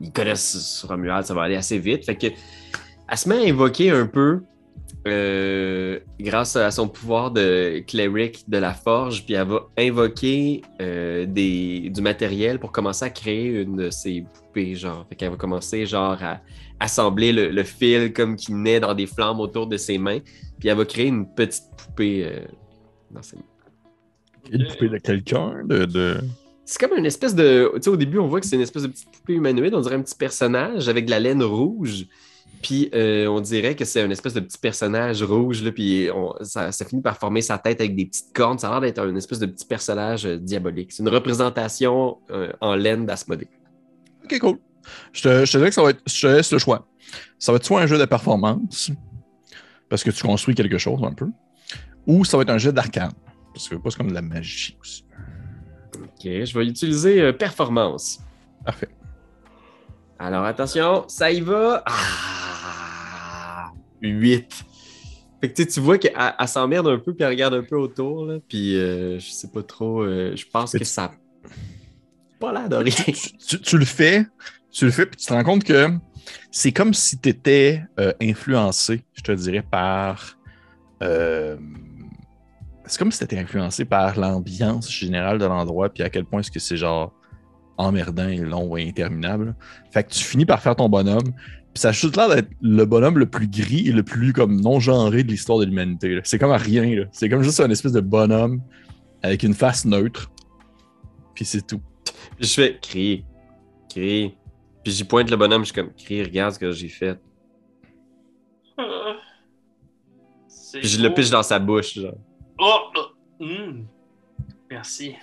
ils 0.00 0.12
connaissent 0.12 0.86
Romuald, 0.88 1.26
ça 1.26 1.34
va 1.34 1.42
aller 1.42 1.56
assez 1.56 1.80
vite. 1.80 2.04
Fait 2.04 2.14
que, 2.14 2.28
elle 2.28 3.18
se 3.18 3.28
met 3.28 3.34
à 3.34 3.50
invoquer 3.50 3.90
un 3.90 4.06
peu, 4.06 4.42
euh, 5.08 5.98
grâce 6.20 6.54
à 6.54 6.70
son 6.70 6.86
pouvoir 6.86 7.32
de 7.32 7.82
cleric 7.84 8.48
de 8.48 8.58
la 8.58 8.72
forge, 8.72 9.24
puis 9.24 9.34
elle 9.34 9.48
va 9.48 9.66
invoquer 9.76 10.62
euh, 10.80 11.26
du 11.26 12.00
matériel 12.00 12.60
pour 12.60 12.70
commencer 12.70 13.06
à 13.06 13.10
créer 13.10 13.62
une 13.62 13.74
de 13.74 13.90
ses 13.90 14.22
poupées, 14.22 14.76
genre. 14.76 15.04
Fait 15.08 15.16
qu'elle 15.16 15.30
va 15.30 15.36
commencer, 15.36 15.84
genre, 15.84 16.22
à 16.22 16.40
assembler 16.78 17.32
le, 17.32 17.48
le 17.48 17.64
fil 17.64 18.12
comme 18.12 18.36
qui 18.36 18.52
naît 18.52 18.78
dans 18.78 18.94
des 18.94 19.08
flammes 19.08 19.40
autour 19.40 19.66
de 19.66 19.76
ses 19.76 19.98
mains, 19.98 20.20
puis 20.60 20.68
elle 20.68 20.76
va 20.76 20.84
créer 20.84 21.06
une 21.08 21.26
petite 21.26 21.64
poupée 21.76 22.24
euh, 22.26 22.44
dans 23.10 23.22
ses 23.22 23.36
mains. 23.36 23.42
Une 24.52 24.66
poupée 24.68 24.88
de 24.88 24.98
quelqu'un? 24.98 25.64
De, 25.64 25.84
de... 25.86 26.18
C'est 26.64 26.78
comme 26.78 26.96
une 26.96 27.06
espèce 27.06 27.34
de. 27.34 27.72
Tu 27.74 27.82
sais, 27.82 27.90
au 27.90 27.96
début, 27.96 28.18
on 28.18 28.28
voit 28.28 28.40
que 28.40 28.46
c'est 28.46 28.56
une 28.56 28.62
espèce 28.62 28.84
de 28.84 28.88
petite 28.88 29.10
poupée 29.10 29.34
humanoïde, 29.34 29.74
on 29.74 29.80
dirait 29.80 29.96
un 29.96 30.02
petit 30.02 30.14
personnage 30.14 30.88
avec 30.88 31.06
de 31.06 31.10
la 31.10 31.18
laine 31.18 31.42
rouge. 31.42 32.06
Puis 32.62 32.90
euh, 32.94 33.26
on 33.26 33.40
dirait 33.40 33.74
que 33.74 33.86
c'est 33.86 34.04
une 34.04 34.12
espèce 34.12 34.34
de 34.34 34.40
petit 34.40 34.58
personnage 34.58 35.22
rouge, 35.22 35.62
là, 35.62 35.72
puis 35.72 36.10
on- 36.14 36.34
ça, 36.42 36.70
ça 36.72 36.84
finit 36.84 37.00
par 37.00 37.16
former 37.16 37.40
sa 37.40 37.56
tête 37.56 37.80
avec 37.80 37.96
des 37.96 38.04
petites 38.04 38.34
cornes. 38.34 38.58
Ça 38.58 38.68
a 38.68 38.72
l'air 38.72 38.80
d'être 38.82 39.02
une 39.08 39.16
espèce 39.16 39.38
de 39.38 39.46
petit 39.46 39.64
personnage 39.64 40.26
euh, 40.26 40.36
diabolique. 40.36 40.92
C'est 40.92 41.02
une 41.02 41.08
représentation 41.08 42.18
euh, 42.30 42.52
en 42.60 42.74
laine 42.74 43.06
d'Asmodée. 43.06 43.48
Ok, 44.24 44.38
cool. 44.40 44.58
Je 45.12 45.22
te, 45.22 45.44
je 45.46 45.52
te 45.52 45.56
dirais 45.56 45.70
que 45.70 45.74
ça 45.74 45.82
va 45.82 45.90
être. 45.90 46.02
Je 46.06 46.20
te 46.20 46.26
laisse 46.26 46.52
le 46.52 46.58
choix. 46.58 46.86
Ça 47.38 47.50
va 47.50 47.56
être 47.56 47.64
soit 47.64 47.80
un 47.80 47.86
jeu 47.86 47.98
de 47.98 48.04
performance, 48.04 48.90
parce 49.90 50.02
que 50.02 50.10
tu 50.10 50.22
construis 50.22 50.54
quelque 50.54 50.78
chose 50.78 51.00
un 51.04 51.12
peu, 51.12 51.26
ou 52.06 52.24
ça 52.24 52.38
va 52.38 52.44
être 52.44 52.50
un 52.50 52.56
jeu 52.58 52.72
d'arcane, 52.72 53.12
parce 53.52 53.68
que 53.68 53.74
pas 53.76 53.90
c'est 53.90 53.98
comme 53.98 54.08
de 54.08 54.14
la 54.14 54.22
magie 54.22 54.78
aussi. 54.80 55.04
Ok, 55.96 56.22
je 56.24 56.58
vais 56.58 56.64
utiliser 56.66 57.20
euh, 57.20 57.32
performance. 57.34 58.20
Parfait. 58.64 58.88
Alors 60.18 60.44
attention, 60.44 61.04
ça 61.08 61.30
y 61.30 61.40
va. 61.42 61.82
Ah! 61.86 63.72
8. 64.02 64.64
Fait 65.40 65.52
que 65.52 65.62
tu 65.62 65.80
vois 65.80 65.98
qu'elle 65.98 66.12
elle 66.38 66.48
s'emmerde 66.48 66.86
un 66.88 66.98
peu, 66.98 67.14
puis 67.14 67.22
elle 67.24 67.30
regarde 67.30 67.54
un 67.54 67.62
peu 67.62 67.76
autour, 67.76 68.26
là, 68.26 68.38
puis 68.48 68.76
euh, 68.76 69.18
je 69.18 69.30
sais 69.30 69.48
pas 69.48 69.62
trop, 69.62 70.02
euh, 70.02 70.34
je 70.36 70.44
pense 70.50 70.72
que 70.72 70.78
tu- 70.78 70.84
ça 70.84 71.10
pas 72.38 72.52
l'air 72.54 72.68
de 72.70 72.76
rien. 72.76 72.92
tu, 73.06 73.36
tu- 73.36 73.60
tu 73.60 73.76
le 73.78 73.84
fais, 73.84 74.24
tu 74.70 74.84
le 74.86 74.90
fais, 74.90 75.04
puis 75.06 75.16
tu 75.18 75.26
te 75.26 75.32
rends 75.32 75.42
compte 75.44 75.64
que 75.64 75.90
c'est 76.50 76.72
comme 76.72 76.94
si 76.94 77.18
tu 77.18 77.28
étais 77.28 77.82
influencé, 78.20 79.02
je 79.14 79.22
te 79.22 79.32
dirais, 79.32 79.62
par. 79.68 80.38
euh, 81.02 81.56
c'est 82.86 82.98
comme 82.98 83.12
si 83.12 83.24
tu 83.26 83.38
influencé 83.38 83.84
par 83.84 84.18
l'ambiance 84.18 84.90
générale 84.90 85.38
de 85.38 85.44
l'endroit, 85.44 85.90
puis 85.90 86.02
à 86.02 86.10
quel 86.10 86.24
point 86.24 86.40
est-ce 86.40 86.50
que 86.50 86.58
c'est 86.58 86.76
genre 86.76 87.12
emmerdant 87.80 88.28
et 88.28 88.38
long 88.38 88.76
et 88.76 88.88
interminable. 88.88 89.54
Fait 89.90 90.04
que 90.04 90.10
tu 90.10 90.24
finis 90.24 90.44
par 90.44 90.60
faire 90.60 90.76
ton 90.76 90.88
bonhomme, 90.88 91.32
puis 91.72 91.80
ça 91.80 91.88
a 91.88 91.92
juste 91.92 92.16
l'air 92.16 92.28
d'être 92.28 92.50
le 92.60 92.84
bonhomme 92.84 93.18
le 93.18 93.26
plus 93.26 93.48
gris 93.48 93.88
et 93.88 93.92
le 93.92 94.02
plus 94.02 94.32
comme 94.32 94.60
non-genré 94.60 95.22
de 95.22 95.28
l'histoire 95.28 95.58
de 95.58 95.64
l'humanité. 95.64 96.20
C'est 96.24 96.38
comme 96.38 96.50
à 96.50 96.58
rien, 96.58 97.06
c'est 97.12 97.28
comme 97.28 97.42
juste 97.42 97.60
un 97.60 97.70
espèce 97.70 97.92
de 97.92 98.00
bonhomme 98.00 98.60
avec 99.22 99.42
une 99.42 99.54
face 99.54 99.84
neutre, 99.84 100.30
puis 101.34 101.44
c'est 101.44 101.66
tout. 101.66 101.80
Je 102.40 102.48
fais 102.48 102.78
crier, 102.80 103.24
crier. 103.88 104.34
Puis 104.82 104.92
j'y 104.92 105.04
pointe 105.04 105.30
le 105.30 105.36
bonhomme, 105.36 105.62
je 105.62 105.72
suis 105.72 105.74
comme 105.74 105.92
crier, 105.94 106.22
regarde 106.22 106.54
ce 106.54 106.58
que 106.58 106.70
j'ai 106.72 106.88
fait. 106.88 107.18
C'est 110.48 110.80
Puis 110.80 110.88
je 110.88 111.02
le 111.02 111.12
piche 111.12 111.30
dans 111.30 111.42
sa 111.42 111.58
bouche, 111.58 111.94
genre. 111.98 112.14
Oh! 112.58 112.92
oh, 112.96 113.06
hum. 113.40 113.86
Merci. 114.70 115.16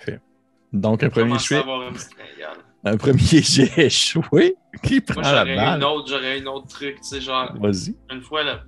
Donc, 0.72 1.02
un 1.02 1.08
premier 1.08 1.38
fringale. 1.38 2.58
un 2.84 2.96
premier 2.98 3.18
jet 3.42 3.72
échoué. 3.78 4.56
Qui 4.82 5.00
prend 5.00 5.22
Moi, 5.22 5.32
la 5.32 5.46
j'aurais 5.46 5.76
une 5.76 5.84
autre, 5.84 6.08
j'aurais 6.08 6.38
une 6.38 6.48
autre 6.48 6.66
truc, 6.68 6.96
tu 6.96 7.08
sais, 7.08 7.20
genre, 7.20 7.52
Vas-y. 7.58 7.96
une 8.10 8.20
fois, 8.20 8.44
là, 8.44 8.62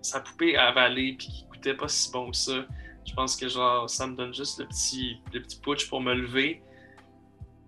sa 0.00 0.20
poupée 0.20 0.56
a 0.56 0.68
avalé 0.68 1.16
puis 1.18 1.26
qui 1.26 1.46
coûtait 1.48 1.74
pas 1.74 1.88
si 1.88 2.10
bon 2.12 2.30
que 2.30 2.36
ça. 2.36 2.64
Je 3.04 3.12
pense 3.14 3.36
que, 3.36 3.48
genre, 3.48 3.90
ça 3.90 4.06
me 4.06 4.14
donne 4.14 4.32
juste 4.32 4.60
le 4.60 4.66
petit, 4.66 5.16
le 5.32 5.42
petit 5.42 5.58
putsch 5.60 5.88
pour 5.88 6.00
me 6.00 6.14
lever. 6.14 6.62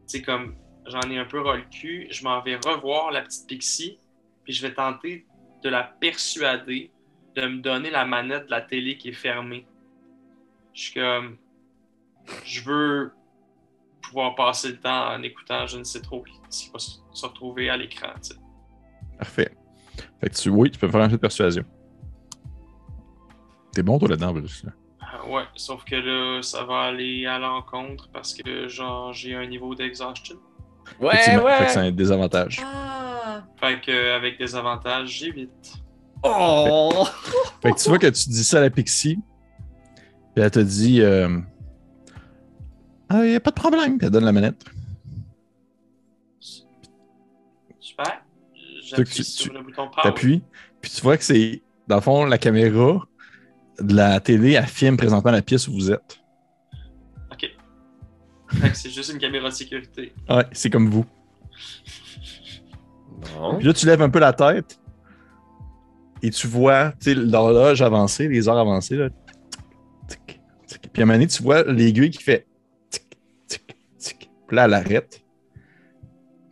Tu 0.09 0.19
sais, 0.19 0.23
comme, 0.23 0.55
j'en 0.87 1.01
ai 1.11 1.19
un 1.19 1.25
peu 1.25 1.41
ras 1.41 1.57
le 1.57 1.65
cul, 1.71 2.07
je 2.11 2.25
m'en 2.25 2.41
vais 2.43 2.57
revoir 2.57 3.11
la 3.11 3.23
petite 3.23 3.47
Pixie, 3.47 3.99
puis 4.45 4.53
je 4.53 4.67
vais 4.67 4.75
tenter 4.75 5.27
de 5.63 5.69
la 5.69 5.83
persuader 5.83 6.91
de 7.35 7.47
me 7.47 7.61
donner 7.61 7.91
la 7.91 8.05
manette 8.05 8.47
de 8.47 8.51
la 8.51 8.61
télé 8.61 8.97
qui 8.97 9.09
est 9.09 9.13
fermée. 9.13 9.67
Je 10.73 10.83
suis 10.83 10.95
comme, 10.95 11.37
je 12.45 12.63
veux 12.63 13.13
pouvoir 14.03 14.35
passer 14.35 14.69
le 14.69 14.79
temps 14.79 15.13
en 15.15 15.23
écoutant 15.23 15.67
je 15.67 15.79
ne 15.79 15.85
sais 15.85 16.01
trop 16.01 16.23
qui 16.23 16.71
va 16.71 16.79
se 16.79 17.27
retrouver 17.27 17.71
à 17.71 17.77
l'écran, 17.77 18.13
tu 18.17 18.35
sais. 18.35 18.41
Parfait. 19.19 19.55
Fait 20.21 20.29
que 20.31 20.35
tu, 20.35 20.49
oui, 20.51 20.71
tu 20.71 20.79
peux 20.79 20.89
faire 20.89 21.01
un 21.01 21.09
jet 21.09 21.17
de 21.17 21.21
persuasion. 21.21 21.65
T'es 23.73 23.83
bon, 23.83 23.99
toi, 23.99 24.09
là-dedans, 24.09 24.35
là. 24.35 24.73
Ah, 25.01 25.27
Ouais, 25.27 25.45
sauf 25.57 25.85
que 25.85 25.97
là, 25.97 26.43
ça 26.43 26.65
va 26.65 26.83
aller 26.83 27.27
à 27.27 27.39
l'encontre 27.39 28.09
parce 28.13 28.35
que, 28.35 28.69
genre, 28.69 29.13
j'ai 29.13 29.35
un 29.35 29.47
niveau 29.47 29.75
d'exhaustion. 29.75 30.37
Ouais, 31.01 31.15
Effectivement. 31.15 31.43
Fait 31.49 31.57
que 31.59 31.63
ouais. 31.63 31.69
c'est 31.69 31.79
un 31.79 31.91
désavantage. 31.93 32.61
Ah! 32.65 33.43
Fait 33.61 33.81
que, 33.81 33.91
euh, 33.91 34.17
avec 34.17 34.39
des 34.39 34.55
avantages, 34.55 35.09
j'évite. 35.09 35.75
Oh! 36.23 37.05
Fait 37.63 37.73
que 37.73 37.79
tu 37.83 37.89
vois 37.89 37.99
que 37.99 38.07
tu 38.09 38.29
dis 38.29 38.45
ça 38.45 38.59
à 38.59 38.61
la 38.63 38.71
Pixie, 38.71 39.19
puis 40.35 40.45
elle 40.45 40.51
te 40.51 40.61
dit 40.61 41.01
euh, 41.03 41.39
Ah, 43.09 43.25
y 43.27 43.35
a 43.35 43.41
pas 43.41 43.51
de 43.51 43.55
problème, 43.57 43.99
puis 43.99 44.07
elle 44.07 44.13
donne 44.13 44.25
la 44.25 44.33
manette. 44.33 44.65
Super. 47.81 48.23
J'appuie 48.87 49.25
sur 49.25 49.51
tu- 49.51 49.57
le 49.57 49.63
bouton 49.63 49.89
power. 49.89 50.03
T'appuies, 50.03 50.43
puis 50.81 50.91
tu 50.91 51.01
vois 51.03 51.17
que 51.17 51.25
c'est, 51.25 51.63
dans 51.89 51.97
le 51.97 52.01
fond, 52.03 52.25
la 52.25 52.39
caméra 52.39 53.01
de 53.81 53.95
la 53.95 54.21
télé, 54.21 54.53
elle 54.53 54.67
filme 54.67 54.97
présentement 54.97 55.31
la 55.31 55.43
pièce 55.43 55.69
où 55.69 55.73
vous 55.73 55.91
êtes. 55.91 56.21
C'est 58.75 58.91
juste 58.91 59.13
une 59.13 59.19
caméra 59.19 59.49
de 59.49 59.55
sécurité. 59.55 60.13
Ouais, 60.29 60.45
c'est 60.53 60.71
comme 60.71 60.89
vous. 60.89 61.05
Bon. 63.37 63.57
Puis 63.57 63.67
là, 63.67 63.73
tu 63.73 63.87
lèves 63.87 64.03
un 64.03 64.11
peu 64.11 64.19
la 64.19 64.33
tête 64.33 64.79
et 66.23 66.31
tu 66.31 66.47
vois, 66.47 66.93
tu 66.93 67.11
sais, 67.11 67.15
l'horloge 67.15 67.83
avancée, 67.83 68.29
les 68.29 68.49
heures 68.49 68.59
avancées, 68.59 68.97
là. 68.97 69.11
Tic, 70.09 70.41
tic. 70.67 70.91
Puis 70.93 71.03
à 71.03 71.05
un 71.05 71.07
moment 71.07 71.19
donné, 71.19 71.27
tu 71.27 71.43
vois 71.43 71.63
l'aiguille 71.65 72.11
qui 72.11 72.23
fait 72.23 72.47
tic, 72.91 73.05
tic, 73.47 73.77
tic. 73.99 74.31
Puis 74.47 74.57
là, 74.57 74.65
elle 74.65 74.75
arrête. 74.75 75.23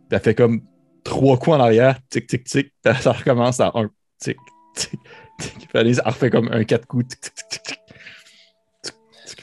Puis 0.09 0.11
elle 0.11 0.19
fait 0.19 0.35
comme 0.35 0.61
trois 1.03 1.37
coups 1.37 1.55
en 1.55 1.59
arrière, 1.59 1.99
tic, 2.09 2.27
tic, 2.27 2.43
tic. 2.43 2.71
Puis 2.83 2.93
ça 3.01 3.11
recommence 3.11 3.59
à 3.59 3.71
un, 3.75 3.89
tic, 4.19 4.37
tic, 4.75 4.91
tic. 5.39 5.57
Puis 5.57 5.67
elle, 5.73 5.99
refait 6.05 6.29
comme 6.29 6.49
un 6.51 6.63
quatre 6.63 6.85
coups, 6.85 7.07
tic, 7.07 7.21
tic, 7.21 7.33
tic, 7.49 7.63
tic. 7.63 7.79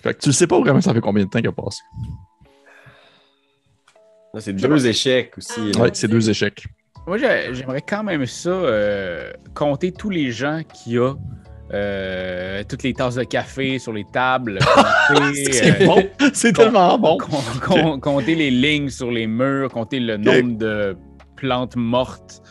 Fait 0.02 0.14
que 0.14 0.20
tu 0.20 0.28
ne 0.30 0.32
sais 0.32 0.46
pas 0.46 0.58
vraiment 0.58 0.80
ça 0.80 0.94
fait 0.94 1.00
combien 1.00 1.24
de 1.24 1.28
temps 1.28 1.40
qu'il 1.40 1.48
a 1.48 1.52
passé. 1.52 1.82
Là, 4.34 4.40
c'est 4.40 4.52
deux 4.52 4.86
échecs 4.86 5.32
aussi. 5.36 5.72
là. 5.72 5.80
Ouais, 5.82 5.90
c'est 5.92 6.08
deux 6.08 6.30
échecs. 6.30 6.64
Moi, 7.06 7.18
j'ai- 7.18 7.52
j'aimerais 7.54 7.82
quand 7.82 8.04
même 8.04 8.24
ça, 8.26 8.50
euh, 8.50 9.32
compter 9.54 9.90
tous 9.90 10.10
les 10.10 10.30
gens 10.30 10.60
qu'il 10.72 10.92
y 10.92 10.98
a, 10.98 11.14
euh, 11.72 12.62
toutes 12.68 12.82
les 12.82 12.92
tasses 12.94 13.14
de 13.16 13.24
café 13.24 13.78
sur 13.78 13.92
les 13.92 14.04
tables, 14.12 14.58
compter, 15.08 15.52
C'est 15.52 15.82
euh, 15.82 15.86
bon, 15.86 16.04
c'est 16.32 16.52
tellement 16.52 16.98
bon. 16.98 17.18
compter 18.00 18.34
les 18.34 18.50
lignes 18.50 18.88
sur 18.90 19.10
les 19.10 19.26
murs, 19.26 19.70
compter 19.70 19.98
le 19.98 20.16
nombre 20.16 20.58
de 20.58 20.96
plantes 21.36 21.74
mortes 21.76 22.42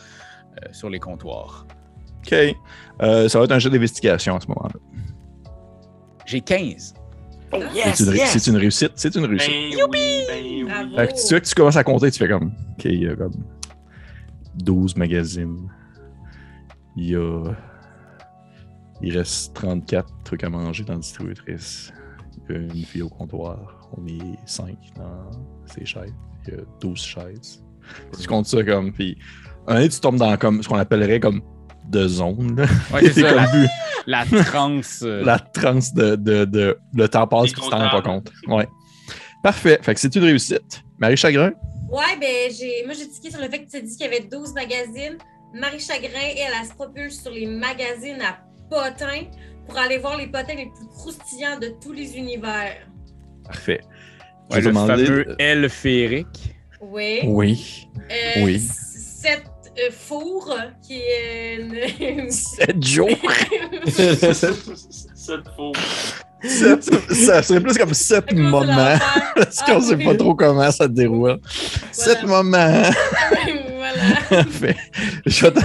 euh, 0.62 0.68
sur 0.72 0.90
les 0.90 0.98
comptoirs. 0.98 1.66
OK. 2.26 2.34
Euh, 3.02 3.28
ça 3.28 3.38
va 3.38 3.44
être 3.46 3.52
un 3.52 3.58
jeu 3.58 3.70
d'investigation 3.70 4.36
à 4.36 4.40
ce 4.40 4.46
moment-là. 4.48 4.78
J'ai 6.26 6.40
15. 6.40 6.92
C'est 7.94 8.04
une, 8.04 8.10
ré- 8.10 8.26
c'est 8.26 8.46
une 8.46 8.56
réussite. 8.56 8.92
C'est 8.94 9.14
une 9.16 9.24
réussite. 9.24 9.50
Ben 9.50 9.78
ben 9.78 9.86
oui. 10.42 10.64
Bravo. 10.64 10.96
Fait 10.96 11.06
que 11.08 11.12
tu 11.20 11.28
vois 11.30 11.40
que 11.40 11.46
tu 11.46 11.54
commences 11.54 11.76
à 11.76 11.84
compter, 11.84 12.10
tu 12.10 12.18
fais 12.18 12.28
comme. 12.28 12.46
OK, 12.78 12.84
il 12.84 13.02
y 13.02 13.08
a 13.08 13.16
comme 13.16 13.32
12 14.56 14.96
magazines. 14.96 15.68
Il 16.96 17.10
y 17.10 17.16
a. 17.16 17.44
Il 19.02 19.16
reste 19.16 19.54
34 19.54 20.06
trucs 20.24 20.44
à 20.44 20.50
manger 20.50 20.84
dans 20.84 20.92
la 20.94 20.98
distributrice. 21.00 21.92
Il 22.48 22.54
y 22.54 22.58
a 22.58 22.60
une 22.62 22.84
fille 22.84 23.02
au 23.02 23.08
comptoir. 23.08 23.88
On 23.96 24.06
est 24.06 24.38
5 24.46 24.76
dans 24.96 25.30
ces 25.66 25.84
chaises. 25.84 26.12
Il 26.46 26.54
y 26.54 26.56
a 26.56 26.60
12 26.80 26.98
chaises. 27.00 27.62
Tu 28.20 28.26
comptes 28.28 28.46
ça 28.46 28.62
comme. 28.62 28.92
Puis, 28.92 29.16
un 29.66 29.86
tu 29.88 30.00
tombes 30.00 30.16
dans 30.18 30.36
comme 30.36 30.62
ce 30.62 30.68
qu'on 30.68 30.76
appellerait 30.76 31.20
comme 31.20 31.40
de 31.90 32.08
zone. 32.08 32.66
Ouais, 32.92 33.00
c'est 33.12 33.20
ça, 33.20 33.28
comme 33.28 33.36
la, 33.36 33.46
vu 33.46 33.66
la 34.06 34.24
transe. 34.44 35.00
euh, 35.04 35.24
la 35.24 35.38
transe 35.38 35.92
de, 35.94 36.16
de, 36.16 36.44
de- 36.44 36.78
le 36.94 37.08
temps 37.08 37.26
passe 37.26 37.52
puis 37.52 37.60
tu 37.62 37.68
t'en 37.70 37.78
rends 37.78 37.90
pas 37.90 38.02
compte. 38.02 38.30
Ouais. 38.46 38.66
Parfait. 39.42 39.78
Fait 39.82 39.94
que 39.94 40.00
c'est 40.00 40.14
une 40.16 40.24
réussite. 40.24 40.82
Marie 40.98 41.16
Chagrin? 41.16 41.52
Ouais, 41.90 42.16
ben, 42.20 42.52
j'ai, 42.56 42.84
moi, 42.84 42.94
j'ai 42.94 43.08
tiqué 43.08 43.30
sur 43.30 43.40
le 43.40 43.48
fait 43.48 43.64
que 43.64 43.70
tu 43.70 43.76
as 43.76 43.80
dit 43.80 43.96
qu'il 43.96 44.06
y 44.06 44.08
avait 44.08 44.20
12 44.20 44.52
magazines. 44.54 45.16
Marie 45.54 45.80
Chagrin, 45.80 46.08
elle, 46.36 46.52
elle 46.60 46.66
se 46.66 46.74
propulse 46.74 47.20
sur 47.22 47.32
les 47.32 47.46
magazines 47.46 48.20
à 48.22 48.38
potins 48.70 49.24
pour 49.66 49.76
aller 49.78 49.98
voir 49.98 50.16
les 50.16 50.26
potins 50.28 50.54
les 50.54 50.66
plus 50.66 50.86
croustillants 50.88 51.58
de 51.58 51.72
tous 51.82 51.92
les 51.92 52.16
univers. 52.16 52.76
Parfait. 53.44 53.80
Je 54.50 54.56
ouais, 54.56 54.62
le 54.62 54.72
fameux 54.72 55.36
L. 55.38 55.68
Oui. 56.80 57.20
Oui. 57.24 57.88
Euh, 58.10 58.44
oui. 58.44 58.60
Cette 58.60 59.44
euh, 59.78 59.90
four 59.90 60.54
qui 60.86 61.00
est 61.00 61.56
une. 61.56 62.30
7 62.30 62.82
jours. 62.86 63.08
Cette 63.86 65.44
faux. 65.56 65.72
Sept- 66.42 67.12
ça 67.12 67.42
serait 67.42 67.60
plus 67.60 67.76
comme 67.76 67.92
7 67.92 68.32
moments. 68.32 68.96
Parce 69.36 69.62
qu'on 69.62 69.76
Ah, 69.78 69.80
sait 69.82 69.94
oui. 69.94 70.04
pas 70.04 70.14
trop 70.14 70.34
comment 70.34 70.70
ça 70.70 70.84
se 70.84 70.88
déroule. 70.88 71.38
7 71.92 72.22
moments. 72.24 72.82
voilà. 73.76 74.44
Je 75.26 75.42
vais 75.46 75.52
t'en- 75.52 75.60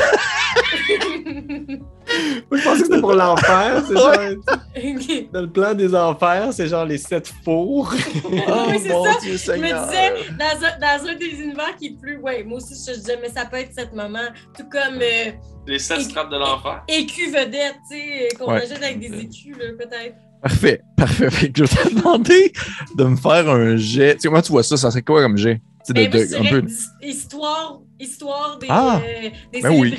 Moi, 2.51 2.59
je 2.59 2.63
pensais 2.63 2.79
que 2.81 2.85
c'était 2.87 3.01
pour 3.01 3.13
l'enfer. 3.13 3.83
C'est 3.87 3.93
genre, 3.97 4.13
Ok. 4.13 5.31
dans 5.33 5.41
le 5.41 5.49
plan 5.49 5.73
des 5.73 5.95
enfers, 5.95 6.53
c'est 6.53 6.67
genre 6.67 6.85
les 6.85 6.97
sept 6.97 7.31
fours. 7.43 7.91
Oh 7.93 8.29
Oui, 8.69 8.79
c'est 8.81 8.89
mon 8.89 9.03
ça. 9.05 9.11
Dieu 9.21 9.37
Je 9.37 9.51
me 9.51 9.57
disais, 9.57 10.31
dans 10.37 10.65
un, 10.65 10.79
dans 10.79 11.09
un 11.09 11.15
des 11.15 11.41
univers 11.41 11.75
qui 11.77 11.87
est 11.87 11.99
plus. 11.99 12.17
Ouais, 12.17 12.43
moi 12.43 12.57
aussi, 12.57 12.73
je 12.87 12.93
disais, 12.93 13.17
mais 13.21 13.29
ça 13.29 13.45
peut 13.45 13.57
être 13.57 13.71
cette 13.73 13.93
moment. 13.93 14.19
Tout 14.57 14.65
comme 14.69 14.99
euh, 15.01 15.31
Les 15.67 15.79
sept 15.79 16.01
straps 16.01 16.29
de 16.31 16.37
l'enfer. 16.37 16.83
écu 16.87 17.27
vedette, 17.31 17.75
tu 17.89 17.97
sais, 17.97 18.27
qu'on 18.37 18.51
Ouais. 18.51 18.57
achète 18.63 18.83
avec 18.83 18.99
des 18.99 19.19
écus, 19.21 19.55
là, 19.57 19.65
peut-être. 19.77 20.15
Parfait. 20.41 20.81
Parfait. 20.95 21.29
Fait 21.31 21.49
que 21.51 21.65
je 21.65 21.71
vais 21.71 21.89
te 21.89 21.95
demander 21.95 22.53
de 22.95 23.03
me 23.05 23.15
faire 23.15 23.49
un 23.49 23.75
jet. 23.77 24.15
Tu 24.15 24.21
sais, 24.21 24.27
comment 24.27 24.41
tu 24.41 24.51
vois 24.51 24.61
ça? 24.63 24.77
Ça 24.77 24.91
serait 24.91 25.01
quoi 25.01 25.23
comme 25.23 25.37
jet? 25.37 25.59
Tu 25.85 25.93
sais, 25.93 25.93
de- 25.93 26.11
Ben, 26.11 26.11
moi, 26.11 26.25
je 26.25 26.51
de- 26.51 26.57
un 26.57 26.61
peu... 26.61 26.67
histoire, 27.07 27.79
histoire 27.99 28.57
des, 28.59 28.67
Ah! 28.69 28.99
euh, 29.03 29.29
des 29.51 29.61
Ben 29.61 29.69
oui. 29.71 29.95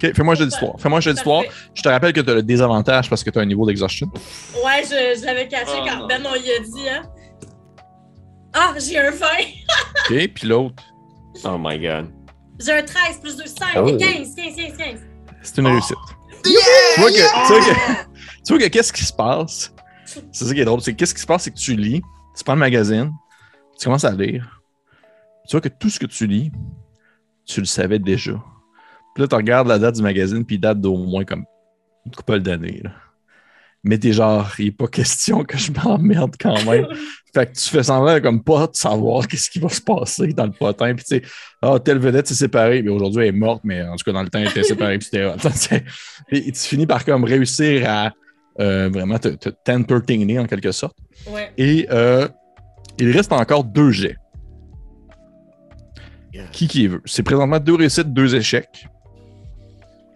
Ok, 0.00 0.14
fais-moi 0.14 0.34
un 0.34 0.36
jeu 0.36 0.46
d'histoire. 0.46 0.74
Fais-moi 0.78 0.98
un 0.98 1.00
jeu 1.00 1.12
d'histoire. 1.12 1.42
Je 1.74 1.82
te 1.82 1.88
rappelle 1.88 2.12
que 2.12 2.20
tu 2.20 2.30
as 2.30 2.34
le 2.34 2.42
désavantage 2.42 3.10
parce 3.10 3.24
que 3.24 3.30
tu 3.30 3.38
as 3.38 3.42
un 3.42 3.46
niveau 3.46 3.66
d'exhaustion. 3.66 4.08
Ouais, 4.64 4.82
je, 4.84 5.20
je 5.20 5.26
l'avais 5.26 5.48
caché 5.48 5.72
Oh, 5.76 5.84
quand 5.86 5.98
non. 6.00 6.06
Ben 6.06 6.22
on 6.24 6.34
y 6.36 6.50
a 6.52 6.58
dit, 6.60 6.88
hein. 6.88 7.02
Ah, 8.54 8.74
j'ai 8.78 8.98
un 8.98 9.10
20. 9.10 9.26
OK, 10.10 10.28
puis 10.34 10.46
l'autre, 10.46 10.82
Oh 11.44 11.56
my 11.58 11.78
god. 11.78 12.10
J'ai 12.60 12.72
un 12.72 12.82
13 12.82 13.20
plus 13.20 13.36
2, 13.36 13.44
5. 13.46 13.66
Oh. 13.76 13.96
15, 13.96 14.34
15, 14.34 14.56
15, 14.56 14.76
15. 14.76 15.00
c'est 15.42 15.58
une 15.58 15.66
réussite. 15.66 15.96
Tu 16.44 16.50
vois 17.00 17.10
que, 17.10 17.16
tu 17.16 17.52
vois 17.52 17.60
que, 17.60 18.04
tu 18.44 18.52
vois 18.52 18.58
que 18.58 18.68
qu'est-ce 18.68 18.92
qui 18.92 19.04
se 19.04 19.12
passe? 19.12 19.72
C'est 20.32 20.44
ça 20.44 20.54
qui 20.54 20.60
est 20.60 20.64
drôle. 20.64 20.80
C'est 20.80 20.92
que 20.92 20.96
qu'est-ce 20.98 21.14
qui 21.14 21.20
se 21.20 21.26
passe, 21.26 21.42
c'est 21.44 21.50
que 21.50 21.58
tu 21.58 21.76
lis, 21.76 22.02
tu 22.36 22.44
prends 22.44 22.54
le 22.54 22.60
magazine, 22.60 23.12
tu 23.78 23.84
commences 23.84 24.04
à 24.04 24.12
lire. 24.12 24.60
Tu 25.48 25.52
vois 25.52 25.60
que 25.60 25.68
tout 25.68 25.90
ce 25.90 25.98
que 25.98 26.06
tu 26.06 26.26
lis, 26.26 26.50
tu 27.46 27.60
le 27.60 27.66
savais 27.66 27.98
déjà. 27.98 28.32
Puis 29.18 29.24
là, 29.24 29.28
tu 29.30 29.34
regardes 29.34 29.66
la 29.66 29.80
date 29.80 29.96
du 29.96 30.02
magazine, 30.02 30.44
puis 30.44 30.54
il 30.54 30.60
date 30.60 30.80
d'au 30.80 30.96
moins 30.96 31.24
comme 31.24 31.44
une 32.06 32.12
couple 32.12 32.38
d'années. 32.38 32.84
Mais 33.82 33.98
t'es 33.98 34.12
genre, 34.12 34.48
il 34.60 34.66
n'est 34.66 34.70
pas 34.70 34.86
question 34.86 35.42
que 35.42 35.58
je 35.58 35.72
m'emmerde 35.72 36.36
quand 36.40 36.64
même. 36.64 36.86
fait 37.34 37.46
que 37.46 37.58
tu 37.58 37.68
fais 37.68 37.82
semblant 37.82 38.20
comme 38.20 38.44
pas 38.44 38.68
de 38.68 38.76
savoir 38.76 39.26
qu'est-ce 39.26 39.50
qui 39.50 39.58
va 39.58 39.70
se 39.70 39.80
passer 39.80 40.32
dans 40.34 40.46
le 40.46 40.52
potin. 40.52 40.94
Puis 40.94 41.04
tu 41.04 41.16
sais, 41.16 41.22
ah, 41.62 41.80
telle 41.84 41.98
vedette 41.98 42.28
s'est 42.28 42.36
séparée, 42.36 42.80
mais 42.80 42.92
aujourd'hui 42.92 43.22
elle 43.22 43.34
est 43.34 43.38
morte, 43.38 43.62
mais 43.64 43.82
en 43.82 43.96
tout 43.96 44.04
cas 44.04 44.12
dans 44.12 44.22
le 44.22 44.28
temps 44.28 44.38
elle 44.38 44.50
était 44.50 44.62
séparée. 44.62 45.00
puis 45.00 45.10
Et, 45.12 46.36
et 46.48 46.52
tu 46.52 46.60
finis 46.60 46.86
par 46.86 47.04
comme 47.04 47.24
réussir 47.24 47.90
à 47.90 48.12
euh, 48.60 48.88
vraiment 48.88 49.18
te, 49.18 49.30
te 49.30 49.48
tempertainer 49.48 50.38
en 50.38 50.46
quelque 50.46 50.70
sorte. 50.70 50.96
Ouais. 51.26 51.50
Et 51.58 51.88
euh, 51.90 52.28
il 53.00 53.10
reste 53.10 53.32
encore 53.32 53.64
deux 53.64 53.90
jets. 53.90 54.16
Qui 56.52 56.68
qui 56.68 56.86
veut? 56.86 57.02
C'est 57.04 57.24
présentement 57.24 57.58
deux 57.58 57.74
réussites, 57.74 58.12
deux 58.12 58.36
échecs. 58.36 58.86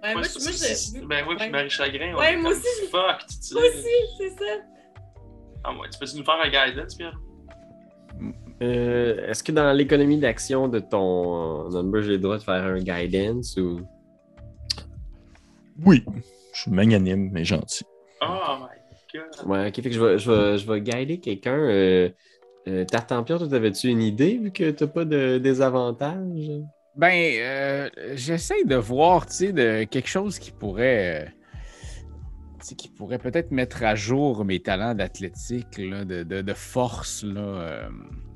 Ouais, 0.02 0.14
moi, 0.14 0.22
Ouais, 0.22 0.28
moi, 0.40 0.52
c'est- 0.52 0.98
je. 1.00 1.06
Ben 1.06 1.24
oui, 1.28 1.36
puis. 1.38 1.50
Marie 1.50 1.70
Chagrin. 1.70 2.14
on 2.14 2.18
Ouais, 2.18 2.32
est 2.32 2.36
moi 2.36 2.50
aussi, 2.50 2.66
je- 2.82 2.86
Fuck, 2.88 3.26
tu 3.28 3.34
sais. 3.40 3.54
Moi 3.54 3.62
aussi, 3.68 3.88
c'est 4.18 4.30
ça. 4.30 4.44
Ah, 5.64 5.72
ouais, 5.72 5.88
tu 5.92 5.98
peux-tu 5.98 6.16
nous 6.16 6.24
faire 6.24 6.40
un 6.42 6.48
guidance, 6.48 6.94
Pierre? 6.96 7.18
Euh, 8.62 9.28
Est-ce 9.28 9.42
que 9.42 9.52
dans 9.52 9.72
l'économie 9.72 10.18
d'action 10.18 10.68
de 10.68 10.78
ton 10.80 11.68
number, 11.70 12.02
j'ai 12.02 12.10
le 12.12 12.18
droit 12.18 12.38
de 12.38 12.42
faire 12.42 12.62
un 12.64 12.78
guidance 12.78 13.56
ou? 13.56 13.80
Oui. 15.84 16.04
Je 16.54 16.60
suis 16.62 16.70
magnanime, 16.70 17.30
mais 17.32 17.44
gentil. 17.44 17.84
Oh 18.20 18.26
my 18.60 18.66
god. 19.14 19.46
Ouais, 19.48 19.68
ok, 19.68 19.74
fait 19.76 19.82
que 19.82 19.90
je 19.92 20.00
vais, 20.04 20.18
je 20.18 20.30
vais, 20.30 20.58
je 20.58 20.70
vais 20.70 20.80
guider 20.80 21.18
quelqu'un. 21.18 21.56
Euh, 21.58 22.10
euh, 22.68 22.84
Tartampion, 22.84 23.38
toi, 23.38 23.48
t'avais-tu 23.48 23.88
une 23.88 24.02
idée 24.02 24.38
vu 24.38 24.52
que 24.52 24.70
t'as 24.70 24.86
pas 24.86 25.04
de 25.04 25.38
désavantage? 25.38 26.50
Ben, 26.96 27.34
euh, 27.38 27.88
j'essaie 28.14 28.64
de 28.64 28.76
voir, 28.76 29.26
tu 29.26 29.32
sais, 29.34 29.52
de 29.52 29.84
quelque 29.84 30.08
chose 30.08 30.38
qui 30.38 30.50
pourrait. 30.52 31.22
euh, 31.26 31.30
tu 32.60 32.66
sais, 32.68 32.74
qui 32.74 32.88
pourrait 32.88 33.18
peut-être 33.18 33.50
mettre 33.50 33.82
à 33.82 33.94
jour 33.94 34.44
mes 34.44 34.60
talents 34.60 34.94
d'athlétique, 34.94 35.78
là, 35.78 36.04
de, 36.04 36.22
de, 36.22 36.42
de 36.42 36.52
force, 36.54 37.24
là. 37.24 37.40
euh. 37.40 37.88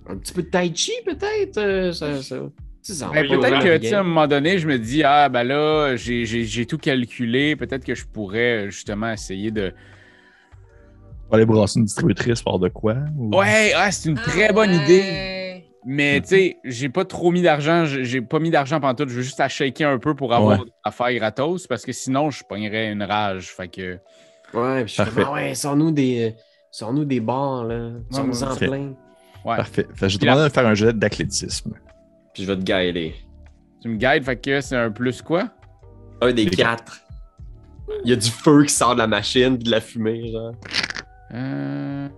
Un 0.08 0.16
petit 0.16 0.32
peu 0.32 0.42
de 0.42 0.48
tai 0.48 0.72
chi, 0.74 0.92
peut-être? 1.04 1.58
euh, 1.58 1.92
ça, 1.92 2.22
ça... 2.22 2.36
Ben, 3.12 3.26
peut-être 3.26 3.64
que, 3.64 3.72
oui. 3.74 3.80
tu 3.80 3.88
sais, 3.88 3.94
à 3.96 4.00
un 4.00 4.04
moment 4.04 4.28
donné, 4.28 4.58
je 4.58 4.68
me 4.68 4.78
dis, 4.78 5.02
ah, 5.02 5.28
ben 5.28 5.42
là, 5.42 5.96
j'ai- 5.96 6.66
tout 6.66 6.78
calculé. 6.78 7.56
Peut-être 7.56 7.84
que 7.84 7.96
je 7.96 8.06
pourrais, 8.06 8.70
justement, 8.70 9.10
essayer 9.12 9.50
de. 9.50 9.74
On 11.26 11.30
va 11.30 11.36
aller 11.38 11.46
brasser 11.46 11.80
une 11.80 11.86
distributrice 11.86 12.42
par 12.42 12.60
de 12.60 12.68
quoi? 12.68 12.94
ou- 13.18 13.36
Ouais, 13.36 13.72
ah, 13.74 13.90
c'est 13.90 14.08
une 14.08 14.14
très 14.16 14.50
Ah, 14.50 14.52
bonne 14.52 14.70
ouais. 14.70 14.76
idée. 14.84 15.02
Mais, 15.88 16.20
tu 16.20 16.26
sais, 16.28 16.56
j'ai 16.64 16.88
pas 16.88 17.04
trop 17.04 17.30
mis 17.30 17.42
d'argent. 17.42 17.84
J'ai 17.86 18.20
pas 18.20 18.40
mis 18.40 18.50
d'argent 18.50 18.80
pendant 18.80 18.94
tout. 18.96 19.08
Je 19.08 19.14
veux 19.14 19.22
juste 19.22 19.38
à 19.38 19.48
shaker 19.48 19.88
un 19.88 19.98
peu 19.98 20.16
pour 20.16 20.34
avoir 20.34 20.58
Ouais. 20.60 20.66
à 20.82 20.90
faire 20.90 21.14
gratos 21.14 21.68
parce 21.68 21.84
que 21.84 21.92
sinon, 21.92 22.30
je 22.30 22.42
pognerais 22.42 22.90
une 22.90 23.04
rage. 23.04 23.50
Fait 23.54 23.68
que. 23.68 23.98
Ouais, 24.52 24.82
puis 24.84 24.88
je 24.88 24.92
suis 24.94 24.96
Parfait. 25.04 25.20
comme, 25.22 25.24
ah 25.28 25.32
ouais, 25.34 25.54
sors-nous 25.54 25.92
des, 25.92 26.34
sors-nous 26.72 27.04
des 27.04 27.20
bars, 27.20 27.64
là. 27.64 27.90
Sors-nous 28.10 28.42
en 28.42 28.56
plein. 28.56 28.94
Ouais. 29.44 29.56
Parfait. 29.56 29.86
Fait 29.94 30.06
que 30.06 30.08
je 30.08 30.18
te 30.18 30.24
demande 30.24 30.42
de 30.42 30.48
faire 30.48 30.66
un 30.66 30.74
jet 30.74 30.92
d'athlétisme. 30.92 31.74
Puis 32.34 32.42
je 32.42 32.48
vais 32.52 32.56
te 32.56 32.62
guider. 32.64 33.14
Tu 33.80 33.88
me 33.88 33.96
guides, 33.96 34.24
fait 34.24 34.36
que 34.36 34.60
c'est 34.60 34.74
un 34.76 34.90
plus 34.90 35.22
quoi? 35.22 35.50
Un 36.20 36.32
des 36.32 36.46
Des 36.46 36.50
quatre. 36.56 37.00
Il 38.04 38.10
y 38.10 38.12
a 38.12 38.16
du 38.16 38.28
feu 38.28 38.64
qui 38.64 38.74
sort 38.74 38.94
de 38.94 38.98
la 38.98 39.06
machine, 39.06 39.54
puis 39.56 39.64
de 39.66 39.70
la 39.70 39.80
fumée, 39.80 40.32
genre. 40.32 40.52
Euh, 41.32 42.08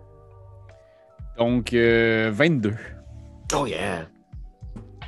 Donc, 1.37 1.75
euh, 1.75 2.31
22. 2.33 2.75
Oh 3.55 3.67
yeah! 3.67 4.07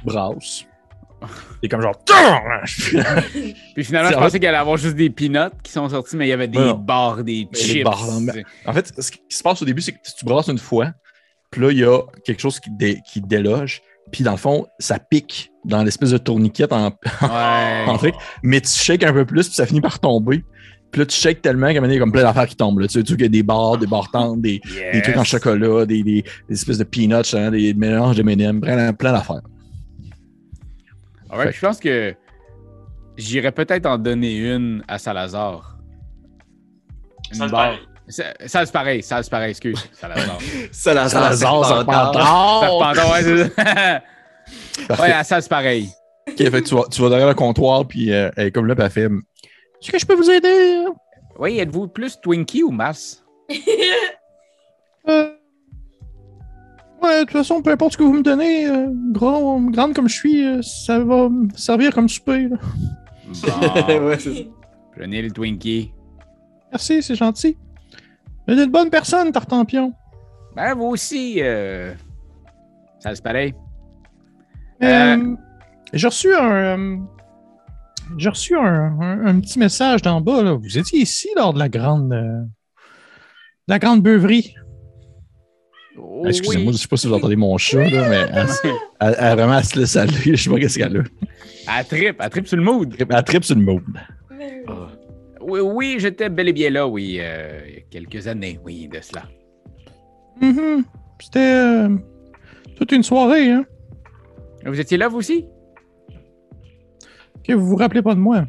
Brasse. 0.04 0.64
Et 1.62 1.68
comme 1.68 1.82
genre. 1.82 1.94
Puis 3.74 3.84
finalement, 3.84 4.10
je 4.10 4.16
en 4.16 4.20
pensais 4.20 4.38
qu'il 4.38 4.48
allait 4.48 4.56
avoir 4.58 4.76
juste 4.78 4.96
des 4.96 5.10
peanuts 5.10 5.50
qui 5.62 5.70
sont 5.72 5.88
sortis, 5.88 6.16
mais 6.16 6.26
il 6.26 6.30
y 6.30 6.32
avait 6.32 6.48
des 6.48 6.58
Ouais, 6.58 6.74
barres, 6.74 7.22
des 7.22 7.46
chips. 7.54 7.86
En 8.66 8.72
fait, 8.72 8.92
ce 8.98 9.10
qui 9.10 9.20
se 9.28 9.42
passe 9.42 9.60
au 9.60 9.64
début, 9.66 9.82
c'est 9.82 9.92
que 9.92 9.98
tu 10.18 10.24
brasses 10.24 10.48
une 10.48 10.58
fois, 10.58 10.92
puis 11.50 11.60
là, 11.60 11.70
il 11.70 11.78
y 11.78 11.84
a 11.84 12.00
quelque 12.24 12.40
chose 12.40 12.58
qui, 12.60 12.70
dé- 12.70 13.00
qui 13.06 13.20
déloge, 13.20 13.82
puis 14.10 14.24
dans 14.24 14.30
le 14.30 14.36
fond, 14.38 14.66
ça 14.78 14.98
pique 14.98 15.50
dans 15.66 15.82
l'espèce 15.84 16.10
de 16.12 16.18
tourniquet 16.18 16.66
en, 16.72 16.86
Ouais. 17.22 17.84
en 17.86 17.98
truc, 17.98 18.14
mais 18.42 18.62
tu 18.62 18.70
shakes 18.70 19.04
un 19.04 19.12
peu 19.12 19.26
plus, 19.26 19.46
puis 19.48 19.54
ça 19.56 19.66
finit 19.66 19.82
par 19.82 19.98
tomber. 20.00 20.42
Puis 20.90 21.00
là, 21.00 21.06
tu 21.06 21.16
shakes 21.16 21.40
tellement 21.40 21.66
qu'à 21.68 21.72
un 21.72 21.74
moment 21.74 21.82
donné, 21.86 21.94
il 21.94 21.98
y 21.98 22.00
a 22.00 22.02
comme 22.02 22.12
plein 22.12 22.22
d'affaires 22.22 22.46
qui 22.46 22.56
tombent. 22.56 22.80
Là. 22.80 22.88
Tu 22.88 22.94
sais, 22.94 23.02
tu 23.04 23.12
sais 23.12 23.16
qu'il 23.16 23.22
y 23.24 23.26
a 23.26 23.28
des 23.30 23.42
barres, 23.44 23.78
des 23.78 23.86
barres 23.86 24.10
tendres, 24.10 24.42
des, 24.42 24.60
trucs 25.02 25.16
en 25.16 25.22
chocolat, 25.24 25.86
des, 25.86 26.02
des- 26.02 26.24
des 26.48 26.54
espèces 26.54 26.78
de 26.78 26.84
peanuts, 26.84 27.34
hein, 27.34 27.50
des 27.52 27.74
mélanges 27.74 28.16
de 28.16 28.22
M&M, 28.22 28.60
plein, 28.60 28.92
plein 28.92 29.12
d'affaires. 29.12 29.42
Ouais, 31.32 31.52
je 31.52 31.60
pense 31.60 31.78
que 31.78 32.14
j'irais 33.16 33.52
peut-être 33.52 33.86
en 33.86 33.98
donner 33.98 34.36
une 34.36 34.82
à 34.88 34.98
Salazar. 34.98 35.78
Une 37.30 37.36
Ça 37.38 37.46
barre. 37.46 37.78
c'est 38.08 38.72
pareil, 38.72 39.02
ça 39.04 39.22
c'est 39.22 39.30
pareil, 39.30 39.50
excuse. 39.50 39.78
Salazar. 39.92 40.38
Salazar, 40.72 41.22
Salazar, 41.22 41.64
Serpentard. 41.66 42.14
Serpentard. 42.14 42.94
Serpentor, 42.94 43.12
ouais, 43.12 43.22
c'est 43.22 43.62
ça. 43.62 44.02
Ouais, 44.98 45.24
ça 45.24 45.40
c'est 45.40 45.48
pareil. 45.48 45.88
Ok, 46.28 46.36
fait 46.36 46.50
que 46.50 46.68
tu, 46.68 46.74
vas, 46.74 46.84
tu 46.90 47.00
vas 47.02 47.08
derrière 47.10 47.28
le 47.28 47.34
comptoir, 47.34 47.86
puis 47.86 48.12
euh, 48.12 48.30
elle 48.36 48.48
est 48.48 48.50
comme 48.50 48.66
là, 48.66 48.74
puis 48.74 48.84
elle 48.84 48.90
fait 48.90 49.08
Est-ce 49.82 49.90
que 49.92 49.98
je 49.98 50.06
peux 50.06 50.14
vous 50.14 50.30
aider? 50.30 50.84
Oui, 51.38 51.58
êtes-vous 51.58 51.88
plus 51.88 52.20
Twinkie 52.20 52.62
ou 52.62 52.70
Mass? 52.70 53.24
Euh, 55.08 55.30
Ouais, 57.02 57.14
de 57.14 57.20
toute 57.20 57.30
façon, 57.30 57.62
peu 57.62 57.70
importe 57.70 57.92
ce 57.92 57.96
que 57.96 58.02
vous 58.02 58.12
me 58.12 58.22
donnez, 58.22 58.66
euh, 58.68 58.88
grand, 59.12 59.58
grande 59.70 59.94
comme 59.94 60.06
je 60.06 60.14
suis, 60.14 60.44
euh, 60.46 60.60
ça 60.60 60.98
va 61.02 61.30
me 61.30 61.48
servir 61.56 61.94
comme 61.94 62.10
souper. 62.10 62.48
là. 62.48 62.56
Bon, 63.88 64.06
ouais, 64.06 64.18
c'est 64.18 64.34
ça. 64.34 64.42
prenez 64.96 65.22
le 65.22 65.30
Twinkie. 65.30 65.94
Merci, 66.70 67.02
c'est 67.02 67.14
gentil. 67.14 67.56
Vous 68.46 68.52
êtes 68.52 68.66
une 68.66 68.70
bonne 68.70 68.90
personne, 68.90 69.32
Tartampion. 69.32 69.94
Ben, 70.54 70.74
vous 70.74 70.88
aussi, 70.88 71.36
euh... 71.40 71.94
ça 72.98 73.14
c'est 73.14 73.24
pareil. 73.24 73.54
Euh, 74.82 75.16
Euh, 75.16 75.36
J'ai 75.94 76.06
reçu 76.06 76.34
un. 76.34 76.98
J'ai 78.18 78.28
reçu 78.28 78.56
un, 78.56 78.62
un- 79.00 79.26
un 79.26 79.40
petit 79.40 79.58
message 79.58 80.02
d'en 80.02 80.20
bas. 80.20 80.42
Là. 80.42 80.52
Vous 80.54 80.78
étiez 80.78 81.00
ici 81.00 81.28
lors 81.36 81.52
de 81.54 81.58
la 81.58 81.68
grande. 81.68 82.12
euh, 82.12 82.42
la 83.68 83.78
grande 83.78 84.02
beuverie. 84.02 84.54
Oh, 85.98 86.24
Excusez-moi, 86.26 86.68
oui. 86.68 86.72
je 86.76 86.82
sais 86.82 86.88
pas 86.88 86.96
si 86.96 87.06
vous 87.06 87.14
entendez 87.14 87.36
mon 87.36 87.56
chat, 87.58 87.88
là, 87.88 88.08
mais 88.08 88.26
elle, 88.32 88.46
elle- 89.00 89.16
elle 89.18 89.36
vraiment 89.36 89.58
elle 89.58 89.64
se 89.64 89.78
laisse 89.78 89.96
aller. 89.96 90.12
Je 90.24 90.36
sais 90.36 90.50
pas 90.50 90.58
qu'est-ce 90.58 90.78
qu'elle 90.78 90.96
a. 90.96 91.02
Elle 91.78 91.86
tripe, 91.86 92.16
elle 92.20 92.30
tripe 92.30 92.46
sur 92.46 92.56
le 92.56 92.62
mood. 92.62 92.94
Elle 92.98 93.24
tripe 93.24 93.44
sur 93.44 93.54
le 93.56 93.62
mood. 93.62 93.82
Ah. 94.68 94.88
Oui, 95.42 95.60
oui, 95.60 95.96
j'étais 95.98 96.28
bel 96.28 96.48
et 96.48 96.52
bien 96.52 96.70
là, 96.70 96.86
oui, 96.86 97.16
euh, 97.20 97.60
il 97.66 97.74
y 97.74 97.78
a 97.78 97.80
quelques 97.90 98.26
années, 98.26 98.58
oui, 98.64 98.88
de 98.88 99.00
cela. 99.00 99.22
Mhm. 100.40 100.84
C'était 101.20 101.38
euh, 101.40 101.88
toute 102.76 102.92
une 102.92 103.02
soirée. 103.02 103.50
Hein? 103.50 103.64
Vous 104.66 104.78
étiez 104.80 104.96
là, 104.98 105.08
vous 105.08 105.18
aussi? 105.18 105.46
Que 107.44 107.52
vous 107.54 107.66
vous 107.66 107.76
rappelez 107.76 108.02
pas 108.02 108.14
de 108.14 108.20
moi. 108.20 108.44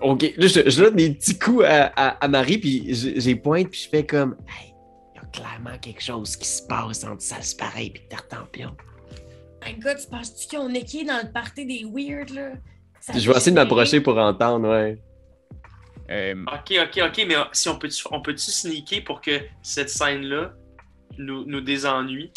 Ok, 0.00 0.22
là, 0.36 0.46
je, 0.48 0.68
je 0.68 0.82
donne 0.82 0.96
des 0.96 1.10
petits 1.14 1.38
coups 1.38 1.64
à, 1.64 1.92
à, 1.94 2.08
à 2.24 2.28
Marie, 2.28 2.58
puis 2.58 2.84
j'ai 2.92 3.36
pointe, 3.36 3.68
puis 3.68 3.80
je 3.84 3.88
fais 3.88 4.04
comme 4.04 4.36
Hey, 4.48 4.74
il 5.14 5.18
y 5.22 5.24
a 5.24 5.28
clairement 5.28 5.78
quelque 5.80 6.02
chose 6.02 6.36
qui 6.36 6.48
se 6.48 6.62
passe 6.62 7.04
entre 7.04 7.22
Salse 7.22 7.54
pareil 7.54 7.92
et 7.94 8.08
Tartampion. 8.08 8.76
My 9.64 9.74
God, 9.74 9.96
tu 10.02 10.08
penses-tu 10.08 10.56
qu'on 10.56 10.74
est 10.74 10.82
qui 10.82 11.04
dans 11.04 11.20
le 11.24 11.30
party 11.32 11.64
des 11.66 11.84
weird, 11.84 12.30
là? 12.30 12.50
Ça 13.00 13.12
Je 13.16 13.30
vais 13.30 13.36
essayer 13.36 13.52
de 13.52 13.56
m'approcher 13.56 14.00
pour 14.00 14.18
entendre, 14.18 14.68
ouais. 14.70 14.98
Euh, 16.10 16.34
Ok, 16.52 16.76
ok, 16.82 17.02
ok, 17.06 17.24
mais 17.28 17.34
si 17.52 17.68
on 17.68 17.78
peut-tu 17.78 18.04
on 18.10 18.20
peut 18.20 18.36
sneaker 18.36 19.04
pour 19.04 19.20
que 19.20 19.40
cette 19.62 19.88
scène-là 19.88 20.52
nous, 21.16 21.44
nous 21.46 21.60
désennuie? 21.60 22.32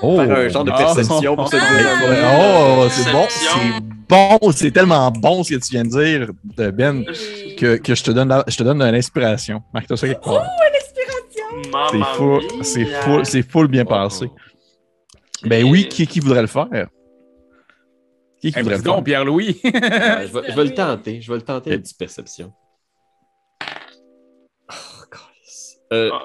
Oh, 0.00 0.16
Faire 0.16 0.30
un 0.38 0.48
genre 0.48 0.64
de 0.64 0.70
Ah. 0.72 0.78
perception 0.78 1.34
pour 1.36 1.48
se 1.48 1.56
Ah. 1.56 1.60
dire. 1.60 2.28
Oh, 2.40 2.86
c'est 2.90 3.10
bon, 3.12 3.26
c'est 3.28 3.80
bon, 4.08 4.52
c'est 4.52 4.70
tellement 4.70 5.10
bon 5.10 5.42
ce 5.42 5.54
que 5.54 5.60
tu 5.60 5.72
viens 5.72 5.84
de 5.84 5.88
dire, 5.88 6.30
Ben, 6.72 7.04
que, 7.56 7.76
que 7.76 7.94
je 7.94 8.04
te 8.04 8.10
donne, 8.12 8.28
la- 8.28 8.44
je 8.46 8.56
te 8.56 8.62
donne 8.62 8.78
de 8.78 8.84
l'inspiration. 8.84 9.62
Marque-toi 9.74 9.96
ça 9.96 10.06
quelque 10.06 10.22
part. 10.24 10.44
C'est 11.62 11.70
Mamma 11.70 12.04
full, 12.14 12.42
mia. 12.42 12.62
c'est 12.62 12.84
full, 12.84 13.26
c'est 13.26 13.42
full 13.42 13.66
bien 13.68 13.84
passé. 13.84 14.30
Ben 15.44 15.64
oui, 15.64 15.88
qui, 15.88 16.06
qui 16.06 16.20
voudrait 16.20 16.42
le 16.42 16.46
faire? 16.46 16.66
Qui, 18.40 18.52
qui 18.52 18.58
hey, 18.58 18.62
voudrait 18.62 18.76
le 18.76 18.82
faire? 18.82 18.94
donc, 18.94 19.04
Pierre-Louis. 19.04 19.58
Je, 19.64 19.70
vais, 19.70 20.42
je 20.50 20.54
vais 20.56 20.64
le 20.64 20.74
tenter. 20.74 21.20
Je 21.20 21.30
vais 21.32 21.38
le 21.38 21.42
tenter, 21.42 21.72
une 21.74 21.80
petite 21.82 21.98
perception. 21.98 22.52
Oh, 24.70 24.74
câlisse. 25.10 25.78
Euh, 25.92 26.10
Ah, 26.12 26.22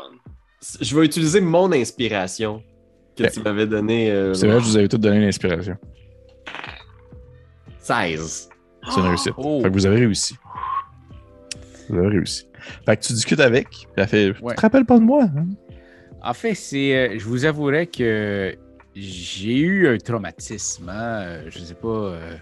je 0.81 0.95
vais 0.95 1.05
utiliser 1.05 1.41
mon 1.41 1.71
inspiration 1.71 2.61
que 3.15 3.23
Ok. 3.23 3.31
tu 3.31 3.41
m'avais 3.41 3.67
donné. 3.67 4.11
euh, 4.11 4.33
C'est 4.33 4.47
vrai, 4.47 4.59
je 4.59 4.65
vous 4.65 4.77
avais 4.77 4.87
tout 4.87 4.97
donné 4.97 5.19
l'inspiration. 5.25 5.75
16. 7.79 8.49
C'est 8.89 8.99
une 8.99 9.05
réussite. 9.07 9.33
Oh. 9.37 9.61
Fait 9.61 9.69
que 9.69 9.73
vous 9.73 9.85
avez 9.85 9.97
réussi. 9.97 10.35
Vous 11.89 11.97
avez 11.99 12.07
réussi. 12.09 12.47
Fait 12.85 12.97
que 12.97 13.01
tu 13.03 13.13
discutes 13.13 13.39
avec, 13.39 13.67
puis 13.69 13.87
elle 13.97 14.07
fait 14.07 14.27
Ouais. 14.41 14.51
Tu 14.51 14.55
te 14.55 14.61
rappelles 14.61 14.85
pas 14.85 14.97
de 14.99 15.03
moi? 15.03 15.23
hein? 15.23 15.47
En 16.21 16.33
fait, 16.33 16.53
c'est, 16.55 16.95
euh, 16.95 17.19
je 17.19 17.25
vous 17.25 17.43
avouerai 17.45 17.87
que 17.87 18.55
j'ai 18.95 19.57
eu 19.57 19.87
un 19.89 19.97
traumatisme. 19.97 20.87
hein, 20.89 21.21
euh, 21.21 21.43
je 21.49 21.59
sais 21.59 21.73
pas 21.73 21.87
euh, 21.87 22.33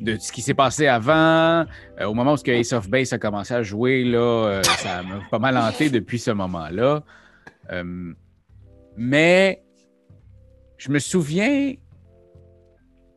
de 0.00 0.16
ce 0.18 0.32
qui 0.32 0.42
s'est 0.42 0.54
passé 0.54 0.88
avant. 0.88 1.64
Euh, 2.00 2.04
au 2.06 2.14
moment 2.14 2.32
où 2.34 2.36
que 2.36 2.50
Ace 2.50 2.72
of 2.72 2.88
Base 2.90 3.12
a 3.12 3.18
commencé 3.18 3.54
à 3.54 3.62
jouer, 3.62 4.02
là, 4.04 4.60
ça 4.64 5.02
m'a 5.04 5.20
pas 5.30 5.38
mal 5.38 5.56
hanté 5.56 5.88
depuis 5.90 6.18
ce 6.18 6.32
moment-là. 6.32 7.04
Mais 8.96 9.62
je 10.78 10.90
me 10.90 10.98
souviens 10.98 11.74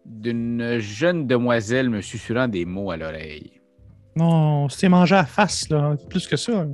d'une 0.05 0.79
jeune 0.79 1.27
demoiselle 1.27 1.89
me 1.89 2.01
susurrant 2.01 2.47
des 2.47 2.65
mots 2.65 2.91
à 2.91 2.97
l'oreille. 2.97 3.61
Non, 4.15 4.63
on 4.65 4.69
s'est 4.69 4.89
mangé 4.89 5.15
à 5.15 5.19
la 5.19 5.25
face, 5.25 5.69
là. 5.69 5.95
Plus 6.09 6.27
que 6.27 6.35
ça. 6.35 6.65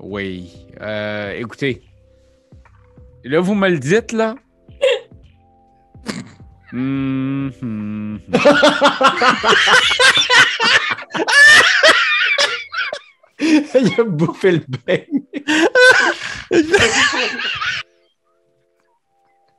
Oui. 0.00 0.66
Euh, 0.80 1.32
écoutez. 1.38 1.82
Là, 3.24 3.40
vous 3.40 3.54
me 3.54 3.68
le 3.68 3.78
dites, 3.78 4.12
là. 4.12 4.34
Hum. 6.72 8.18
Il 13.74 14.00
a 14.00 14.04
bouffé 14.04 14.52
le 14.52 14.64
bain. 14.86 14.98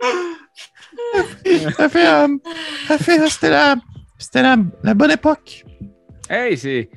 Ça 1.78 1.90
fait, 1.90 2.08
euh, 2.08 2.28
ça 2.88 2.98
fait, 2.98 3.20
euh, 3.22 3.28
c'était 3.30 3.50
la, 3.50 3.76
c'était 4.18 4.42
la, 4.42 4.58
la 4.84 4.94
bonne 4.94 5.12
époque. 5.12 5.64
Hey, 6.30 6.58
c'est. 6.58 6.90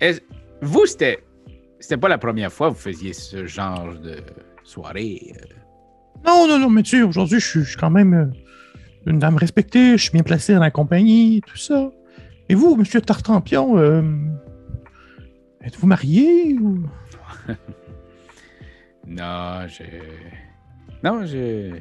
est- 0.00 0.22
Vous, 0.60 0.86
c'était. 0.86 1.24
C'était 1.80 1.96
pas 1.96 2.08
la 2.08 2.18
première 2.18 2.52
fois 2.52 2.68
que 2.68 2.74
vous 2.74 2.80
faisiez 2.80 3.12
ce 3.12 3.44
genre 3.46 3.94
de 3.94 4.16
soirée. 4.62 5.34
euh? 5.36 5.54
Non, 6.24 6.46
non, 6.46 6.58
non, 6.58 6.70
mais 6.70 6.82
tu 6.82 6.98
sais, 6.98 7.02
aujourd'hui, 7.02 7.40
je 7.40 7.62
suis- 7.64 7.76
quand 7.76 7.90
même 7.90 8.14
euh, 8.14 8.26
une 9.06 9.18
dame 9.18 9.36
respectée, 9.36 9.92
je 9.98 10.02
suis 10.04 10.12
bien 10.12 10.22
placé 10.22 10.54
dans 10.54 10.60
la 10.60 10.70
compagnie, 10.70 11.40
tout 11.46 11.56
ça. 11.56 11.90
Et 12.48 12.54
vous, 12.54 12.76
monsieur 12.76 13.00
Tartampion, 13.00 13.78
euh, 13.78 14.02
êtes-vous 15.62 15.86
marié 15.86 16.54
ou... 16.60 16.84
Non, 19.06 19.66
je. 19.66 19.82
Non, 21.02 21.26
je. 21.26 21.72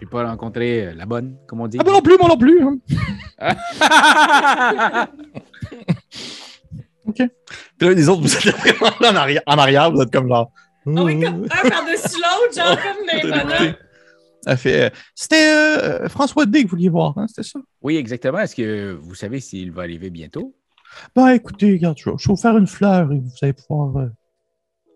J'ai 0.00 0.06
pas 0.06 0.26
rencontré 0.28 0.86
euh, 0.88 0.94
la 0.94 1.06
bonne, 1.06 1.36
comme 1.46 1.60
on 1.62 1.68
dit. 1.68 1.78
Ah, 1.80 1.84
ben 1.84 1.92
non 1.92 2.02
plus, 2.02 2.16
moi 2.18 2.28
non 2.28 2.36
plus. 2.36 2.62
hein. 2.62 2.76
Puis 7.14 7.24
là, 7.80 7.92
les 7.94 8.08
autres, 8.08 8.22
vous 8.22 8.34
êtes 8.36 8.54
vraiment 8.56 8.94
là 9.00 9.12
en 9.12 9.16
arrière, 9.16 9.42
en 9.46 9.58
arrière, 9.58 9.90
vous 9.92 10.02
êtes 10.02 10.10
comme 10.12 10.28
genre. 10.28 10.50
Ah 10.86 10.90
oui, 11.04 11.20
comme 11.20 11.44
un 11.44 11.48
par-dessus 11.70 12.16
l'autre, 12.20 12.54
genre 12.54 12.76
comme 12.76 13.06
les 13.12 13.22
bonhommes. 13.22 14.56
fait. 14.56 14.82
euh, 14.86 14.90
C'était 15.14 15.48
euh, 15.50 16.08
François 16.08 16.46
D 16.46 16.58
que 16.62 16.68
vous 16.68 16.70
vouliez 16.76 16.88
voir, 16.88 17.14
hein, 17.16 17.26
c'était 17.28 17.42
ça? 17.42 17.58
oui, 17.82 17.96
exactement. 17.96 18.38
Est-ce 18.38 18.54
que 18.56 18.92
vous 19.00 19.14
savez 19.14 19.40
s'il 19.40 19.72
va 19.72 19.82
arriver 19.82 20.10
bientôt? 20.10 20.54
Bah 21.14 21.34
écoutez, 21.34 21.72
regarde, 21.72 21.98
je 21.98 22.10
vais, 22.10 22.16
je 22.18 22.28
vous 22.28 22.36
faire 22.36 22.56
une 22.56 22.66
fleur 22.66 23.10
et 23.12 23.18
vous 23.18 23.30
allez 23.42 23.52
pouvoir, 23.52 23.96
euh, 23.96 24.06
vous 24.86 24.92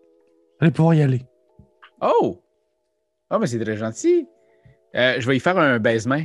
allez 0.61 0.71
pouvoir 0.71 0.93
y 0.95 1.01
aller. 1.01 1.23
Oh! 2.01 2.41
Oh, 3.29 3.37
mais 3.39 3.47
c'est 3.47 3.59
très 3.59 3.77
gentil. 3.77 4.27
Euh, 4.95 5.15
je 5.19 5.27
vais 5.27 5.37
y 5.37 5.39
faire 5.39 5.57
un 5.57 5.79
baise-main. 5.79 6.23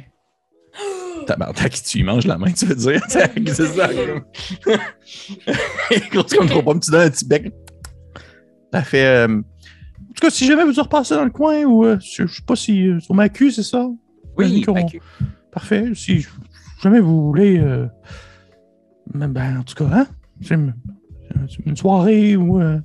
Tabarnak, 1.26 1.72
tu 1.72 1.98
y 1.98 2.02
manges 2.02 2.26
la 2.26 2.38
main, 2.38 2.52
tu 2.52 2.66
veux 2.66 2.74
dire? 2.74 3.02
c'est 3.08 3.66
ça. 3.66 3.88
Grosse 6.10 6.34
comme 6.34 6.48
trop 6.48 6.62
pas, 6.62 6.78
tu 6.78 6.90
donnes 6.90 7.06
un 7.06 7.10
petit 7.10 7.26
bec. 7.26 7.52
Ça 8.72 8.82
fait. 8.82 9.06
euh, 9.06 9.28
en 9.38 10.12
tout 10.16 10.20
cas, 10.22 10.30
si 10.30 10.46
jamais 10.46 10.64
vous 10.64 10.80
repassez 10.82 11.14
dans 11.14 11.24
le 11.24 11.30
coin 11.30 11.62
ou 11.64 11.84
euh, 11.84 11.98
je, 12.00 12.26
je 12.26 12.36
sais 12.36 12.42
pas 12.46 12.56
si 12.56 12.88
euh, 12.88 13.00
sur 13.00 13.14
ma 13.14 13.28
queue, 13.28 13.50
c'est 13.50 13.62
ça? 13.62 13.86
Oui. 14.36 14.64
Parfait. 15.52 15.92
Si 15.94 16.26
jamais 16.82 17.00
vous 17.00 17.26
voulez. 17.26 17.58
euh, 17.58 17.86
ben, 19.14 19.28
ben, 19.28 19.58
en 19.58 19.62
tout 19.62 19.74
cas, 19.74 19.88
hein? 19.92 20.06
c'est 20.42 20.54
Une, 20.54 20.74
une 21.64 21.76
soirée 21.76 22.36
ou 22.36 22.60
euh, 22.60 22.78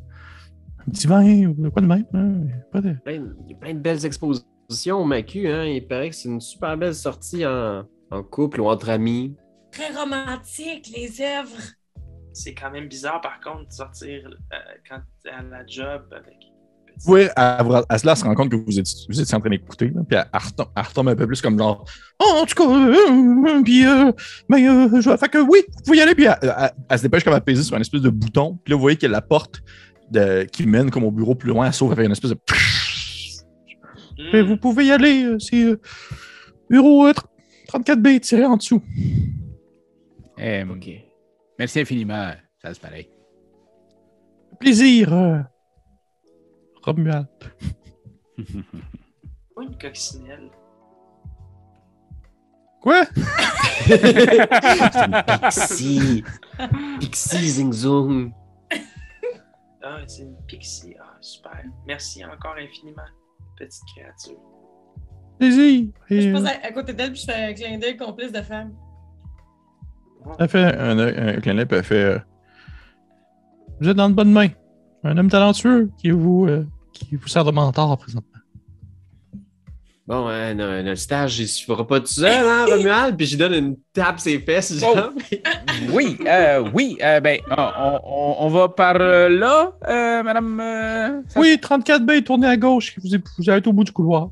un 0.88 0.92
petit 0.92 1.08
vin 1.08 1.46
ou 1.48 1.70
quoi 1.72 1.82
de 1.82 1.88
même. 1.88 2.06
hein, 2.14 2.34
pas 2.72 2.82
de- 2.82 2.94
Plein 3.04 3.20
de- 3.20 3.36
Il 3.46 3.52
y 3.52 3.56
a 3.56 3.58
plein 3.58 3.74
de 3.74 3.80
belles 3.80 4.06
expositions 4.06 4.48
au 4.92 5.04
Macu. 5.06 5.48
Hein? 5.48 5.66
Il 5.66 5.88
paraît 5.88 6.10
que 6.10 6.16
c'est 6.16 6.30
une 6.30 6.42
super 6.42 6.78
belle 6.78 6.96
sortie 6.96 7.46
en, 7.46 7.84
en 8.12 8.24
couple 8.24 8.62
ou 8.62 8.70
entre 8.70 8.90
amis. 8.90 9.36
Très 9.72 9.90
romantique, 9.94 10.92
les 10.96 11.22
œuvres. 11.22 11.62
C'est 12.34 12.54
quand 12.54 12.72
même 12.72 12.88
bizarre, 12.88 13.20
par 13.22 13.40
contre, 13.42 13.68
de 13.68 13.74
sortir 13.74 14.22
euh, 14.28 14.56
quand 14.90 15.00
t'es 15.24 15.30
à 15.30 15.42
la 15.42 15.66
job 15.68 16.04
avec. 16.12 16.36
Vous 17.04 17.08
voyez, 17.14 17.30
à, 17.36 17.60
à, 17.90 17.98
cela, 17.98 18.12
elle 18.12 18.18
se 18.18 18.24
rend 18.26 18.36
compte 18.36 18.52
que 18.52 18.56
vous 18.58 18.78
étiez, 18.80 19.06
vous 19.10 19.20
étiez 19.20 19.34
en 19.36 19.40
train 19.40 19.50
d'écouter, 19.50 19.88
là, 19.88 20.02
puis 20.08 20.18
elle, 20.18 20.26
elle 20.32 20.40
retombe, 20.40 20.68
elle 20.76 20.84
retombe 20.84 21.08
un 21.10 21.16
peu 21.16 21.26
plus 21.26 21.42
comme 21.42 21.58
genre. 21.58 21.86
Oh, 22.20 22.40
en 22.42 22.46
tout 22.46 22.56
cas, 22.56 22.70
euh, 22.70 22.96
euh, 23.48 23.64
puis, 23.64 23.86
euh, 23.86 24.12
ben, 24.50 24.58
euh, 24.94 25.02
je, 25.02 25.18
fait 25.18 25.30
que 25.30 25.40
oui, 25.40 25.60
vous 25.70 25.84
pouvez 25.86 25.98
y 25.98 26.02
aller, 26.02 26.14
puis 26.16 26.26
elle, 26.26 26.36
elle- 26.42 26.72
elle 26.90 26.98
se 26.98 27.04
dépêche 27.04 27.24
comme 27.24 27.34
à 27.34 27.42
peser 27.42 27.64
sur 27.64 27.76
une 27.76 27.82
espèce 27.82 28.02
de 28.02 28.10
bouton. 28.10 28.60
Puis 28.64 28.72
là, 28.72 28.76
vous 28.76 28.82
voyez 28.82 28.98
qu'il 28.98 29.08
y 29.10 29.12
a 29.12 29.14
la 29.14 29.22
porte 29.22 29.62
de- 30.12 30.44
qui 30.44 30.66
mène 30.68 30.92
comme 30.92 31.04
au 31.06 31.12
bureau 31.12 31.34
plus 31.34 31.50
loin. 31.50 31.66
Elle 31.68 31.74
s'ouvre 31.74 31.94
avec 31.94 32.06
une 32.06 32.12
espèce 32.12 32.32
de. 32.32 32.38
Vous 34.44 34.58
pouvez 34.58 34.86
y 34.88 34.92
aller. 34.92 35.24
euh, 35.24 35.40
C'est 35.40 35.64
euh, 35.64 35.80
bureau 36.70 37.08
euh, 37.08 37.14
34B 37.70 38.20
tiré 38.20 38.46
en 38.46 38.58
dessous. 38.58 38.82
Euh, 40.40 40.66
OK. 40.70 40.90
Merci 41.60 41.80
infiniment. 41.82 42.32
Ça 42.62 42.74
se 42.74 42.80
pareil. 42.80 43.08
Plaisir, 44.60 45.14
euh, 45.14 45.40
Romuald. 46.84 47.28
Pas 49.56 49.62
une 49.64 49.78
coccinelle. 49.78 50.50
Quoi? 52.82 53.06
Pixie. 55.42 56.24
Pixie 57.00 57.50
Zing 57.50 57.72
Zoom. 57.74 58.34
Ah, 59.84 59.98
c'est 60.08 60.24
une 60.24 60.36
pixie. 60.48 60.96
Ah, 61.00 61.18
super. 61.22 61.64
Merci 61.88 62.24
encore 62.26 62.56
infiniment, 62.58 63.02
petite 63.66 63.84
créature. 63.96 64.38
Et, 65.42 65.52
Je 65.52 66.30
euh, 66.30 66.34
passe 66.34 66.46
à, 66.46 66.68
à 66.68 66.72
côté 66.72 66.94
d'elle 66.94 67.12
puis 67.12 67.22
je 67.22 67.26
fais 67.32 67.46
un 67.50 67.54
clin 67.54 67.78
d'œil 67.80 67.98
complice 67.98 68.32
de 68.32 68.42
femme. 68.42 68.74
Elle 70.40 70.50
fait 70.50 70.64
un, 70.64 71.00
un, 71.00 71.40
clin 71.40 71.56
d'œil, 71.56 71.66
puis 71.66 71.78
elle 71.78 71.84
fait. 71.84 72.04
euh, 72.04 72.20
vous 73.80 73.90
êtes 73.90 73.98
dans 73.98 74.10
de 74.10 74.14
bonnes 74.14 74.32
mains. 74.32 74.50
Un 75.04 75.18
homme 75.18 75.30
talentueux 75.30 75.90
qui 75.98 76.12
vous, 76.12 76.46
euh, 76.48 76.68
qui 76.94 77.16
vous 77.16 77.28
sert 77.28 77.44
de 77.44 77.52
mentor 77.52 77.98
présentement. 77.98 78.31
Bon, 80.08 80.28
hein, 80.28 80.54
no- 80.56 80.82
notre 80.82 81.00
stage, 81.00 81.40
il 81.40 81.48
se 81.48 81.64
fera 81.64 81.86
pas 81.86 82.00
tout 82.00 82.08
seul, 82.08 82.46
hein, 82.46 82.66
Romuald? 82.68 83.16
Puis 83.16 83.28
j'y 83.28 83.38
donne 83.38 83.54
une 83.54 83.76
tape 83.94 84.20
ses 84.20 84.40
fesses, 84.40 84.78
genre. 84.80 85.12
Oui, 85.94 86.18
euh, 86.28 86.64
oui. 86.74 86.98
euh, 87.02 87.20
ben, 87.20 87.40
on, 87.50 88.00
on- 88.04 88.36
on 88.40 88.48
va 88.50 88.68
par 88.70 88.98
euh, 89.00 89.30
là, 89.30 89.72
euh, 89.88 90.24
madame. 90.24 90.60
euh, 90.60 91.22
ça- 91.28 91.40
Oui, 91.40 91.58
34B, 91.62 92.24
tournez 92.24 92.48
à 92.48 92.58
gauche. 92.58 92.96
Vous 93.02 93.14
êtes, 93.16 93.22
vous 93.38 93.50
êtes 93.50 93.68
au 93.68 93.74
bout 93.74 93.84
du 93.84 93.92
couloir. 93.92 94.30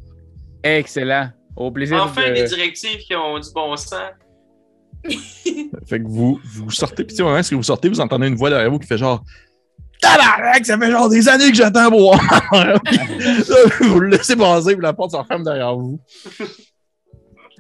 Excellent. 0.64 1.30
Au 1.56 1.72
plaisir 1.72 2.04
Enfin, 2.04 2.30
de... 2.30 2.34
des 2.34 2.44
directives 2.46 2.98
qui 3.00 3.16
ont 3.16 3.38
du 3.40 3.50
bon 3.54 3.76
sens. 3.78 4.00
Fait 5.88 6.00
que 6.00 6.08
vous, 6.08 6.40
vous 6.44 6.72
sortez, 6.72 7.04
puis 7.04 7.14
tu 7.14 7.18
sais, 7.18 7.22
au 7.24 7.28
moment 7.28 7.40
où 7.40 7.56
vous 7.56 7.64
sortez, 7.64 7.88
vous 7.90 8.02
entendez 8.02 8.28
une 8.28 8.36
voix 8.36 8.50
derrière 8.50 8.70
vous 8.70 8.80
qui 8.80 8.88
fait 8.88 8.98
genre. 8.98 9.24
Tabarnak, 10.02 10.66
ça 10.66 10.78
fait 10.78 10.92
genre 10.92 11.10
des 11.10 11.28
années 11.28 11.50
que 11.50 11.58
j'attends 11.58 11.90
pour 11.90 12.16
voir. 12.52 12.80
Vous 13.82 14.00
le 14.00 14.10
laissez 14.10 14.36
passer, 14.36 14.74
puis 14.74 14.84
la 14.84 14.94
porte 14.94 15.12
se 15.12 15.18
referme 15.18 15.44
derrière 15.44 15.76
vous. 15.76 16.00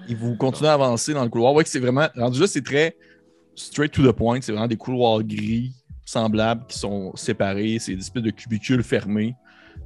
Et 0.07 0.15
vous 0.15 0.35
continuez 0.35 0.69
à 0.69 0.73
avancer 0.73 1.13
dans 1.13 1.23
le 1.23 1.29
couloir. 1.29 1.51
Vous 1.51 1.55
voyez 1.55 1.65
que 1.65 1.69
c'est 1.69 1.79
vraiment. 1.79 2.07
Rendu 2.15 2.39
là, 2.39 2.47
c'est 2.47 2.63
très 2.63 2.95
straight 3.55 3.91
to 3.91 4.09
the 4.09 4.15
point. 4.15 4.39
C'est 4.41 4.51
vraiment 4.51 4.67
des 4.67 4.77
couloirs 4.77 5.23
gris 5.23 5.73
semblables 6.05 6.65
qui 6.67 6.79
sont 6.79 7.15
séparés. 7.15 7.77
C'est 7.79 7.93
des 7.93 8.01
espèces 8.01 8.23
de 8.23 8.31
cubicules 8.31 8.83
fermés. 8.83 9.35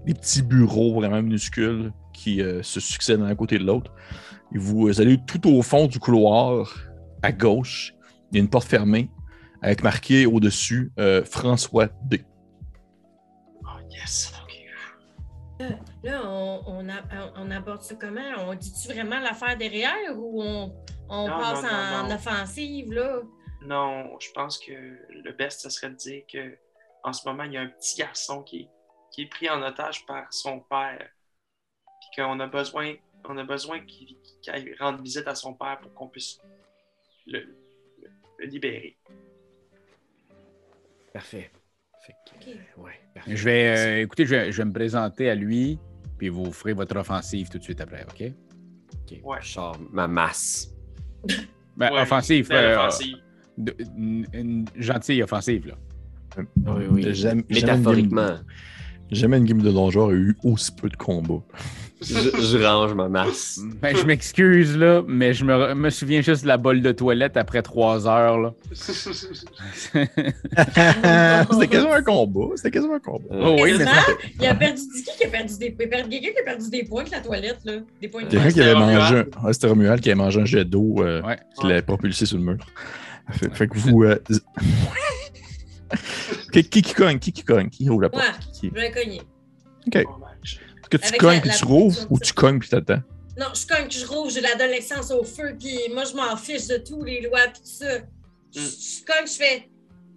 Des 0.06 0.14
petits 0.14 0.42
bureaux 0.42 0.94
vraiment 0.94 1.22
minuscules 1.22 1.92
qui 2.14 2.42
euh, 2.42 2.62
se 2.62 2.80
succèdent 2.80 3.22
l'un 3.22 3.28
à 3.28 3.36
côté 3.36 3.58
de 3.58 3.64
l'autre. 3.64 3.92
Et 4.54 4.58
vous 4.58 4.88
euh, 4.88 5.02
allez 5.02 5.18
tout 5.26 5.48
au 5.48 5.62
fond 5.62 5.88
du 5.88 6.00
couloir, 6.00 6.74
à 7.22 7.32
gauche. 7.32 7.94
Il 8.32 8.38
y 8.38 8.40
a 8.40 8.44
une 8.44 8.50
porte 8.50 8.68
fermée 8.68 9.10
avec 9.62 9.84
marqué 9.84 10.26
au-dessus 10.26 10.92
euh, 11.00 11.24
François 11.24 11.88
D. 12.06 12.24
Yes. 13.94 14.34
OK. 14.44 14.60
Là, 16.04 16.22
on, 16.26 16.64
on, 16.68 16.90
a- 16.90 17.32
on 17.38 17.50
aborde 17.52 17.82
ça 17.84 17.96
comment? 17.96 18.22
On 18.40 18.54
dit-tu 18.56 18.92
vraiment 18.92 19.20
l'affaire 19.20 19.56
derrière 19.58 20.18
ou 20.18 20.42
on, 20.42 20.76
on 21.10 21.28
Non, 21.28 21.40
passe 21.40 21.64
non, 21.64 21.70
non, 21.70 22.04
en 22.06 22.08
non. 22.10 22.16
offensive, 22.16 22.92
là? 22.92 23.22
Non, 23.62 24.20
je 24.20 24.30
pense 24.32 24.58
que 24.58 24.72
le 24.74 25.32
best, 25.32 25.62
ce 25.62 25.70
serait 25.70 25.92
de 25.92 25.96
dire 25.96 26.24
que 26.32 26.58
en 27.04 27.14
ce 27.14 27.26
moment, 27.28 27.44
il 27.44 27.54
y 27.54 27.58
a 27.58 27.62
un 27.62 27.68
petit 27.68 27.98
garçon 28.00 28.44
qui 28.44 28.62
est, 28.62 28.70
qui 29.12 29.22
est 29.22 29.28
pris 29.28 29.50
en 29.50 29.62
otage 29.62 30.06
par 30.06 30.34
son 30.34 30.60
père. 30.62 31.08
Puis 32.02 32.22
qu'on 32.24 32.40
a 32.42 32.48
besoin, 32.48 32.96
on 33.26 33.38
a 33.38 33.44
besoin 33.44 33.80
qu'il 33.86 34.18
rendre 34.80 35.02
visite 35.02 35.28
à 35.28 35.36
son 35.36 35.54
père 35.54 35.80
pour 35.82 35.94
qu'on 35.94 36.08
puisse 36.10 36.40
le, 37.28 37.40
le- 38.02 38.12
le 38.40 38.46
libérer. 38.48 38.98
Parfait. 41.14 41.52
Fait 42.06 42.14
que, 42.14 42.36
Ok. 42.52 42.56
euh, 42.78 42.82
ouais. 42.84 42.92
Je 43.36 43.44
vais, 43.46 43.78
euh, 43.78 44.02
écoutez, 44.02 44.26
je 44.26 44.32
vais, 44.36 44.52
je 44.52 44.58
vais 44.58 44.66
me 44.66 44.74
présenter 44.74 45.30
à 45.30 45.36
lui, 45.36 45.80
puis 46.18 46.30
vous 46.30 46.52
ferez 46.52 46.74
votre 46.74 46.98
offensive 46.98 47.50
tout 47.50 47.58
de 47.58 47.64
suite 47.64 47.80
après, 47.82 48.04
OK? 48.04 48.32
Ok, 48.94 49.20
Ouais. 49.24 49.38
Je 49.42 49.48
sors 49.54 49.78
ma 49.92 50.08
masse. 50.08 50.70
Ben, 51.76 51.92
Ouais, 51.92 52.02
offensive, 52.02 52.50
belle 52.50 52.66
euh, 52.66 52.78
offensive. 52.78 53.16
de- 53.58 53.76
une, 53.98 54.28
une 54.34 54.66
gentille 54.76 55.24
offensive, 55.24 55.66
là. 55.68 55.74
Oui, 56.68 56.84
oui. 56.92 57.14
Jamais- 57.16 57.44
Métaphoriquement. 57.50 58.28
Jamais, 58.28 58.40
jamais 59.12 59.38
une 59.40 59.46
game 59.46 59.62
de 59.62 59.72
donjon 59.72 60.10
a 60.10 60.14
eu 60.14 60.36
aussi 60.44 60.72
peu 60.76 60.88
de 60.90 60.96
combats. 60.96 61.42
je, 62.04 62.42
je 62.42 62.58
range 62.64 62.94
ma 62.94 63.10
masse. 63.10 63.60
Ben, 63.82 63.96
je 63.96 64.04
m'excuse, 64.04 64.78
là, 64.78 65.02
mais 65.08 65.34
je 65.34 65.46
me, 65.46 65.74
me 65.74 65.90
souviens 65.90 66.22
juste 66.22 66.44
de 66.44 66.48
la 66.48 66.58
bolle 66.58 66.82
de 66.82 66.92
toilette 66.92 67.38
après 67.38 67.62
trois 67.62 68.08
heures, 68.08 68.40
là. 68.40 68.54
C'était 71.52 71.68
quasiment 71.68 71.94
un 71.94 72.04
combat. 72.04 72.56
C'était 72.56 72.72
quasiment 72.72 72.96
un 72.96 73.00
combat. 73.00 73.26
oh 73.32 73.58
oui, 73.62 73.74
mais. 73.78 73.86
Il 74.40 74.46
a 74.46 74.56
perdu 74.56 74.82
du 74.82 75.04
qui 75.04 75.24
a 75.26 75.30
perdu 75.30 75.58
des 75.58 75.72
perdu- 75.72 76.10
quelqu'un 76.10 76.32
qui 76.32 76.40
a 76.40 76.44
perdu 76.44 76.70
des 76.70 76.84
points 76.84 77.02
avec 77.02 77.14
la 77.14 77.22
toilette, 77.22 77.60
là. 77.66 77.74
Des 78.02 78.08
points 78.08 78.24
de 78.24 78.28
Quelqu'un 78.30 78.48
qui 78.48 78.54
c'était 78.56 78.70
avait 78.70 78.80
mangé. 78.80 79.16
un- 79.18 79.46
ouais, 79.46 79.54
c'était 79.54 79.68
Romuald 79.68 80.02
qui 80.02 80.10
avait 80.10 80.18
mangé 80.18 80.42
un 80.42 80.46
jet 80.46 80.66
d'eau 80.66 80.96
euh, 81.00 81.22
Ouais. 81.22 81.38
qui 81.60 81.68
l'avait 81.68 81.82
propulsé 81.82 82.26
sur 82.26 82.38
le 82.38 82.44
mur. 82.44 82.58
Fait, 83.32 83.54
fait 83.56 83.68
que 83.68 83.78
vous. 83.78 84.04
euh, 84.04 84.20
qui, 86.52 86.64
qui 86.64 86.82
qui 86.82 86.94
cogne 86.94 87.20
Qui 87.20 87.32
qui 87.32 87.44
cogne 87.44 87.70
Qui 87.70 87.90
ouvre 87.90 88.02
la 88.02 88.10
porte? 88.10 88.24
Ouais. 88.24 88.30
Qui- 88.54 88.62
qui- 88.62 88.72
Je 88.76 88.82
vais 88.82 88.92
cogner. 88.92 89.22
Ok. 89.88 90.04
Que 90.94 90.98
tu 91.00 91.08
Avec 91.08 91.20
cognes 91.20 91.34
la- 91.38 91.42
puis 91.42 91.50
la 91.50 91.56
tu 91.56 91.66
rouvres 91.66 91.98
ou 92.12 92.20
tu 92.20 92.34
cognes 92.34 92.60
puis 92.60 92.70
t'attends? 92.70 93.02
Non, 93.40 93.48
je 93.56 93.66
cogne, 93.66 93.90
je 93.90 94.06
rouvre, 94.06 94.30
j'ai 94.30 94.42
l'adolescence 94.42 95.10
au 95.10 95.24
feu, 95.24 95.56
puis 95.60 95.76
moi, 95.92 96.04
je 96.04 96.16
m'en 96.16 96.38
fiche 96.38 96.68
de 96.68 96.78
tous 96.78 97.04
les 97.04 97.22
lois, 97.22 97.40
puis 97.52 97.62
tout 97.64 97.68
ça. 97.84 97.98
Je 98.56 98.60
Mm. 98.60 98.64
je 98.64 99.04
cogne, 99.06 99.26
je 99.26 99.32
fais 99.32 99.70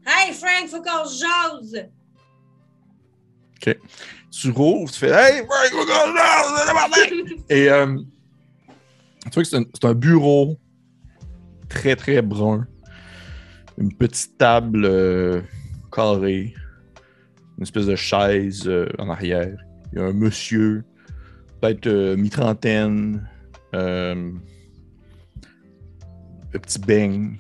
Hey 0.07 0.35
Frank, 0.35 0.69
faut 0.69 0.83
qu'on 0.83 1.05
se 1.09 1.25
jase! 1.25 1.89
Tu 4.31 4.51
rouvres, 4.51 4.93
tu 4.93 4.99
fais 4.99 5.09
Hey, 5.13 5.47
Frank, 5.47 5.71
faut 5.71 5.87
qu'on 5.87 6.13
se 6.13 7.17
jase! 7.25 7.43
Et 7.49 7.71
euh, 7.71 7.97
tu 9.25 9.31
vois 9.33 9.43
que 9.45 9.49
c'est 9.49 9.57
un, 9.57 9.65
c'est 9.73 9.85
un 9.87 9.95
bureau 9.95 10.59
très 11.71 11.97
très 11.97 12.21
brun. 12.21 12.67
Une 13.79 13.95
petite 13.97 14.37
table 14.37 14.85
euh, 14.85 15.41
carrée. 15.91 16.55
Une 17.57 17.63
espèce 17.63 17.87
de 17.87 17.97
chaise 17.97 18.65
euh, 18.69 18.87
en 18.99 19.09
arrière. 19.09 19.57
Il 19.93 19.99
y 19.99 20.03
a 20.03 20.07
un 20.07 20.13
monsieur, 20.13 20.85
peut-être 21.61 21.87
euh, 21.87 22.17
mi-trentaine. 22.17 23.29
euh, 23.75 24.33
un 26.55 26.59
petit 26.59 26.79
beigne. 26.79 27.39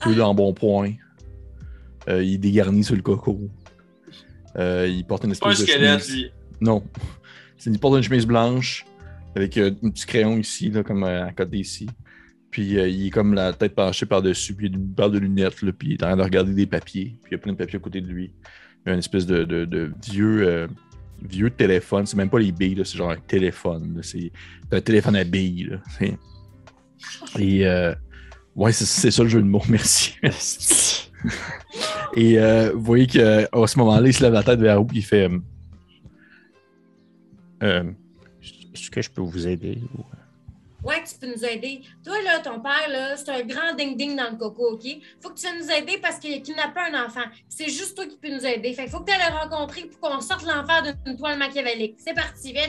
Peu 0.00 0.14
d'embonpoint. 0.14 0.92
Euh, 2.08 2.22
il 2.22 2.34
est 2.34 2.38
dégarni 2.38 2.84
sur 2.84 2.94
le 2.94 3.02
coco. 3.02 3.40
Euh, 4.56 4.86
il 4.88 5.04
porte 5.04 5.24
une 5.24 5.30
Pas 5.36 5.50
espèce 5.50 5.66
de 5.66 5.72
squelette, 5.72 6.00
chemise. 6.02 6.14
lui. 6.22 6.30
Non. 6.60 6.82
Il 7.66 7.78
porte 7.80 7.96
une 7.96 8.02
chemise 8.02 8.26
blanche 8.26 8.86
avec 9.34 9.56
euh, 9.58 9.72
un 9.82 9.90
petit 9.90 10.06
crayon 10.06 10.36
ici, 10.38 10.70
là, 10.70 10.82
comme 10.84 11.02
euh, 11.02 11.26
à 11.26 11.32
côté 11.32 11.58
ici. 11.58 11.88
Puis 12.50 12.78
euh, 12.78 12.86
il 12.88 13.06
est 13.06 13.10
comme 13.10 13.34
la 13.34 13.52
tête 13.52 13.74
penchée 13.74 14.06
par-dessus, 14.06 14.54
puis 14.54 14.68
il 14.68 14.74
a 14.74 14.76
une 14.78 14.94
paire 14.94 15.10
de 15.10 15.18
lunettes, 15.18 15.62
là, 15.62 15.72
puis 15.72 15.88
il 15.88 15.92
est 15.94 16.02
en 16.04 16.06
train 16.08 16.16
de 16.16 16.22
regarder 16.22 16.54
des 16.54 16.66
papiers. 16.66 17.16
Puis 17.22 17.30
il 17.30 17.32
y 17.32 17.34
a 17.34 17.38
plein 17.38 17.52
de 17.52 17.58
papiers 17.58 17.76
à 17.76 17.80
côté 17.80 18.00
de 18.00 18.06
lui. 18.06 18.32
Il 18.84 18.88
y 18.88 18.90
a 18.90 18.92
une 18.92 19.00
espèce 19.00 19.26
de, 19.26 19.42
de- 19.44 19.64
de 19.64 19.90
vieux, 20.08 20.46
euh, 20.46 20.68
vieux 21.22 21.50
téléphone. 21.50 22.06
C'est 22.06 22.16
même 22.16 22.30
pas 22.30 22.38
les 22.38 22.52
billes, 22.52 22.80
c'est 22.84 22.96
genre 22.98 23.10
un 23.10 23.16
téléphone. 23.16 24.00
C'est 24.02 24.30
un 24.72 24.80
téléphone 24.80 25.16
à 25.16 25.24
billes. 25.24 25.70
là. 26.00 26.08
Et 27.38 27.66
euh, 27.66 27.94
ouais, 28.54 28.72
c'est- 28.72 29.10
ça 29.10 29.22
le 29.22 29.28
jeu 29.28 29.40
de 29.42 29.46
mots, 29.46 29.62
merci. 29.68 30.14
Et 32.16 32.38
euh, 32.38 32.72
vous 32.74 32.82
voyez 32.82 33.06
qu'à 33.06 33.46
ce 33.66 33.78
moment-là, 33.78 34.06
il 34.06 34.12
se 34.14 34.22
lève 34.22 34.32
la 34.32 34.42
tête 34.42 34.60
vers 34.60 34.78
et 34.78 34.86
il 34.94 35.02
fait 35.04 35.28
euh, 37.62 37.90
Est-ce 38.74 38.90
que 38.90 39.02
je 39.02 39.10
peux 39.10 39.22
vous 39.22 39.46
aider? 39.46 39.78
Ouais, 40.86 41.02
tu 41.02 41.18
peux 41.18 41.26
nous 41.26 41.44
aider. 41.44 41.82
Toi, 42.04 42.22
là, 42.22 42.38
ton 42.38 42.60
père, 42.60 42.88
là, 42.88 43.16
c'est 43.16 43.28
un 43.30 43.42
grand 43.42 43.74
ding-ding 43.76 44.16
dans 44.16 44.30
le 44.30 44.36
coco, 44.36 44.74
OK? 44.74 44.86
Faut 45.20 45.30
que 45.30 45.34
tu 45.34 45.46
viennes 45.46 45.58
nous 45.58 45.70
aider 45.70 45.98
parce 46.00 46.18
qu'il 46.18 46.32
a 46.32 46.38
kidnappé 46.38 46.80
un 46.92 47.04
enfant. 47.04 47.24
C'est 47.48 47.68
juste 47.68 47.96
toi 47.96 48.06
qui 48.06 48.16
peux 48.16 48.32
nous 48.32 48.46
aider. 48.46 48.72
Fait 48.72 48.86
faut 48.86 49.00
que 49.00 49.10
tu 49.10 49.12
ailles 49.12 49.32
le 49.32 49.36
rencontrer 49.36 49.86
pour 49.86 49.98
qu'on 49.98 50.20
sorte 50.20 50.44
l'enfer 50.44 50.94
d'une 51.04 51.16
toile 51.16 51.38
machiavélique. 51.38 51.96
C'est 51.98 52.14
parti, 52.14 52.52
viens, 52.52 52.68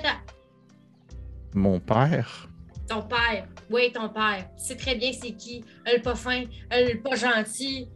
Mon 1.53 1.79
père? 1.79 2.49
ton 2.87 3.01
père. 3.01 3.47
Oui, 3.69 3.91
ton 3.93 4.09
père. 4.09 4.49
Tu 4.57 4.63
sais 4.63 4.75
très 4.75 4.95
bien 4.95 5.11
c'est 5.11 5.33
qui. 5.33 5.63
Le 5.85 6.01
pas 6.01 6.15
fin, 6.15 6.45
le 6.71 6.95
pas 6.95 7.15
gentil. 7.15 7.87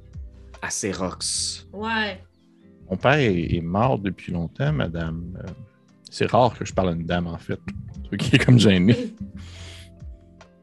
Acérox. 0.62 1.66
Ouais. 1.74 2.22
Mon 2.90 2.98
père 2.98 3.14
est, 3.14 3.62
mort 3.62 3.98
depuis 3.98 4.34
longtemps, 4.34 4.74
madame. 4.74 5.38
Euh, 5.44 5.52
c'est 6.10 6.30
rare 6.30 6.58
que 6.58 6.66
je 6.66 6.74
parle 6.74 6.90
à 6.90 6.92
une 6.92 7.06
dame, 7.06 7.26
en 7.28 7.38
fait. 7.38 7.60
Truc 8.04 8.20
qui 8.20 8.36
est 8.36 8.46
comme 8.46 8.60
gêné. 8.60 8.96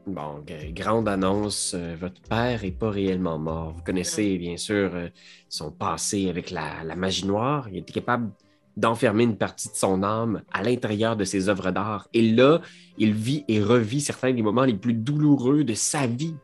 Bon, 0.09 0.43
grande 0.71 1.07
annonce, 1.07 1.73
euh, 1.75 1.95
votre 1.95 2.21
père 2.21 2.63
est 2.63 2.71
pas 2.71 2.89
réellement 2.89 3.37
mort. 3.37 3.73
Vous 3.73 3.83
connaissez 3.83 4.37
bien 4.37 4.57
sûr 4.57 4.91
euh, 4.95 5.09
son 5.49 5.71
passé 5.71 6.29
avec 6.29 6.49
la, 6.51 6.83
la 6.83 6.95
magie 6.95 7.25
noire. 7.25 7.69
Il 7.69 7.77
était 7.77 7.93
capable 7.93 8.31
d'enfermer 8.75 9.23
une 9.23 9.37
partie 9.37 9.69
de 9.69 9.75
son 9.75 10.03
âme 10.03 10.41
à 10.51 10.63
l'intérieur 10.63 11.15
de 11.15 11.25
ses 11.25 11.47
œuvres 11.49 11.71
d'art. 11.71 12.07
Et 12.13 12.31
là, 12.31 12.61
il 12.97 13.13
vit 13.13 13.45
et 13.47 13.61
revit 13.61 14.01
certains 14.01 14.33
des 14.33 14.41
moments 14.41 14.63
les 14.65 14.73
plus 14.73 14.93
douloureux 14.93 15.63
de 15.63 15.73
sa 15.73 16.07
vie. 16.07 16.35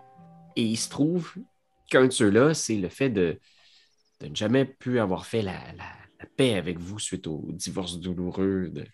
Et 0.56 0.64
il 0.64 0.78
se 0.78 0.90
trouve 0.90 1.34
qu'un 1.90 2.06
de 2.06 2.12
ceux-là, 2.12 2.54
c'est 2.54 2.76
le 2.76 2.90
fait 2.90 3.10
de, 3.10 3.40
de 4.22 4.28
ne 4.28 4.36
jamais 4.36 4.66
pu 4.66 5.00
avoir 5.00 5.26
fait 5.26 5.42
la, 5.42 5.54
la- 5.78 5.84
la 6.20 6.26
paix 6.38 6.56
avec 6.56 6.80
vous 6.80 7.00
suite 7.00 7.28
au 7.28 7.46
divorce 7.52 8.00
douloureux 8.00 8.70
de... 8.70 8.86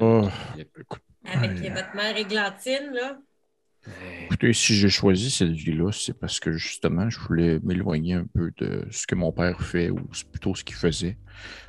Oh, 0.00 0.28
Avec 1.24 1.60
votre 1.74 1.94
mère 1.96 2.16
églantine, 2.16 2.92
là. 2.92 3.18
Écoutez, 4.24 4.52
si 4.52 4.74
j'ai 4.74 4.88
choisi 4.88 5.30
cette 5.30 5.50
vie-là, 5.50 5.90
c'est 5.92 6.18
parce 6.18 6.40
que 6.40 6.52
justement, 6.52 7.10
je 7.10 7.18
voulais 7.18 7.58
m'éloigner 7.62 8.14
un 8.14 8.24
peu 8.24 8.52
de 8.58 8.86
ce 8.90 9.06
que 9.06 9.14
mon 9.14 9.32
père 9.32 9.60
fait 9.60 9.90
ou 9.90 9.98
c'est 10.12 10.28
plutôt 10.28 10.54
ce 10.54 10.64
qu'il 10.64 10.76
faisait. 10.76 11.18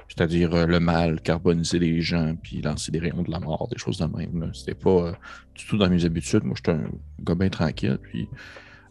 C'est-à-dire 0.07 0.53
euh, 0.53 0.66
le 0.66 0.80
mal, 0.80 1.22
carboniser 1.22 1.80
les 1.80 2.01
gens, 2.01 2.36
puis 2.36 2.61
lancer 2.61 2.91
des 2.91 2.99
rayons 2.99 3.24
de 3.24 3.32
la 3.32 3.39
mort, 3.39 3.68
des 3.68 3.80
choses 3.80 3.97
de 3.97 4.05
même. 4.05 4.51
C'était 4.53 4.76
pas 4.76 5.07
euh, 5.07 5.14
du 5.55 5.66
tout 5.66 5.78
dans 5.78 5.89
mes 5.89 6.05
habitudes. 6.05 6.43
Moi, 6.43 6.53
j'étais 6.55 6.72
un 6.72 6.89
gars 7.20 7.36
bien 7.36 7.49
tranquille, 7.49 7.97
puis 8.01 8.30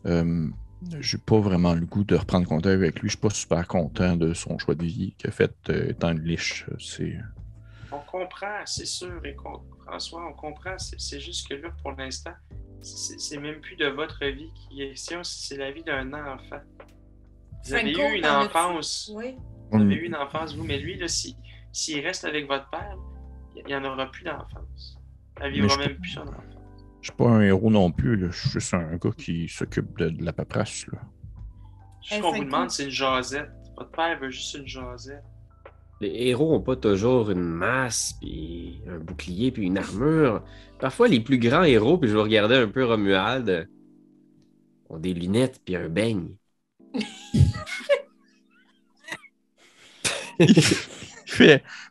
euh, 0.06 0.48
j'ai 1.00 1.18
pas 1.18 1.38
vraiment 1.38 1.74
le 1.74 1.86
goût 1.86 2.04
de 2.04 2.16
reprendre 2.16 2.46
contact 2.46 2.74
avec 2.74 3.00
lui. 3.00 3.08
Je 3.08 3.12
suis 3.12 3.20
pas 3.20 3.30
super 3.30 3.66
content 3.68 4.16
de 4.16 4.34
son 4.34 4.58
choix 4.58 4.74
de 4.74 4.84
vie 4.84 5.14
qu'il 5.16 5.28
a 5.28 5.32
fait 5.32 5.54
euh, 5.70 5.90
étant 5.90 6.12
une 6.12 6.22
liche. 6.22 6.66
C'est. 6.78 7.16
On 7.92 8.00
comprend, 8.10 8.64
c'est 8.64 8.86
sûr, 8.86 9.20
et 9.24 9.36
François, 9.84 10.26
on 10.28 10.32
comprend. 10.32 10.78
C'est 10.78 11.00
c'est 11.00 11.20
juste 11.20 11.48
que 11.48 11.54
là, 11.54 11.68
pour 11.82 11.92
l'instant, 11.92 12.32
c'est 12.82 13.38
même 13.38 13.60
plus 13.60 13.76
de 13.76 13.86
votre 13.86 14.24
vie 14.26 14.52
qui 14.54 14.82
est 14.82 14.90
question, 14.90 15.22
c'est 15.22 15.56
la 15.56 15.70
vie 15.70 15.82
d'un 15.84 16.12
enfant. 16.12 16.60
Vous 17.64 17.74
avez 17.74 17.92
Franco, 17.94 18.08
eu 18.14 18.18
une 18.18 18.26
enfance. 18.26 19.10
Oui. 19.14 19.36
Vous 19.70 19.80
avez 19.80 19.94
eu 19.94 20.06
une 20.06 20.16
enfance, 20.16 20.54
vous, 20.54 20.64
mais 20.64 20.78
lui, 20.78 20.98
là, 20.98 21.08
si- 21.08 21.36
s'il 21.72 22.04
reste 22.04 22.24
avec 22.24 22.46
votre 22.46 22.68
père, 22.70 22.96
il 23.56 23.64
n'y 23.64 23.74
en 23.74 23.84
aura 23.84 24.10
plus 24.10 24.24
d'enfance. 24.24 24.98
Il 25.38 25.42
Mais 25.44 25.50
vivra 25.50 25.76
même 25.78 25.96
plus 25.96 26.10
son 26.10 26.22
enfance. 26.22 26.44
Je 27.00 27.08
suis 27.08 27.16
pas 27.16 27.28
un 27.30 27.40
héros 27.40 27.70
non 27.70 27.90
plus. 27.90 28.16
là. 28.16 28.28
Je 28.30 28.38
suis 28.38 28.50
juste 28.50 28.74
un 28.74 28.96
gars 28.96 29.10
qui 29.16 29.48
s'occupe 29.48 29.96
de, 29.98 30.10
de 30.10 30.24
la 30.24 30.32
paperasse. 30.32 30.86
Là. 30.88 31.00
Ce 32.02 32.20
qu'on 32.20 32.32
vous 32.32 32.44
demande, 32.44 32.70
c'est 32.70 32.84
une 32.84 32.90
jasette. 32.90 33.50
Votre 33.76 33.90
père 33.92 34.18
veut 34.20 34.30
juste 34.30 34.54
une 34.54 34.66
jasette. 34.66 35.22
Les 36.02 36.30
héros 36.30 36.50
n'ont 36.50 36.60
pas 36.60 36.74
toujours 36.74 37.30
une 37.30 37.44
masse, 37.44 38.14
puis 38.20 38.80
un 38.88 38.98
bouclier, 38.98 39.52
puis 39.52 39.66
une 39.66 39.78
armure. 39.78 40.42
Parfois, 40.80 41.06
les 41.06 41.20
plus 41.20 41.38
grands 41.38 41.62
héros, 41.62 41.96
puis 41.96 42.10
je 42.10 42.14
vais 42.16 42.22
regarder 42.22 42.56
un 42.56 42.66
peu 42.66 42.84
Romuald, 42.84 43.68
ont 44.90 44.98
des 44.98 45.14
lunettes 45.14 45.60
puis 45.64 45.76
un 45.76 45.88
beigne. 45.88 46.30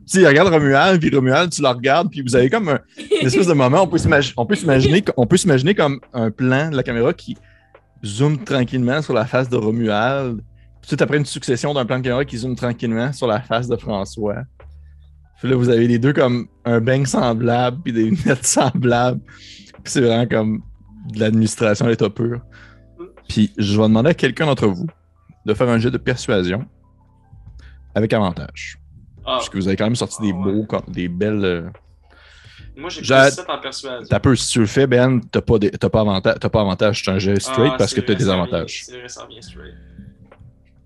Tu 0.05 0.27
regarde 0.27 0.49
Romuald, 0.49 0.99
puis 0.99 1.09
Romuald, 1.09 1.51
tu 1.51 1.61
le 1.61 1.69
regardes, 1.69 2.11
puis 2.11 2.21
vous 2.21 2.35
avez 2.35 2.49
comme 2.49 2.69
un, 2.69 2.79
une 2.97 3.25
espèce 3.25 3.47
de 3.47 3.53
moment, 3.53 3.81
on 3.81 3.87
peut 3.87 3.97
s'imaginer 3.97 5.03
on 5.17 5.25
peut 5.25 5.37
s'imaginer 5.37 5.73
comme 5.73 5.99
un 6.13 6.29
plan 6.29 6.69
de 6.69 6.75
la 6.75 6.83
caméra 6.83 7.11
qui 7.13 7.37
zoome 8.05 8.43
tranquillement 8.43 9.01
sur 9.01 9.13
la 9.13 9.25
face 9.25 9.49
de 9.49 9.55
Romuald. 9.55 10.41
Puis 10.81 10.95
tout 10.95 11.03
après 11.03 11.17
une 11.17 11.25
succession 11.25 11.73
d'un 11.73 11.85
plan 11.85 11.99
de 11.99 12.03
caméra 12.03 12.25
qui 12.25 12.37
zoome 12.37 12.55
tranquillement 12.55 13.13
sur 13.13 13.27
la 13.27 13.41
face 13.41 13.67
de 13.67 13.75
François. 13.77 14.43
Puis 15.39 15.49
là, 15.49 15.55
vous 15.55 15.69
avez 15.69 15.87
les 15.87 15.99
deux 15.99 16.13
comme 16.13 16.47
un 16.65 16.79
beigne 16.81 17.05
semblable, 17.05 17.81
puis 17.83 17.93
des 17.93 18.03
lunettes 18.09 18.45
semblables. 18.45 19.21
Puis 19.83 19.93
c'est 19.93 20.01
vraiment 20.01 20.27
comme 20.27 20.61
de 21.13 21.19
l'administration 21.19 21.85
à 21.85 21.89
l'état 21.89 22.09
pur. 22.09 22.41
Puis 23.27 23.51
je 23.57 23.77
vais 23.77 23.83
demander 23.83 24.09
à 24.09 24.13
quelqu'un 24.13 24.45
d'entre 24.45 24.67
vous 24.67 24.87
de 25.45 25.53
faire 25.53 25.69
un 25.69 25.79
jeu 25.79 25.89
de 25.89 25.97
persuasion 25.97 26.65
avec 27.95 28.13
avantage. 28.13 28.77
Ah, 29.23 29.37
Parce 29.37 29.49
que 29.49 29.57
vous 29.57 29.67
avez 29.67 29.77
quand 29.77 29.85
même 29.85 29.95
sorti 29.95 30.21
des 30.21 30.31
Ah 30.33 30.37
ouais. 30.47 30.53
beaux, 30.53 30.67
des 30.87 31.07
belles. 31.07 31.43
euh, 31.45 31.69
moi, 32.77 32.89
j'ai 32.89 33.01
plus 33.01 33.07
7 33.07 33.45
en 33.49 33.59
persuasion. 33.59 34.07
T'as 34.09 34.19
peu, 34.19 34.35
si 34.35 34.49
tu 34.49 34.59
le 34.59 34.65
fais, 34.65 34.87
Ben, 34.87 35.19
t'as 35.31 35.41
pas, 35.41 35.59
des- 35.59 35.71
pas, 35.71 36.01
avantage, 36.01 36.35
t'as 36.39 36.49
pas 36.49 36.61
avantage. 36.61 37.03
C'est 37.03 37.11
un 37.11 37.19
jeu 37.19 37.35
straight 37.39 37.71
Ah, 37.73 37.77
parce 37.77 37.93
que 37.93 38.01
t'as 38.01 38.13
des 38.15 38.29
avantages. 38.29 38.83
C'est 38.85 38.97
vrai, 38.97 39.07
ça 39.09 39.27
straight. 39.41 39.73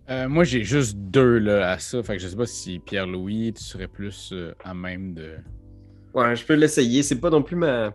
Euh, 0.09 0.29
moi, 0.29 0.43
j'ai 0.43 0.63
juste 0.63 0.95
deux 0.97 1.39
là, 1.39 1.71
à 1.71 1.79
ça. 1.79 2.01
Fait 2.03 2.17
que 2.17 2.21
je 2.21 2.27
sais 2.27 2.35
pas 2.35 2.45
si 2.45 2.79
Pierre-Louis, 2.79 3.53
tu 3.53 3.63
serais 3.63 3.87
plus 3.87 4.29
euh, 4.33 4.53
à 4.63 4.73
même 4.73 5.13
de. 5.13 5.37
Ouais, 6.13 6.35
je 6.35 6.45
peux 6.45 6.53
l'essayer. 6.53 7.01
C'est 7.03 7.19
pas 7.19 7.29
non 7.31 7.41
plus 7.41 7.55
ma, 7.55 7.91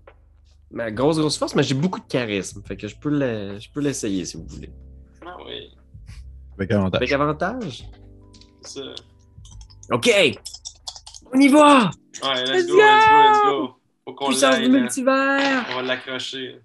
ma 0.70 0.90
grosse, 0.90 1.18
grosse 1.18 1.38
force, 1.38 1.54
mais 1.54 1.62
j'ai 1.62 1.74
beaucoup 1.76 2.00
de 2.00 2.06
charisme. 2.06 2.62
Fait 2.64 2.76
que 2.76 2.88
je 2.88 2.96
peux 2.96 3.10
le- 3.10 3.58
je 3.60 3.70
peux 3.72 3.80
l'essayer 3.80 4.24
si 4.24 4.36
vous 4.36 4.46
voulez. 4.46 4.70
Ah 5.24 5.36
oui, 5.46 5.70
Avec 6.58 6.70
avantage. 6.72 6.98
Avec 6.98 7.12
avantage? 7.12 7.84
c'est 8.62 8.80
ça. 8.80 8.94
OK! 9.92 10.10
On 11.32 11.38
y 11.38 11.48
va! 11.48 11.90
Ouais, 12.22 12.44
let's 12.44 12.50
Let's 12.50 12.66
go, 12.66 12.76
let's 12.76 13.06
go, 13.06 13.16
let's 13.22 13.42
go. 13.44 13.74
Faut 14.04 14.14
qu'on 14.14 14.26
Puissance 14.26 14.58
du 14.58 14.68
multivers! 14.68 15.66
On 15.70 15.74
va 15.76 15.82
l'accrocher. 15.82 16.60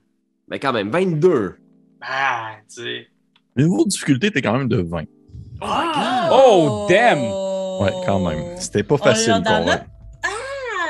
Mais 0.49 0.59
quand 0.59 0.73
même, 0.73 0.89
22. 0.89 1.55
Ah, 2.01 2.55
tu 2.67 2.81
sais. 2.83 3.07
Le 3.55 3.63
niveau 3.63 3.83
de 3.85 3.89
difficulté 3.89 4.27
était 4.27 4.41
quand 4.41 4.57
même 4.57 4.67
de 4.67 4.81
20. 4.81 5.03
Oh, 5.61 6.85
damn! 6.89 7.19
Ouais, 7.81 7.93
quand 8.05 8.19
même. 8.27 8.57
C'était 8.57 8.83
pas 8.83 8.97
facile. 8.97 9.33
dans 9.33 9.43
qu'on- 9.43 9.65
notre- 9.65 9.85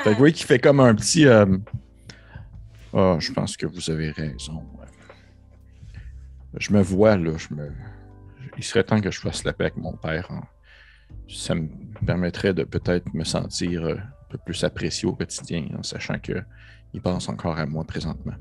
Fait 0.04 0.10
que 0.10 0.10
vous 0.12 0.18
voyez 0.18 0.34
qu'il 0.34 0.46
fait 0.46 0.60
comme 0.60 0.80
un 0.80 0.94
petit. 0.96 1.26
euh, 1.28 1.46
Ah, 2.94 3.18
je 3.20 3.32
pense 3.34 3.58
que 3.58 3.66
vous 3.66 3.90
avez 3.90 4.12
raison. 4.12 4.64
Je 6.58 6.72
me 6.72 6.82
vois, 6.82 7.18
là. 7.18 7.32
Je 7.38 7.54
me... 7.54 7.72
Il 8.58 8.64
serait 8.64 8.84
temps 8.86 9.02
que 9.02 9.12
je 9.12 9.20
fasse 9.20 9.44
la 9.44 9.52
paix 9.52 9.66
avec 9.66 9.78
mon 9.78 9.94
père. 9.98 10.28
hein. 10.32 10.44
Ça 11.28 11.56
me 11.56 11.68
permettrait 12.06 12.54
de 12.54 12.64
peut-être 12.64 13.14
me 13.14 13.24
sentir 13.26 13.84
euh, 13.84 13.96
un 13.96 14.28
peu 14.30 14.38
plus 14.38 14.64
apprécié 14.64 15.08
au 15.08 15.14
quotidien, 15.14 15.68
en 15.78 15.84
sachant 15.84 16.18
que 16.20 16.42
il 16.94 17.02
pense 17.02 17.28
encore 17.28 17.58
à 17.58 17.66
moi 17.66 17.84
présentement. 17.84 18.34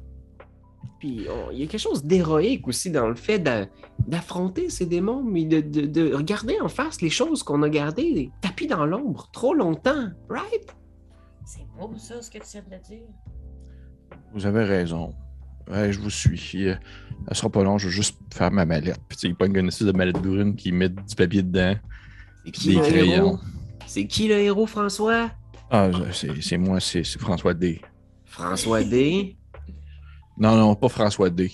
Puis 0.98 1.26
on- 1.30 1.50
il 1.50 1.58
y 1.60 1.62
a 1.62 1.66
quelque 1.66 1.80
chose 1.80 2.04
d'héroïque 2.04 2.66
aussi 2.68 2.90
dans 2.90 3.08
le 3.08 3.14
fait 3.14 3.38
d'a- 3.38 3.66
d'affronter 4.06 4.70
ces 4.70 4.86
démons, 4.86 5.22
mais 5.22 5.44
de, 5.44 5.60
de- 5.60 5.86
de 5.86 6.14
regarder 6.14 6.60
en 6.60 6.68
face 6.68 7.00
les 7.02 7.10
choses 7.10 7.42
qu'on 7.42 7.62
a 7.62 7.68
gardées 7.68 8.30
tapis 8.40 8.66
dans 8.66 8.86
l'ombre 8.86 9.28
trop 9.32 9.54
longtemps, 9.54 10.08
right? 10.28 10.74
C'est 11.44 11.66
beau 11.78 11.92
ça, 11.96 12.22
ce 12.22 12.30
que 12.30 12.38
tu 12.38 12.44
viens 12.52 12.62
de 12.78 12.82
dire. 12.84 13.06
Vous 14.32 14.46
avez 14.46 14.64
raison. 14.64 15.14
Ouais, 15.70 15.92
je 15.92 16.00
vous 16.00 16.10
suis. 16.10 16.68
Euh, 16.68 16.74
Elle 17.28 17.36
sera 17.36 17.48
pas 17.48 17.62
long, 17.62 17.78
je 17.78 17.86
vais 17.88 17.92
juste 17.94 18.18
faire 18.34 18.50
ma 18.50 18.64
mallette. 18.66 18.98
Puis 19.08 19.16
tu 19.16 19.20
sais, 19.22 19.28
il 19.28 19.34
pogne 19.34 19.56
une 19.56 19.68
espèce 19.68 19.86
de 19.86 19.92
mallette 19.92 20.20
brune 20.20 20.56
qui 20.56 20.72
met 20.72 20.88
du 20.90 21.14
papier 21.16 21.42
dedans, 21.42 21.74
C'est 22.44 22.50
qui 22.52 22.68
des 22.68 22.74
le 22.74 22.80
héros? 22.80 22.90
crayons. 22.90 23.38
C'est 23.86 24.06
qui 24.06 24.28
le 24.28 24.34
héros, 24.38 24.66
François? 24.66 25.30
Ah, 25.70 25.90
c'est 26.40 26.58
moi, 26.58 26.80
c'est 26.80 27.04
François 27.18 27.54
D. 27.54 27.80
François 28.24 28.82
D? 28.84 29.36
Non, 30.36 30.56
non, 30.56 30.74
pas 30.74 30.88
François 30.88 31.30
D. 31.30 31.50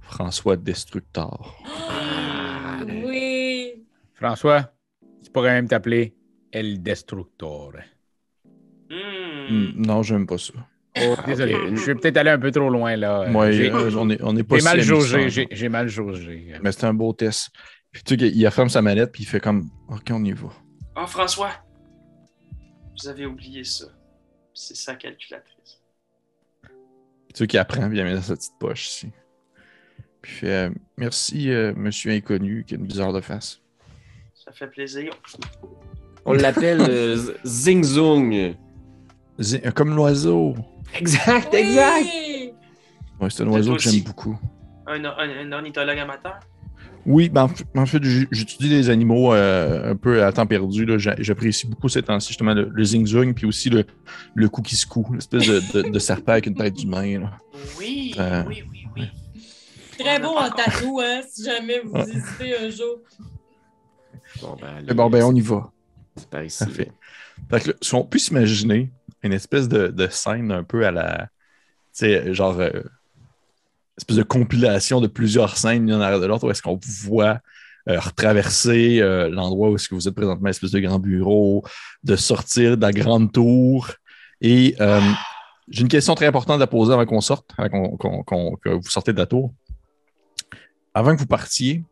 François 0.00 0.56
Destructor. 0.56 1.56
Ah, 1.88 2.80
Oui. 2.86 3.84
François, 4.14 4.72
tu 5.22 5.30
pourrais 5.30 5.52
même 5.52 5.68
t'appeler 5.68 6.14
El 6.52 6.82
Destructor. 6.82 7.72
Hmm. 8.90 8.94
Hmm, 9.48 9.72
Non, 9.76 10.02
j'aime 10.02 10.26
pas 10.26 10.38
ça. 10.38 10.54
Oh, 10.98 11.14
désolé, 11.24 11.54
ok. 11.54 11.76
je 11.76 11.84
vais 11.86 11.94
peut-être 11.94 12.16
aller 12.16 12.30
un 12.30 12.38
peu 12.38 12.50
trop 12.50 12.68
loin 12.68 12.96
là. 12.96 13.28
Moi, 13.28 13.52
j'ai 13.52 13.70
euh, 13.70 13.90
on 13.96 14.10
est, 14.10 14.20
on 14.22 14.36
est 14.36 14.42
pas 14.42 14.58
j'ai 14.58 14.64
mal 14.64 14.80
jaugé, 14.80 15.46
j'ai 15.50 15.68
mal 15.68 15.86
jaugé. 15.88 16.54
Mais 16.62 16.72
c'était 16.72 16.86
un 16.86 16.94
beau 16.94 17.12
test. 17.12 17.50
Puis 17.92 18.02
tu 18.02 18.18
sais, 18.18 18.28
il 18.28 18.46
affirme 18.46 18.68
sa 18.68 18.82
mallette, 18.82 19.12
puis 19.12 19.22
il 19.22 19.26
fait 19.26 19.38
comme 19.40 19.70
Ok, 19.88 20.10
on 20.10 20.24
y 20.24 20.32
va. 20.32 20.48
Ah, 20.96 21.06
François, 21.06 21.50
vous 23.00 23.08
avez 23.08 23.24
oublié 23.24 23.62
ça. 23.62 23.86
C'est 24.52 24.76
sa 24.76 24.96
calculatrice. 24.96 25.79
Tu 27.34 27.46
qu'il 27.46 27.58
apprend, 27.58 27.88
puis 27.88 27.96
il 27.98 28.02
la 28.02 28.04
met 28.04 28.14
dans 28.14 28.22
sa 28.22 28.34
petite 28.36 28.58
poche 28.58 28.88
ici. 28.88 29.10
Puis 30.22 30.32
fait 30.32 30.46
euh, 30.46 30.70
Merci, 30.96 31.50
euh, 31.50 31.72
monsieur 31.76 32.12
inconnu, 32.12 32.64
qui 32.66 32.74
a 32.74 32.76
une 32.78 32.86
bizarre 32.86 33.12
de 33.12 33.20
face. 33.20 33.60
Ça 34.34 34.52
fait 34.52 34.66
plaisir. 34.66 35.12
On 36.24 36.32
l'appelle 36.32 36.80
euh, 36.80 37.16
Zing 37.44 37.84
Zung. 37.84 38.34
Euh, 38.34 39.70
Comme 39.74 39.94
l'oiseau. 39.94 40.54
Exact, 40.98 41.54
exact. 41.54 42.04
Oui. 42.04 42.52
Ouais, 43.20 43.30
c'est 43.30 43.42
un 43.44 43.48
oiseau 43.48 43.72
que 43.72 43.76
aussi. 43.76 43.90
j'aime 43.98 44.04
beaucoup. 44.04 44.38
Un, 44.86 45.04
un- 45.04 45.16
un 45.18 45.52
ornithologue 45.52 45.98
amateur? 45.98 46.40
Oui, 47.06 47.28
ben, 47.30 47.48
en 47.76 47.86
fait, 47.86 48.02
j'étudie 48.02 48.68
des 48.68 48.90
animaux 48.90 49.32
euh, 49.32 49.92
un 49.92 49.96
peu 49.96 50.22
à 50.22 50.32
temps 50.32 50.46
perdu. 50.46 50.86
J'apprécie 50.98 51.66
beaucoup 51.66 51.88
ces 51.88 52.02
temps-ci, 52.02 52.28
justement, 52.28 52.52
le, 52.52 52.68
le 52.70 52.84
zing-zung, 52.84 53.32
puis 53.32 53.46
aussi 53.46 53.70
le, 53.70 53.84
le 54.34 54.48
coup 54.48 54.60
qui 54.60 54.76
se 54.76 54.86
coud, 54.86 55.06
l'espèce 55.14 55.46
de, 55.46 55.60
de- 55.82 55.88
de 55.90 55.98
serpent 55.98 56.32
avec 56.32 56.46
une 56.46 56.54
tête 56.54 56.74
d'humain. 56.74 57.20
là. 57.20 57.38
Oui, 57.78 58.14
Euh. 58.18 58.44
oui, 58.46 58.62
oui, 58.70 58.86
oui. 58.96 59.08
Très 59.98 60.18
beau 60.20 60.36
en 60.36 60.50
tatou, 60.50 61.00
hein, 61.02 61.20
si 61.28 61.44
jamais 61.44 61.80
vous 61.84 61.96
hésitez 61.96 62.56
un 62.58 62.70
jour. 62.70 62.98
Bon, 64.42 64.56
ben, 64.60 64.82
Mais 64.86 64.94
bon, 64.94 65.10
ben, 65.10 65.22
on 65.24 65.34
y 65.34 65.40
va. 65.40 65.70
C'est 66.16 66.28
par 66.28 66.44
ici. 66.44 66.64
Parfait. 66.64 66.92
Fait 67.50 67.60
que, 67.60 67.68
là, 67.70 67.74
si 67.80 67.94
on 67.94 68.04
peut 68.04 68.18
s'imaginer 68.18 68.92
une 69.22 69.32
espèce 69.32 69.68
de, 69.68 69.88
de 69.88 70.06
scène 70.08 70.52
un 70.52 70.64
peu 70.64 70.86
à 70.86 70.90
la. 70.90 71.28
Tu 71.94 72.04
sais, 72.06 72.34
genre. 72.34 72.58
euh, 72.60 72.70
espèce 73.98 74.16
de 74.16 74.22
compilation 74.22 75.00
de 75.00 75.06
plusieurs 75.06 75.56
scènes 75.56 75.86
l'une 75.90 76.00
arrière 76.00 76.18
l'autre 76.26 76.46
où 76.46 76.50
est-ce 76.50 76.62
qu'on 76.62 76.78
voit 77.04 77.40
euh, 77.88 77.98
retraverser 77.98 79.00
euh, 79.00 79.28
l'endroit 79.28 79.70
où 79.70 79.76
est-ce 79.76 79.88
que 79.88 79.94
vous 79.94 80.06
êtes 80.08 80.14
présentement, 80.14 80.48
espèce 80.48 80.70
de 80.70 80.80
grand 80.80 80.98
bureau, 80.98 81.64
de 82.04 82.16
sortir 82.16 82.76
de 82.76 82.82
la 82.82 82.92
grande 82.92 83.32
tour. 83.32 83.90
Et 84.40 84.74
euh, 84.80 85.00
j'ai 85.68 85.82
une 85.82 85.88
question 85.88 86.14
très 86.14 86.26
importante 86.26 86.60
à 86.60 86.66
poser 86.66 86.92
avant 86.92 87.06
qu'on 87.06 87.20
sorte, 87.20 87.50
avant 87.56 87.96
qu'on- 87.96 88.56
que 88.56 88.70
vous 88.70 88.88
sortez 88.90 89.12
de 89.12 89.18
la 89.18 89.26
tour. 89.26 89.52
Avant 90.92 91.14
que 91.14 91.20
vous 91.20 91.26
partiez, 91.26 91.84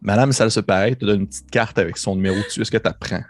Madame 0.00 0.32
Salsepareil 0.32 0.96
te 0.96 1.04
donne 1.04 1.20
une 1.20 1.28
petite 1.28 1.50
carte 1.50 1.78
avec 1.78 1.96
son 1.96 2.14
numéro 2.16 2.36
dessus. 2.36 2.60
Est-ce 2.62 2.70
que 2.70 2.78
tu 2.78 2.88
apprends? 2.88 3.22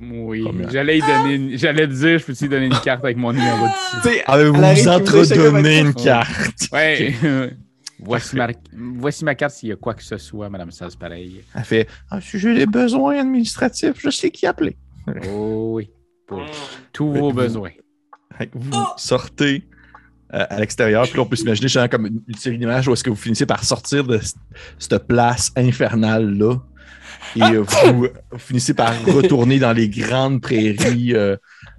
Oui, 0.00 0.44
j'allais 0.70 0.98
y 0.98 1.00
donner, 1.00 1.34
une- 1.34 1.58
j'allais 1.58 1.88
te 1.88 1.92
dire, 1.92 2.18
je 2.18 2.24
peux 2.24 2.34
te 2.34 2.44
donner 2.46 2.66
une 2.66 2.80
carte 2.80 3.04
avec 3.04 3.16
mon 3.16 3.32
numéro 3.32 3.66
dessus. 3.66 4.02
Sais, 4.02 4.22
Avez-vous 4.26 4.60
être- 4.62 5.80
une 5.80 5.94
carte? 5.94 6.68
Ouais. 6.72 7.14
voici, 8.00 8.36
ma, 8.36 8.48
voici 8.96 9.24
ma 9.24 9.34
carte 9.34 9.54
s'il 9.54 9.70
y 9.70 9.72
a 9.72 9.76
quoi 9.76 9.94
que 9.94 10.02
ce 10.04 10.16
soit, 10.18 10.48
Madame 10.48 10.70
Sals, 10.70 10.96
pareil. 10.98 11.42
Elle 11.54 11.64
fait 11.64 11.88
ah, 12.10 12.20
Si 12.20 12.38
j'ai 12.38 12.54
des 12.54 12.66
besoins 12.66 13.18
administratifs, 13.18 13.94
je 13.98 14.10
sais 14.10 14.30
qui 14.30 14.46
appeler. 14.46 14.76
Oh 15.32 15.72
oui, 15.76 15.90
pour 16.26 16.44
tous 16.92 17.12
vos 17.12 17.30
vous- 17.30 17.36
besoins. 17.36 17.70
Vous 18.54 18.84
sortez 18.98 19.64
euh, 20.34 20.44
à 20.48 20.60
l'extérieur, 20.60 21.04
puis 21.08 21.16
là, 21.16 21.22
on 21.22 21.26
peut 21.26 21.34
s'imaginer 21.36 21.66
genre, 21.68 21.88
comme 21.88 22.06
une, 22.06 22.20
une 22.28 22.34
série 22.36 22.58
d'images 22.58 22.86
où 22.86 22.92
est-ce 22.92 23.02
que 23.02 23.08
vous 23.10 23.16
finissez 23.16 23.46
par 23.46 23.64
sortir 23.64 24.04
de 24.04 24.20
cette 24.78 25.06
place 25.08 25.50
infernale-là. 25.56 26.56
Et 27.36 27.42
euh, 27.42 27.62
vous, 27.62 28.08
vous 28.30 28.38
finissez 28.38 28.74
par 28.74 28.92
retourner 29.04 29.58
dans 29.58 29.72
les 29.72 29.88
grandes 29.88 30.40
prairies 30.40 31.14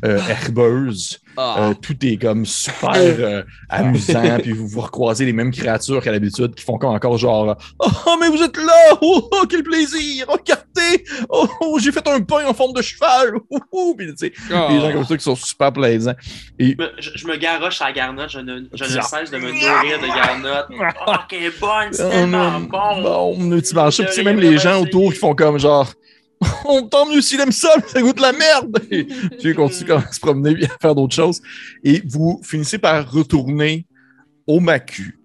euh, 0.05 0.19
herbeuses. 0.29 1.19
Ah. 1.37 1.69
Euh, 1.69 1.73
tout 1.73 1.95
est 2.05 2.17
comme 2.17 2.45
super 2.45 2.91
euh, 2.95 3.43
amusant, 3.69 4.39
puis 4.41 4.51
vous 4.51 4.67
vous 4.67 4.81
recroisez 4.81 5.25
les 5.25 5.31
mêmes 5.31 5.51
créatures 5.51 6.01
qu'à 6.03 6.11
l'habitude 6.11 6.53
qui 6.53 6.65
font 6.65 6.77
comme 6.77 6.89
encore 6.89 7.17
genre 7.17 7.55
Oh, 7.79 8.17
mais 8.19 8.27
vous 8.27 8.41
êtes 8.41 8.57
là! 8.57 8.97
Oh, 9.01 9.29
oh, 9.31 9.43
quel 9.49 9.63
plaisir! 9.63 10.25
Regardez! 10.27 11.05
Oh, 11.29 11.47
oh, 11.61 11.79
j'ai 11.81 11.91
fait 11.93 12.05
un 12.09 12.19
pain 12.21 12.45
en 12.45 12.53
forme 12.53 12.73
de 12.73 12.81
cheval! 12.81 13.35
Oh, 13.49 13.59
oh. 13.71 13.95
Puis, 13.97 14.07
tu 14.07 14.13
sais, 14.17 14.33
des 14.49 14.79
gens 14.81 14.91
comme 14.91 15.05
ça 15.05 15.15
qui 15.17 15.23
sont 15.23 15.35
super 15.35 15.71
plaisants. 15.71 16.15
Et 16.57 16.75
Je 16.77 16.83
me- 16.83 16.91
Je, 16.99 17.09
je 17.15 17.27
me 17.27 17.37
garoche 17.37 17.81
à 17.81 17.85
la 17.85 17.91
garnotte, 17.93 18.29
je 18.31 18.39
ne, 18.39 18.63
je 18.73 18.83
ne 18.83 19.01
cesse 19.01 19.31
de 19.31 19.37
me 19.37 19.51
nourrir 19.51 19.99
de 20.01 20.07
garnotte. 20.07 20.67
Oh, 21.07 21.13
qu'elle 21.29 21.43
est 21.43 21.59
bonne, 21.59 21.91
c'est 21.91 22.09
tellement 22.09 22.59
bon! 22.59 23.01
bon, 23.37 23.49
petit 23.59 23.73
marché. 23.75 24.03
Puis, 24.03 24.11
tu 24.13 24.15
sais, 24.17 24.23
même 24.23 24.39
les 24.39 24.57
gens 24.57 24.81
autour 24.81 25.13
qui 25.13 25.19
font 25.19 25.35
comme 25.35 25.57
genre 25.57 25.87
On 26.65 26.87
tant 26.87 27.05
mieux 27.09 27.21
s'il 27.21 27.39
aime 27.41 27.51
ça, 27.51 27.75
mais 27.77 27.87
ça 27.87 28.01
goûte 28.01 28.19
la 28.19 28.31
merde! 28.31 28.77
Et 28.91 29.53
continuent 29.53 29.87
comme 29.87 30.01
à 30.01 30.11
se 30.11 30.19
promener 30.19 30.61
et 30.61 30.65
à 30.65 30.77
faire 30.81 30.95
d'autres 30.95 31.15
choses. 31.15 31.41
Et 31.83 32.01
vous 32.05 32.39
finissez 32.43 32.77
par 32.77 33.11
retourner 33.11 33.85
au 34.47 34.59
Macu 34.59 35.19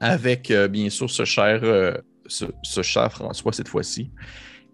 avec, 0.00 0.50
euh, 0.50 0.68
bien 0.68 0.90
sûr, 0.90 1.10
ce 1.10 1.24
cher, 1.24 1.60
euh, 1.62 1.92
ce, 2.26 2.46
ce 2.62 2.82
cher 2.82 3.12
François 3.12 3.52
cette 3.52 3.68
fois-ci. 3.68 4.10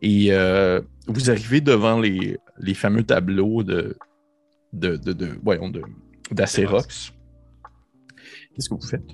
Et 0.00 0.32
euh, 0.32 0.80
vous 1.06 1.30
arrivez 1.30 1.60
devant 1.60 1.98
les, 2.00 2.38
les 2.58 2.74
fameux 2.74 3.02
tableaux 3.02 3.62
de, 3.62 3.96
de, 4.72 4.96
de, 4.96 5.12
de, 5.12 5.38
voyons, 5.42 5.68
de, 5.68 5.82
d'Acérox. 6.30 7.12
Qu'est-ce 8.54 8.68
que 8.68 8.74
vous 8.74 8.86
faites? 8.86 9.08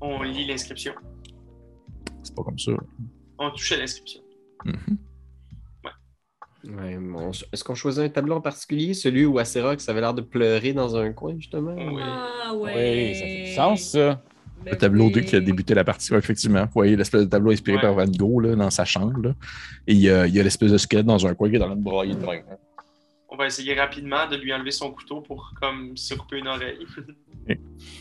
On 0.00 0.22
lit 0.22 0.46
l'inscription. 0.46 0.92
C'est 2.22 2.34
pas 2.34 2.42
comme 2.42 2.58
ça. 2.58 2.72
On 3.38 3.50
touchait 3.50 3.78
l'inscription. 3.78 4.20
Mhm. 4.64 4.98
Ouais, 6.68 6.98
bon, 7.00 7.30
Est-ce 7.52 7.62
qu'on 7.64 7.74
choisit 7.74 8.02
un 8.02 8.08
tableau 8.08 8.34
en 8.36 8.40
particulier, 8.40 8.94
celui 8.94 9.24
où 9.24 9.38
Acerox 9.38 9.88
avait 9.88 10.00
l'air 10.00 10.14
de 10.14 10.22
pleurer 10.22 10.72
dans 10.72 10.96
un 10.96 11.12
coin, 11.12 11.34
justement? 11.38 11.74
Oui. 11.76 12.00
Ah 12.02 12.52
Oui, 12.54 12.60
ouais. 12.62 13.12
ça 13.14 13.24
fait 13.26 13.44
du 13.44 13.54
sens, 13.54 13.82
ça. 13.90 14.22
Ben 14.64 14.72
Le 14.72 14.78
tableau 14.78 15.06
oui. 15.06 15.12
2 15.12 15.20
qui 15.20 15.36
a 15.36 15.40
débuté 15.40 15.74
la 15.74 15.84
partie, 15.84 16.10
ouais, 16.12 16.18
effectivement. 16.18 16.62
Vous 16.64 16.70
voyez 16.74 16.96
l'espèce 16.96 17.20
de 17.22 17.26
tableau 17.28 17.52
inspiré 17.52 17.76
Ouais. 17.76 17.82
par 17.82 17.94
Van 17.94 18.06
Gogh 18.06 18.42
là, 18.44 18.56
dans 18.56 18.70
sa 18.70 18.84
chambre. 18.84 19.20
là. 19.22 19.34
Et 19.86 19.92
il 19.92 20.00
y 20.00 20.10
a, 20.10 20.26
il 20.26 20.34
y 20.34 20.40
a 20.40 20.42
l'espèce 20.42 20.72
de 20.72 20.78
squelette 20.78 21.06
dans 21.06 21.24
un 21.26 21.34
coin 21.34 21.48
qui 21.50 21.56
est 21.56 21.58
train 21.60 21.76
de 21.76 21.82
brailler 21.82 22.14
de 22.14 22.24
même. 22.26 22.42
On 23.28 23.36
va 23.36 23.46
essayer 23.46 23.74
rapidement 23.74 24.26
de 24.28 24.36
lui 24.36 24.52
enlever 24.54 24.70
son 24.70 24.90
couteau 24.90 25.20
pour 25.20 25.52
comme 25.60 25.96
se 25.96 26.14
couper 26.14 26.38
une 26.38 26.48
oreille. 26.48 26.78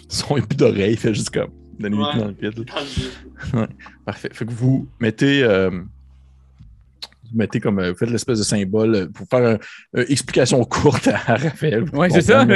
Son 0.08 0.36
plus 0.36 0.56
d'oreille, 0.56 0.94
il 0.94 0.98
fait 0.98 1.14
juste 1.14 1.30
comme. 1.32 1.52
Donnez-lui 1.80 2.04
Ouais. 2.04 2.18
dans 2.18 2.28
le 2.28 2.32
vide, 2.34 2.58
là. 2.60 2.74
Dans 2.74 2.80
le 2.80 3.66
vide. 3.66 3.76
Parfait. 4.06 4.30
Fait 4.32 4.46
que 4.46 4.52
vous 4.52 4.88
mettez. 5.00 5.44
euh, 5.44 5.70
vous 7.36 7.40
mettez 7.40 7.60
comme. 7.60 7.80
euh, 7.80 7.92
Vous 7.92 7.98
faites 7.98 8.10
l'espèce 8.10 8.40
de 8.40 8.44
symbole 8.44 8.96
euh, 8.96 9.08
pour 9.08 9.28
faire 9.30 9.60
une 9.94 10.06
explication 10.10 10.64
courte 10.64 11.08
à 11.10 11.36
Raphaël. 11.36 11.86
Oui, 11.94 12.08
c'est 12.10 12.22
ça. 12.22 12.48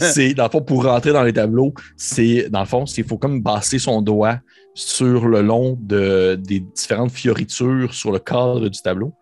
c'est 0.00 0.34
dans 0.34 0.44
le 0.44 0.50
fond 0.50 0.60
pour 0.60 0.84
rentrer 0.84 1.12
dans 1.12 1.22
les 1.22 1.32
tableaux, 1.32 1.72
c'est 1.96 2.48
dans 2.50 2.60
le 2.60 2.66
fond, 2.66 2.84
il 2.84 3.04
faut 3.04 3.18
comme 3.18 3.42
passer 3.42 3.78
son 3.78 4.02
doigt 4.02 4.40
sur 4.74 5.28
le 5.28 5.40
long 5.40 5.78
de, 5.80 6.34
des 6.34 6.58
différentes 6.60 7.12
fioritures 7.12 7.94
sur 7.94 8.10
le 8.10 8.18
cadre 8.18 8.68
du 8.68 8.80
tableau. 8.82 9.12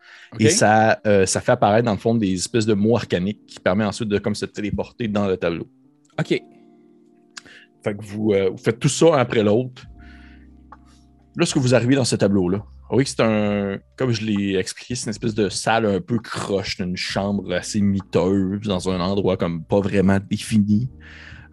Et 0.41 0.49
ça, 0.49 0.99
euh, 1.07 1.27
ça 1.27 1.43
fait 1.43 1.53
apparaître 1.53 1.85
dans 1.85 1.93
le 1.93 1.99
fond 1.99 2.15
des 2.15 2.33
espèces 2.33 2.65
de 2.65 2.73
mots 2.73 2.97
arcaniques 2.97 3.45
qui 3.47 3.61
permet 3.61 3.85
ensuite 3.85 4.09
de 4.09 4.17
comme 4.19 4.35
se 4.35 4.47
téléporter 4.47 5.07
dans 5.07 5.27
le 5.27 5.37
tableau. 5.37 5.67
OK. 6.19 6.29
Fait 7.85 7.95
que 7.95 8.03
vous, 8.03 8.33
euh, 8.33 8.49
vous 8.51 8.57
faites 8.57 8.79
tout 8.79 8.89
ça 8.89 9.15
un 9.15 9.19
après 9.19 9.43
l'autre. 9.43 9.83
Lorsque 11.37 11.59
vous 11.59 11.75
arrivez 11.75 11.97
dans 11.97 12.05
ce 12.05 12.17
tableau-là, 12.17 12.65
voyez 12.97 13.05
que 13.05 13.11
c'est 13.11 13.23
un, 13.23 13.79
comme 13.97 14.13
je 14.13 14.25
l'ai 14.25 14.57
expliqué, 14.57 14.95
c'est 14.95 15.07
une 15.07 15.11
espèce 15.11 15.35
de 15.35 15.49
salle 15.49 15.87
un 15.87 16.01
peu 16.01 16.19
croche, 16.19 16.79
une 16.79 16.97
chambre 16.97 17.53
assez 17.55 17.81
miteuse, 17.81 18.61
dans 18.67 18.91
un 18.91 19.01
endroit 19.01 19.37
comme 19.37 19.65
pas 19.65 19.81
vraiment 19.81 20.19
défini. 20.31 20.91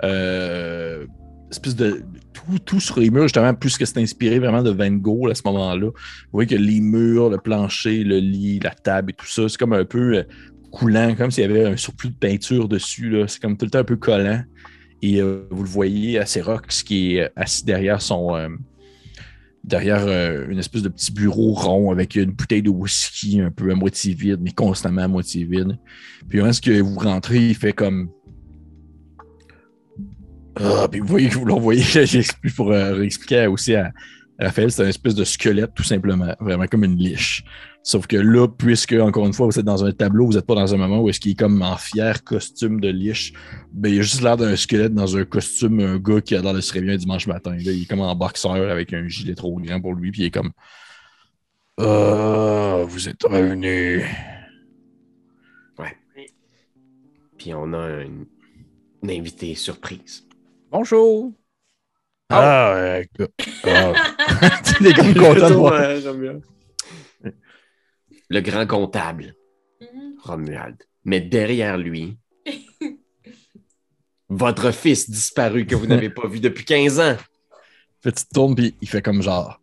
Euh, 0.03 1.05
espèce 1.49 1.75
de 1.75 2.03
tout, 2.33 2.59
tout 2.59 2.79
sur 2.79 2.99
les 2.99 3.09
murs, 3.09 3.23
justement, 3.23 3.53
plus 3.53 3.77
que 3.77 3.85
c'est 3.85 3.99
inspiré 3.99 4.39
vraiment 4.39 4.61
de 4.61 4.69
Van 4.69 4.91
Gogh 4.91 5.31
à 5.31 5.35
ce 5.35 5.41
moment-là. 5.45 5.87
Vous 5.87 5.93
voyez 6.31 6.47
que 6.47 6.55
les 6.55 6.81
murs, 6.81 7.29
le 7.29 7.37
plancher, 7.37 8.03
le 8.03 8.19
lit, 8.19 8.59
la 8.59 8.71
table 8.71 9.11
et 9.11 9.13
tout 9.13 9.25
ça, 9.25 9.47
c'est 9.47 9.57
comme 9.57 9.73
un 9.73 9.85
peu 9.85 10.17
euh, 10.17 10.23
coulant, 10.71 11.15
comme 11.15 11.31
s'il 11.31 11.43
y 11.43 11.45
avait 11.45 11.65
un 11.65 11.77
surplus 11.77 12.09
de 12.09 12.15
peinture 12.15 12.67
dessus. 12.67 13.15
C'est 13.27 13.41
comme 13.41 13.57
tout 13.57 13.65
le 13.65 13.71
temps 13.71 13.79
un 13.79 13.83
peu 13.83 13.97
collant. 13.97 14.43
Et 15.01 15.21
euh, 15.21 15.47
vous 15.49 15.63
le 15.63 15.69
voyez 15.69 16.19
à 16.19 16.25
Serox 16.25 16.83
qui 16.83 17.15
est 17.15 17.31
assis 17.35 17.63
derrière 17.63 18.01
son. 18.01 18.35
euh, 18.35 18.49
derrière 19.69 20.05
euh, 20.05 20.47
une 20.49 20.59
espèce 20.59 20.81
de 20.81 20.89
petit 20.89 21.11
bureau 21.13 21.53
rond 21.53 21.91
avec 21.91 22.15
une 22.15 22.31
bouteille 22.31 22.61
de 22.61 22.69
whisky 22.69 23.39
un 23.39 23.51
peu 23.51 23.71
à 23.71 23.75
moitié 23.75 24.13
vide, 24.13 24.39
mais 24.41 24.51
constamment 24.51 25.03
à 25.03 25.07
moitié 25.07 25.45
vide. 25.45 25.77
Puis 26.27 26.39
lorsque 26.39 26.65
que 26.65 26.81
vous 26.81 26.99
rentrez, 26.99 27.49
il 27.49 27.55
fait 27.55 27.73
comme. 27.73 28.09
Ah, 30.55 30.87
puis 30.91 30.99
vous 30.99 31.07
voyez 31.07 31.29
que 31.29 31.35
vous 31.35 31.45
l'envoyez, 31.45 31.83
j'explique 32.05 32.55
pour 32.55 32.71
euh, 32.71 33.01
expliquer 33.01 33.47
aussi 33.47 33.75
à 33.75 33.93
Raphaël, 34.39 34.71
c'est 34.71 34.83
une 34.83 34.89
espèce 34.89 35.15
de 35.15 35.23
squelette 35.23 35.73
tout 35.75 35.83
simplement, 35.83 36.33
vraiment 36.39 36.65
comme 36.65 36.83
une 36.83 36.97
liche. 36.97 37.43
Sauf 37.81 38.07
que 38.07 38.17
là, 38.17 38.47
puisque, 38.47 38.93
encore 38.93 39.25
une 39.25 39.33
fois, 39.33 39.47
vous 39.47 39.57
êtes 39.57 39.65
dans 39.65 39.85
un 39.85 39.91
tableau, 39.91 40.25
vous 40.25 40.33
n'êtes 40.33 40.45
pas 40.45 40.55
dans 40.55 40.73
un 40.73 40.77
moment 40.77 41.01
où 41.01 41.09
est-ce 41.09 41.19
qu'il 41.19 41.31
est 41.31 41.39
comme 41.39 41.61
en 41.61 41.77
fier 41.77 42.23
costume 42.23 42.81
de 42.81 42.89
liche, 42.89 43.33
ben, 43.71 43.91
il 43.91 43.99
a 43.99 44.01
juste 44.01 44.21
l'air 44.21 44.37
d'un 44.37 44.55
squelette 44.55 44.93
dans 44.93 45.15
un 45.15 45.25
costume, 45.25 45.79
un 45.79 45.97
gars 45.97 46.21
qui 46.21 46.35
a 46.35 46.41
l'air 46.41 46.53
de 46.53 46.61
se 46.61 46.73
réveiller 46.73 46.93
un 46.93 46.97
dimanche 46.97 47.27
matin. 47.27 47.51
Là, 47.51 47.71
il 47.71 47.83
est 47.83 47.89
comme 47.89 48.01
en 48.01 48.15
boxeur 48.15 48.69
avec 48.69 48.93
un 48.93 49.07
gilet 49.07 49.33
trop 49.33 49.57
grand 49.59 49.81
pour 49.81 49.93
lui, 49.93 50.11
puis 50.11 50.23
il 50.23 50.25
est 50.25 50.31
comme 50.31 50.51
Ah, 51.79 52.83
vous 52.85 53.07
êtes 53.07 53.23
revenu. 53.23 54.03
Puis 57.39 57.53
on 57.53 57.71
a 57.71 58.01
une, 58.01 58.25
une 59.01 59.11
invitée 59.11 59.55
surprise. 59.55 60.27
Bonjour. 60.69 61.31
Ah, 62.29 62.73
euh, 62.75 63.03
ah. 63.63 63.93
Tu 64.77 64.87
es 64.87 64.93
comme 64.93 65.13
content 65.15 65.49
de 65.49 65.53
voir. 65.55 65.81
Le 68.29 68.41
grand 68.41 68.65
comptable, 68.67 69.35
Mhm. 69.81 70.15
Romuald. 70.21 70.77
Mais 71.05 71.21
derrière 71.21 71.77
lui, 71.77 72.17
votre 74.29 74.71
fils 74.71 75.09
disparu 75.09 75.65
que 75.65 75.75
vous 75.75 75.87
n'avez 75.87 76.09
pas 76.09 76.27
vu 76.27 76.39
depuis 76.39 76.65
15 76.65 76.99
ans. 76.99 77.15
Fait, 78.01 78.11
tu 78.11 78.25
te 78.25 78.33
tournes, 78.33 78.55
puis 78.55 78.75
il 78.81 78.87
fait 78.89 79.01
comme 79.01 79.21
genre 79.21 79.61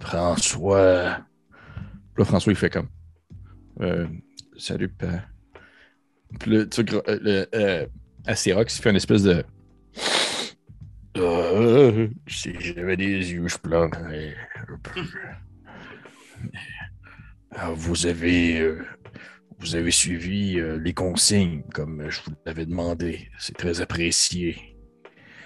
François. 0.00 1.18
Puis 2.14 2.18
là, 2.18 2.24
François, 2.24 2.52
il 2.52 2.56
fait 2.56 2.70
comme 2.70 2.88
euh, 3.80 4.06
Salut, 4.56 4.88
père. 4.88 5.28
Puis 6.40 6.50
là, 6.50 6.66
tu 6.66 6.80
euh, 6.80 7.18
le, 7.20 7.46
euh, 7.54 7.86
il 8.28 8.34
fait 8.82 8.90
une 8.90 8.96
espèce 8.96 9.22
de. 9.22 9.44
Euh, 11.16 12.08
si 12.28 12.54
j'avais 12.60 12.96
des 12.96 13.32
yeux, 13.32 13.48
je 13.48 13.58
pleurerais. 13.58 14.36
Ah, 17.54 17.70
vous 17.74 18.06
avez. 18.06 18.60
euh, 18.60 18.84
vous 19.60 19.74
avez 19.74 19.90
suivi 19.90 20.58
euh, 20.60 20.78
les 20.78 20.94
consignes 20.94 21.62
comme 21.74 22.08
je 22.08 22.20
vous 22.22 22.32
l'avais 22.46 22.66
demandé. 22.66 23.28
C'est 23.38 23.56
très 23.56 23.80
apprécié. 23.80 24.76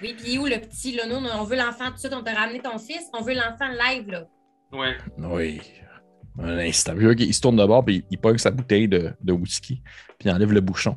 Oui, 0.03 0.15
puis 0.21 0.37
où 0.39 0.47
le 0.47 0.61
petit, 0.61 0.95
là? 0.97 1.05
Nous, 1.07 1.15
on 1.15 1.45
veut 1.45 1.57
l'enfant 1.57 1.87
tout 1.89 1.95
de 1.95 1.99
suite. 2.01 2.13
On 2.15 2.23
t'a 2.23 2.35
ramené 2.35 2.61
ton 2.61 2.77
fils. 2.79 3.05
On 3.19 3.23
veut 3.23 3.35
l'enfant 3.35 3.69
live, 3.71 4.11
là. 4.11 4.27
Ouais. 4.73 4.97
Oui. 5.19 5.61
Un 6.39 6.59
instant. 6.59 6.95
Il 6.99 7.33
se 7.35 7.41
tourne 7.41 7.57
de 7.57 7.65
bord, 7.65 7.85
puis 7.85 7.97
il, 7.97 8.05
il 8.11 8.19
pogne 8.19 8.39
sa 8.39 8.51
bouteille 8.51 8.89
de, 8.89 9.13
de 9.23 9.33
whisky, 9.33 9.83
puis 10.19 10.29
il 10.29 10.31
enlève 10.33 10.51
le 10.53 10.61
bouchon. 10.61 10.97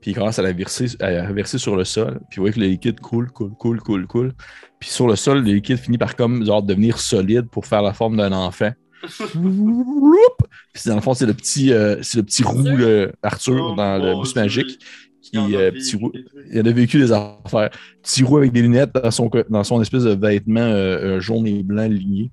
Puis 0.00 0.12
il 0.12 0.14
commence 0.14 0.38
à 0.38 0.42
la 0.42 0.52
verser, 0.52 0.86
à 1.00 1.10
la 1.10 1.32
verser 1.32 1.58
sur 1.58 1.74
le 1.76 1.84
sol. 1.84 2.20
Puis 2.30 2.36
vous 2.36 2.42
voyez 2.44 2.54
que 2.54 2.60
le 2.60 2.66
liquide 2.66 3.00
coule, 3.00 3.30
coule, 3.30 3.52
coule, 3.54 3.80
coule, 3.80 4.06
coule. 4.06 4.32
Puis 4.78 4.88
sur 4.90 5.06
le 5.08 5.16
sol, 5.16 5.38
le 5.44 5.52
liquide 5.52 5.78
finit 5.78 5.98
par 5.98 6.14
comme 6.16 6.44
genre 6.44 6.62
devenir 6.62 6.98
solide 6.98 7.48
pour 7.50 7.66
faire 7.66 7.82
la 7.82 7.92
forme 7.92 8.16
d'un 8.16 8.32
enfant. 8.32 8.70
Puis 10.72 10.82
dans 10.86 10.94
le 10.96 11.00
fond, 11.00 11.14
c'est 11.14 11.26
le 11.26 11.34
petit, 11.34 11.72
euh, 11.72 12.02
c'est 12.02 12.18
le 12.18 12.22
petit 12.24 12.42
roux 12.42 12.62
le 12.62 13.12
Arthur 13.22 13.70
Oh, 13.72 13.74
dans 13.76 13.98
le 13.98 14.20
bus 14.22 14.32
Dieu. 14.32 14.42
magique. 14.42 14.78
Qui, 15.22 15.30
Il 15.32 15.38
en 15.40 15.52
a 15.52 15.56
euh, 15.56 15.70
vécu 15.70 15.78
petit 15.78 15.96
roux, 15.96 16.12
il 16.52 16.58
a 16.68 16.72
vécu 16.72 16.98
des 16.98 17.12
affaires. 17.12 17.70
Petit 18.02 18.22
roux 18.22 18.36
avec 18.38 18.52
des 18.52 18.62
lunettes 18.62 18.92
dans 18.94 19.10
son, 19.10 19.30
dans 19.50 19.64
son 19.64 19.82
espèce 19.82 20.04
de 20.04 20.14
vêtement 20.14 20.60
euh, 20.60 21.18
jaune 21.20 21.46
et 21.46 21.62
blanc 21.62 21.88
ligné. 21.88 22.30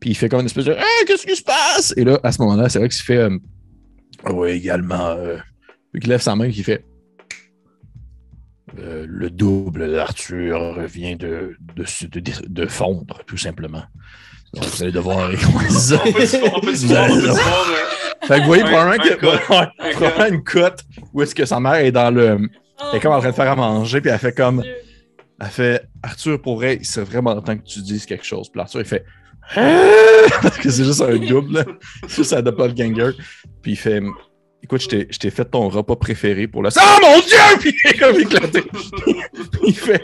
Puis 0.00 0.10
il 0.10 0.14
fait 0.14 0.28
comme 0.28 0.40
une 0.40 0.46
espèce 0.46 0.64
de 0.64 0.72
Hey, 0.72 1.04
qu'est-ce 1.06 1.26
qui 1.26 1.36
se 1.36 1.42
passe? 1.42 1.92
Et 1.96 2.04
là, 2.04 2.18
à 2.22 2.32
ce 2.32 2.40
moment-là, 2.42 2.68
c'est 2.68 2.78
vrai 2.78 2.88
qu'il 2.88 3.02
fait 3.02 3.28
Oui, 4.32 4.50
également. 4.50 5.16
Il 5.94 6.08
lève 6.08 6.20
sa 6.22 6.34
main 6.34 6.46
et 6.46 6.48
il 6.48 6.64
fait 6.64 6.84
Euh, 8.78 9.04
Le 9.08 9.28
double 9.30 9.92
d'Arthur 9.92 10.80
vient 10.86 11.16
de, 11.16 11.56
de, 11.76 11.84
de 12.48 12.66
fondre, 12.66 13.20
tout 13.26 13.36
simplement. 13.36 13.82
Vous 14.54 14.82
allez 14.82 14.92
devoir 14.92 15.30
ça. 15.70 16.00
On 16.04 16.12
peut 16.12 16.26
se 16.26 16.36
on 16.36 16.60
peut 16.60 16.74
se 16.74 16.82
Vous 16.86 16.88
voir, 16.92 17.04
on 17.04 17.04
allez 17.06 17.14
peut 17.14 17.20
se 17.20 17.26
devoir- 17.28 17.44
voir. 17.48 17.66
euh, 17.70 18.26
Fait 18.26 18.34
que 18.36 18.40
vous 18.40 18.46
voyez 18.46 18.62
Un- 18.62 18.66
probablement, 18.66 18.92
un 19.04 19.08
que, 19.08 19.92
probablement 19.94 20.26
une 20.36 20.44
cote 20.44 20.80
où 21.12 21.22
est-ce 21.22 21.34
que 21.34 21.44
sa 21.44 21.58
mère 21.60 21.74
est 21.76 21.92
dans 21.92 22.10
le. 22.14 22.38
Elle 22.92 22.96
est 22.96 23.00
comme 23.00 23.12
en 23.12 23.18
train 23.20 23.30
de 23.30 23.34
faire 23.34 23.50
à 23.50 23.56
manger, 23.56 24.00
puis 24.00 24.10
elle 24.10 24.18
fait 24.18 24.32
comme. 24.34 24.62
Elle 25.40 25.46
fait 25.48 25.82
Arthur, 26.02 26.40
pour 26.40 26.56
vrai, 26.56 26.76
il 26.80 26.86
serait 26.86 27.04
vraiment 27.06 27.34
temps 27.40 27.56
que 27.56 27.62
tu 27.64 27.80
dises 27.80 28.06
quelque 28.06 28.24
chose. 28.24 28.48
Puis 28.50 28.60
Arthur, 28.60 28.80
il 28.80 28.86
fait 28.86 29.04
Parce 30.42 30.58
que 30.58 30.70
c'est 30.70 30.84
juste 30.84 31.00
un 31.02 31.16
double, 31.16 31.54
là. 31.54 31.64
C'est 32.06 32.16
juste 32.18 32.32
un 32.32 32.42
doppelganger. 32.42 33.12
Puis 33.62 33.72
il 33.72 33.76
fait 33.76 34.00
Écoute, 34.64 34.80
je 34.82 34.88
t'ai- 34.88 35.06
je 35.10 35.18
t'ai 35.18 35.30
fait 35.30 35.44
ton 35.44 35.68
repas 35.68 35.96
préféré 35.96 36.46
pour 36.46 36.62
le. 36.62 36.68
Ah 36.78 36.98
mon 37.02 37.18
Dieu! 37.20 37.36
Puis 37.60 37.74
il 37.84 37.90
est 37.90 37.98
comme 37.98 38.16
éclaté. 38.20 38.62
il 39.66 39.74
fait. 39.76 40.02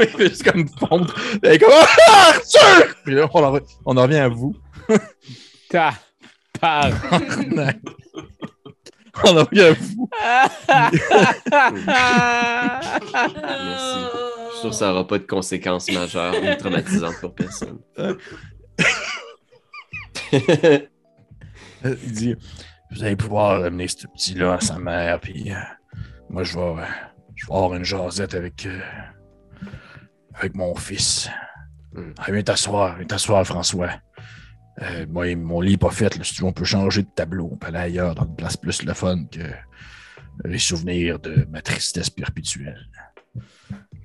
Il 0.00 0.06
fait 0.08 0.28
juste 0.28 0.42
comme 0.50 0.66
fondre. 0.68 1.14
Il 1.44 1.48
est 1.50 1.58
comme 1.58 1.70
Ah, 1.72 2.30
Arthur! 2.34 2.94
Puis 3.04 3.14
là, 3.14 3.28
on 3.32 3.44
en, 3.44 3.58
on 3.86 3.96
en 3.96 4.02
revient 4.02 4.16
à 4.18 4.28
vous. 4.28 4.54
Ta. 5.70 5.92
Par. 6.60 6.90
On 9.24 9.36
en 9.38 9.44
revient 9.44 9.60
à 9.62 9.72
vous. 9.74 10.08
Merci. 12.60 13.98
Je 14.48 14.52
suis 14.52 14.60
sûr 14.60 14.70
que 14.70 14.76
ça 14.76 14.88
n'aura 14.88 15.06
pas 15.06 15.18
de 15.18 15.24
conséquences 15.26 15.90
majeures 15.90 16.34
ou 16.34 16.54
traumatisantes 16.58 17.20
pour 17.20 17.34
personne. 17.34 17.78
Euh, 17.98 18.14
Il 21.84 22.12
dit 22.12 22.36
Vous 22.92 23.04
allez 23.04 23.16
pouvoir 23.16 23.62
amener 23.64 23.88
ce 23.88 24.06
petit-là 24.06 24.54
à 24.54 24.60
sa 24.60 24.78
mère, 24.78 25.20
puis 25.20 25.52
euh, 25.52 25.56
moi, 26.28 26.42
je 26.42 26.58
vais, 26.58 26.82
je 27.36 27.46
vais 27.46 27.52
avoir 27.54 27.74
une 27.74 27.84
jasette 27.84 28.34
avec, 28.34 28.66
euh, 28.66 28.80
avec 30.34 30.54
mon 30.54 30.74
fils. 30.74 31.28
Ah, 32.18 32.30
viens 32.30 32.42
t'asseoir, 32.42 32.96
viens 32.96 33.06
t'asseoir, 33.06 33.44
François. 33.46 33.90
Euh, 34.82 35.06
moi, 35.08 35.34
mon 35.36 35.60
lit 35.60 35.72
n'est 35.72 35.76
pas 35.76 35.90
fait. 35.90 36.16
Là, 36.16 36.24
si 36.24 36.34
tu 36.34 36.42
veux, 36.42 36.48
on 36.48 36.52
peut 36.52 36.64
changer 36.64 37.02
de 37.02 37.08
tableau. 37.14 37.48
On 37.52 37.56
peut 37.56 37.66
aller 37.68 37.78
ailleurs, 37.78 38.14
dans 38.14 38.24
une 38.24 38.36
place 38.36 38.56
plus 38.56 38.82
le 38.82 38.94
fun 38.94 39.24
que 39.26 39.40
les 40.44 40.58
souvenirs 40.58 41.18
de 41.18 41.46
ma 41.50 41.60
tristesse 41.62 42.08
perpétuelle. 42.10 42.88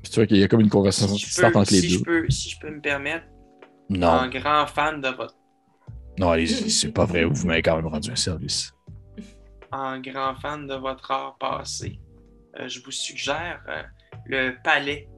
Puis 0.04 0.12
tu 0.12 0.16
vois 0.16 0.28
qu'il 0.28 0.38
y 0.38 0.44
a 0.44 0.48
comme 0.48 0.60
une 0.62 0.70
conversation 0.70 1.16
Si 1.16 1.26
qui 1.26 1.32
je 1.32 1.42
peux- 1.42 1.48
entre 1.58 1.72
les 1.72 1.80
si 1.82 1.90
je 1.90 1.98
deux. 2.00 2.04
peux- 2.04 2.30
si 2.30 2.50
je 2.50 2.60
peux 2.60 2.70
me 2.70 2.82
permettre, 2.82 3.26
Non, 3.90 4.10
un 4.10 4.30
grand 4.30 4.66
fan 4.68 5.02
de 5.02 5.08
votre 5.10 5.36
non, 6.18 6.30
allez-y, 6.32 6.72
c'est 6.72 6.94
pas 6.94 7.04
vrai. 7.04 7.26
Vous 7.26 7.46
m'avez 7.46 7.62
quand 7.62 7.76
même 7.76 7.88
rendu 7.88 8.10
un 8.10 8.16
service. 8.16 8.72
En 9.72 10.00
grand 10.00 10.36
fan 10.36 10.68
de 10.68 10.76
votre 10.76 11.12
art 11.12 11.38
passé. 11.38 12.00
Euh, 12.60 12.68
je 12.68 12.82
vous 12.82 12.92
suggère 12.92 13.64
euh, 13.68 13.84
le 14.26 14.56
palais. 14.64 15.10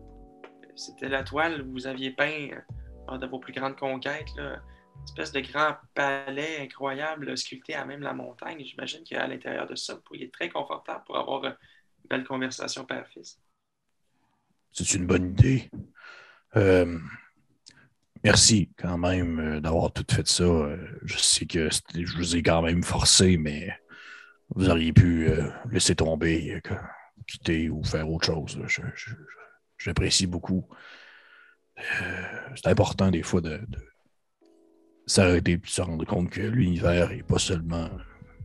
C'était 0.76 1.10
la 1.10 1.24
toile 1.24 1.58
que 1.58 1.70
vous 1.70 1.88
aviez 1.88 2.12
peint 2.12 2.50
euh, 2.52 2.62
lors 3.08 3.20
de 3.20 3.28
vos 3.28 3.40
plus 3.40 3.54
grandes 3.54 3.78
conquêtes. 3.78 4.30
Une 4.38 5.04
espèce 5.04 5.32
de 5.32 5.40
grand 5.40 5.76
palais 5.94 6.62
incroyable 6.62 7.38
sculpté 7.38 7.76
à 7.76 7.86
même 7.86 8.02
la 8.02 8.14
montagne. 8.14 8.64
J'imagine 8.64 9.04
qu'à 9.04 9.28
l'intérieur 9.28 9.68
de 9.68 9.76
ça, 9.76 9.96
vous 9.96 10.02
pourriez 10.02 10.26
être 10.26 10.34
très 10.34 10.50
confortable 10.50 11.04
pour 11.06 11.18
avoir 11.18 11.44
euh, 11.44 11.50
une 11.50 12.08
belle 12.10 12.24
conversation 12.26 12.86
père-fils. 12.86 13.40
C'est 14.72 14.94
une 14.94 15.08
bonne 15.08 15.32
idée. 15.32 15.70
Euh, 16.56 17.00
merci 18.24 18.70
quand 18.78 18.98
même 18.98 19.40
euh, 19.40 19.60
d'avoir 19.60 19.92
tout 19.92 20.06
fait 20.10 20.28
ça. 20.28 20.44
Euh, 20.44 20.78
je 21.04 21.18
sais 21.18 21.46
que 21.46 21.70
je 21.70 22.16
vous 22.16 22.36
ai 22.36 22.44
quand 22.44 22.62
même 22.62 22.84
forcé, 22.84 23.38
mais 23.38 23.70
vous 24.56 24.70
auriez 24.70 24.94
pu 24.94 25.28
euh, 25.28 25.50
laisser 25.72 25.96
tomber, 25.96 26.62
euh, 26.72 26.76
quitter 27.28 27.70
ou 27.70 27.84
faire 27.84 28.10
autre 28.10 28.26
chose. 28.26 28.60
J'apprécie 29.78 30.28
beaucoup. 30.28 30.68
Euh, 31.78 32.54
c'est 32.56 32.68
important 32.68 33.12
des 33.12 33.24
fois 33.24 33.42
de, 33.42 33.60
s'arrêter 35.06 35.54
et 35.54 35.58
de 35.58 35.68
se 35.68 35.82
rendre 35.82 36.06
compte 36.06 36.30
que 36.30 36.42
l'univers 36.42 37.10
n'est 37.10 37.24
pas 37.24 37.40
seulement 37.40 37.90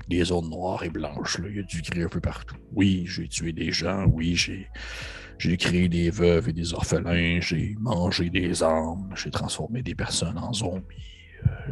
des 0.09 0.25
zones 0.25 0.51
noires 0.51 0.85
et 0.85 0.91
blanches. 0.91 1.39
Il 1.49 1.57
y 1.57 1.61
a 1.61 1.63
du 1.63 1.81
gris 1.83 2.03
un 2.03 2.09
peu 2.09 2.21
partout. 2.21 2.57
Oui, 2.73 3.05
j'ai 3.07 3.29
tué 3.29 3.53
des 3.53 3.73
gens. 3.73 4.05
Oui, 4.07 4.35
j'ai 4.37 5.57
créé 5.57 5.89
des 5.89 6.11
veuves 6.11 6.49
et 6.49 6.53
des 6.53 6.75
orphelins, 6.75 7.41
j'ai 7.41 7.75
mangé 7.79 8.29
des 8.29 8.63
âmes, 8.63 9.13
j'ai 9.17 9.31
transformé 9.31 9.83
des 9.83 9.95
personnes 9.95 10.39
en 10.39 10.53
zombies, 10.53 10.85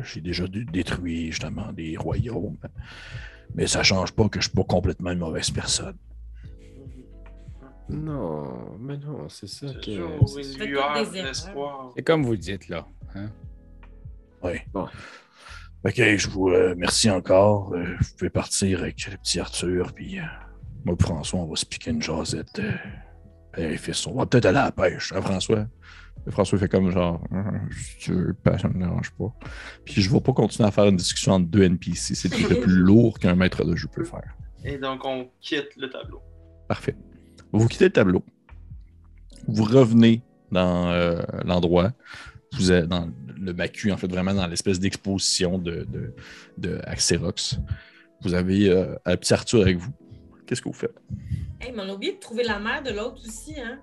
j'ai 0.02 0.20
déjà 0.20 0.46
dû 0.48 0.64
détruire 0.64 1.30
justement 1.32 1.72
des 1.72 1.96
royaumes. 1.96 2.58
Mais 3.54 3.66
ça 3.66 3.82
change 3.82 4.12
pas 4.12 4.28
que 4.28 4.40
je 4.40 4.48
suis 4.48 4.54
pas 4.56 4.64
complètement 4.64 5.10
une 5.10 5.18
mauvaise 5.18 5.50
personne. 5.50 5.96
Non, 7.88 8.76
mais 8.78 8.96
non, 8.98 9.28
c'est 9.28 9.48
ça 9.48 9.66
que. 9.66 9.80
C'est- 10.26 12.02
comme 12.04 12.22
vous 12.24 12.36
dites, 12.36 12.68
là. 12.68 12.86
hein? 13.14 13.30
Oui. 14.42 14.52
Bon. 14.72 14.86
Ok, 15.84 15.94
je 15.96 16.28
vous 16.28 16.48
euh, 16.50 16.70
remercie 16.70 17.10
encore. 17.10 17.72
Euh, 17.74 17.96
vous 18.00 18.16
pouvez 18.16 18.30
partir 18.30 18.80
avec 18.82 19.10
le 19.10 19.16
petit 19.16 19.40
Arthur, 19.40 19.92
puis 19.92 20.18
euh, 20.18 20.22
moi 20.84 20.94
et 20.98 21.02
François, 21.02 21.40
on 21.40 21.46
va 21.46 21.56
se 21.56 21.66
piquer 21.66 21.90
une 21.90 22.02
jasette 22.02 22.58
euh, 22.60 22.72
Hey, 23.56 23.76
fils, 23.78 24.06
on 24.06 24.14
va 24.14 24.26
peut-être 24.26 24.46
aller 24.46 24.58
à 24.58 24.66
la 24.66 24.72
pêche, 24.72 25.12
hein, 25.12 25.20
François? 25.22 25.66
Et 26.26 26.30
François 26.30 26.58
fait 26.58 26.68
comme 26.68 26.90
genre, 26.90 27.22
si 27.70 27.98
tu 27.98 28.12
veux 28.12 28.34
pas, 28.34 28.58
ça 28.58 28.68
me 28.68 28.78
dérange 28.78 29.10
pas. 29.12 29.32
Puis 29.84 30.02
je 30.02 30.10
vais 30.10 30.20
pas 30.20 30.32
continuer 30.32 30.68
à 30.68 30.70
faire 30.70 30.86
une 30.86 30.96
discussion 30.96 31.32
entre 31.32 31.46
deux 31.46 31.62
NPC. 31.62 32.14
C'est 32.14 32.34
le 32.50 32.60
plus 32.60 32.76
lourd 32.76 33.18
qu'un 33.18 33.34
maître 33.34 33.64
de 33.64 33.74
jeu 33.74 33.88
peut 33.92 34.04
faire. 34.04 34.36
Et 34.64 34.76
donc, 34.78 35.04
on 35.04 35.28
quitte 35.40 35.76
le 35.76 35.88
tableau. 35.88 36.20
Parfait. 36.68 36.94
Vous 37.52 37.66
quittez 37.66 37.86
le 37.86 37.92
tableau. 37.92 38.22
Vous 39.48 39.64
revenez 39.64 40.22
dans 40.52 40.90
euh, 40.90 41.22
l'endroit. 41.44 41.92
Vous 42.52 42.70
êtes 42.72 42.86
dans 42.86 43.08
le 43.38 43.52
Macu, 43.54 43.90
en 43.90 43.96
fait, 43.96 44.08
vraiment 44.08 44.34
dans 44.34 44.46
l'espèce 44.46 44.78
d'exposition 44.78 45.58
de, 45.58 45.86
de, 45.90 46.14
de 46.58 46.80
Axerox. 46.84 47.58
Vous 48.22 48.34
avez 48.34 48.68
euh, 48.68 48.94
un 49.06 49.16
petit 49.16 49.32
Arthur 49.32 49.62
avec 49.62 49.78
vous. 49.78 49.92
Qu'est-ce 50.46 50.60
que 50.60 50.68
vous 50.68 50.74
faites? 50.74 50.96
Hey, 51.60 51.72
mais 51.72 51.82
on 51.82 51.88
a 51.88 51.94
oublié 51.94 52.14
de 52.14 52.18
trouver 52.18 52.42
la 52.42 52.58
mère 52.58 52.82
de 52.82 52.90
l'autre 52.90 53.22
aussi, 53.26 53.58
hein? 53.58 53.78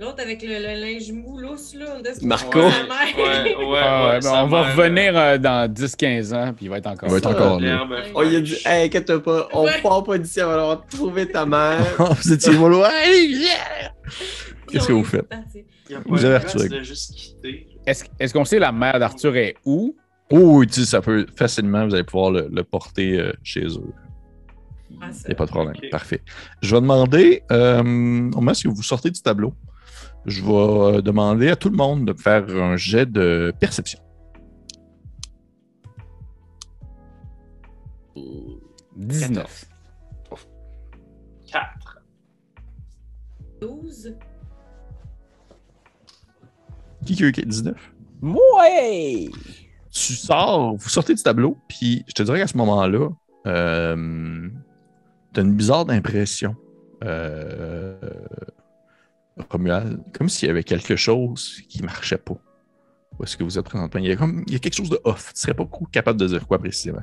L'autre 0.00 0.22
avec 0.22 0.40
le, 0.42 0.48
le 0.48 0.80
linge 0.80 1.12
mou 1.12 1.38
lousse, 1.38 1.74
là. 1.74 1.96
On 2.22 2.26
Marco. 2.26 2.58
Ouais, 2.58 2.64
ouais, 2.68 2.72
Ah, 2.88 3.44
ouais, 3.44 3.64
ouais, 3.64 4.12
ben, 4.14 4.20
sa 4.22 4.44
on 4.44 4.48
va 4.48 4.72
revenir 4.72 5.12
euh, 5.14 5.36
dans 5.36 5.70
10-15 5.70 6.34
ans, 6.34 6.54
puis 6.54 6.64
il 6.66 6.68
va 6.70 6.78
être 6.78 6.86
encore 6.86 7.08
Il 7.08 7.12
va 7.12 7.18
être 7.18 7.30
là. 7.30 7.36
encore 7.36 7.60
là. 7.60 7.86
Oh, 8.14 8.22
il 8.24 8.36
a 8.36 8.40
dit, 8.40 8.56
hey, 8.64 8.86
inquiète 8.86 9.14
pas, 9.18 9.48
on 9.52 9.64
Ouais. 9.64 9.82
part 9.82 10.02
pas 10.02 10.16
d'ici 10.16 10.40
avant 10.40 10.74
de 10.76 10.80
trouver 10.90 11.26
ta 11.30 11.44
mère. 11.44 11.84
vous 11.98 12.32
étiez! 12.32 12.50
Puis 12.50 13.38
Qu'est-ce 14.72 14.88
que 14.88 14.92
vous 14.92 15.04
faites? 15.04 15.28
parti. 15.28 15.64
Il 15.88 15.92
y 15.92 15.94
a 15.96 15.98
pas 16.00 16.04
Vous 16.08 16.24
avez 16.24 16.34
Arthur. 16.36 16.62
Est-ce 17.86 18.32
qu'on 18.32 18.44
sait 18.46 18.58
la 18.58 18.72
mère 18.72 18.98
d'Arthur 18.98 19.36
est 19.36 19.56
où? 19.66 19.94
Oh, 20.30 20.58
oui, 20.60 20.66
tu 20.68 20.80
sais, 20.80 20.86
ça 20.86 21.02
peut 21.02 21.26
facilement, 21.36 21.86
vous 21.86 21.94
allez 21.94 22.04
pouvoir 22.04 22.30
le, 22.30 22.48
le 22.50 22.62
porter 22.64 23.18
euh, 23.18 23.32
chez 23.42 23.66
eux. 23.66 23.92
Ah. 25.02 25.06
Il 25.24 25.26
n'y 25.28 25.32
a 25.32 25.34
pas 25.34 25.46
de 25.46 25.50
problème. 25.50 25.74
Parfait. 25.90 26.22
Je 26.62 26.74
vais 26.74 26.80
demander, 26.80 27.42
euh, 27.50 27.80
au 27.80 27.82
moment 27.82 28.52
où 28.64 28.72
vous 28.74 28.82
sortez 28.82 29.10
du 29.10 29.20
tableau, 29.20 29.52
je 30.26 30.42
vais 30.42 30.52
euh, 30.52 31.02
demander 31.02 31.48
à 31.48 31.56
tout 31.56 31.70
le 31.70 31.76
monde 31.76 32.04
de 32.04 32.12
faire 32.12 32.48
un 32.48 32.76
jet 32.76 33.06
de 33.06 33.52
perception. 33.58 34.00
19. 38.96 39.66
4. 41.50 42.02
12. 43.60 44.16
Qui 47.06 47.16
qui 47.16 47.24
a 47.24 47.26
eu 47.26 47.32
19? 47.32 47.92
Ouais! 48.22 49.30
Tu 49.90 50.12
sors, 50.12 50.76
vous 50.76 50.88
sortez 50.88 51.14
du 51.14 51.22
tableau, 51.22 51.56
puis 51.68 52.04
je 52.06 52.12
te 52.12 52.22
dirais 52.22 52.38
qu'à 52.38 52.46
ce 52.46 52.56
moment-là, 52.58 53.08
euh, 53.46 54.48
tu 55.32 55.40
as 55.40 55.42
une 55.42 55.54
bizarre 55.54 55.88
impression, 55.88 56.54
euh, 57.04 57.96
Romuald, 59.48 60.02
comme 60.12 60.28
s'il 60.28 60.48
y 60.48 60.50
avait 60.50 60.64
quelque 60.64 60.96
chose 60.96 61.60
qui 61.68 61.82
marchait 61.82 62.18
pas. 62.18 62.36
Où 63.18 63.24
est-ce 63.24 63.36
que 63.36 63.44
vous 63.44 63.58
êtes 63.58 63.64
présentement? 63.64 64.00
Il 64.00 64.06
y 64.08 64.12
a, 64.12 64.16
comme, 64.16 64.44
il 64.46 64.52
y 64.52 64.56
a 64.56 64.58
quelque 64.58 64.74
chose 64.76 64.90
de 64.90 65.00
off. 65.04 65.32
Tu 65.34 65.40
serais 65.40 65.54
pas 65.54 65.68
capable 65.92 66.18
de 66.20 66.26
dire 66.26 66.46
quoi 66.46 66.58
précisément. 66.58 67.02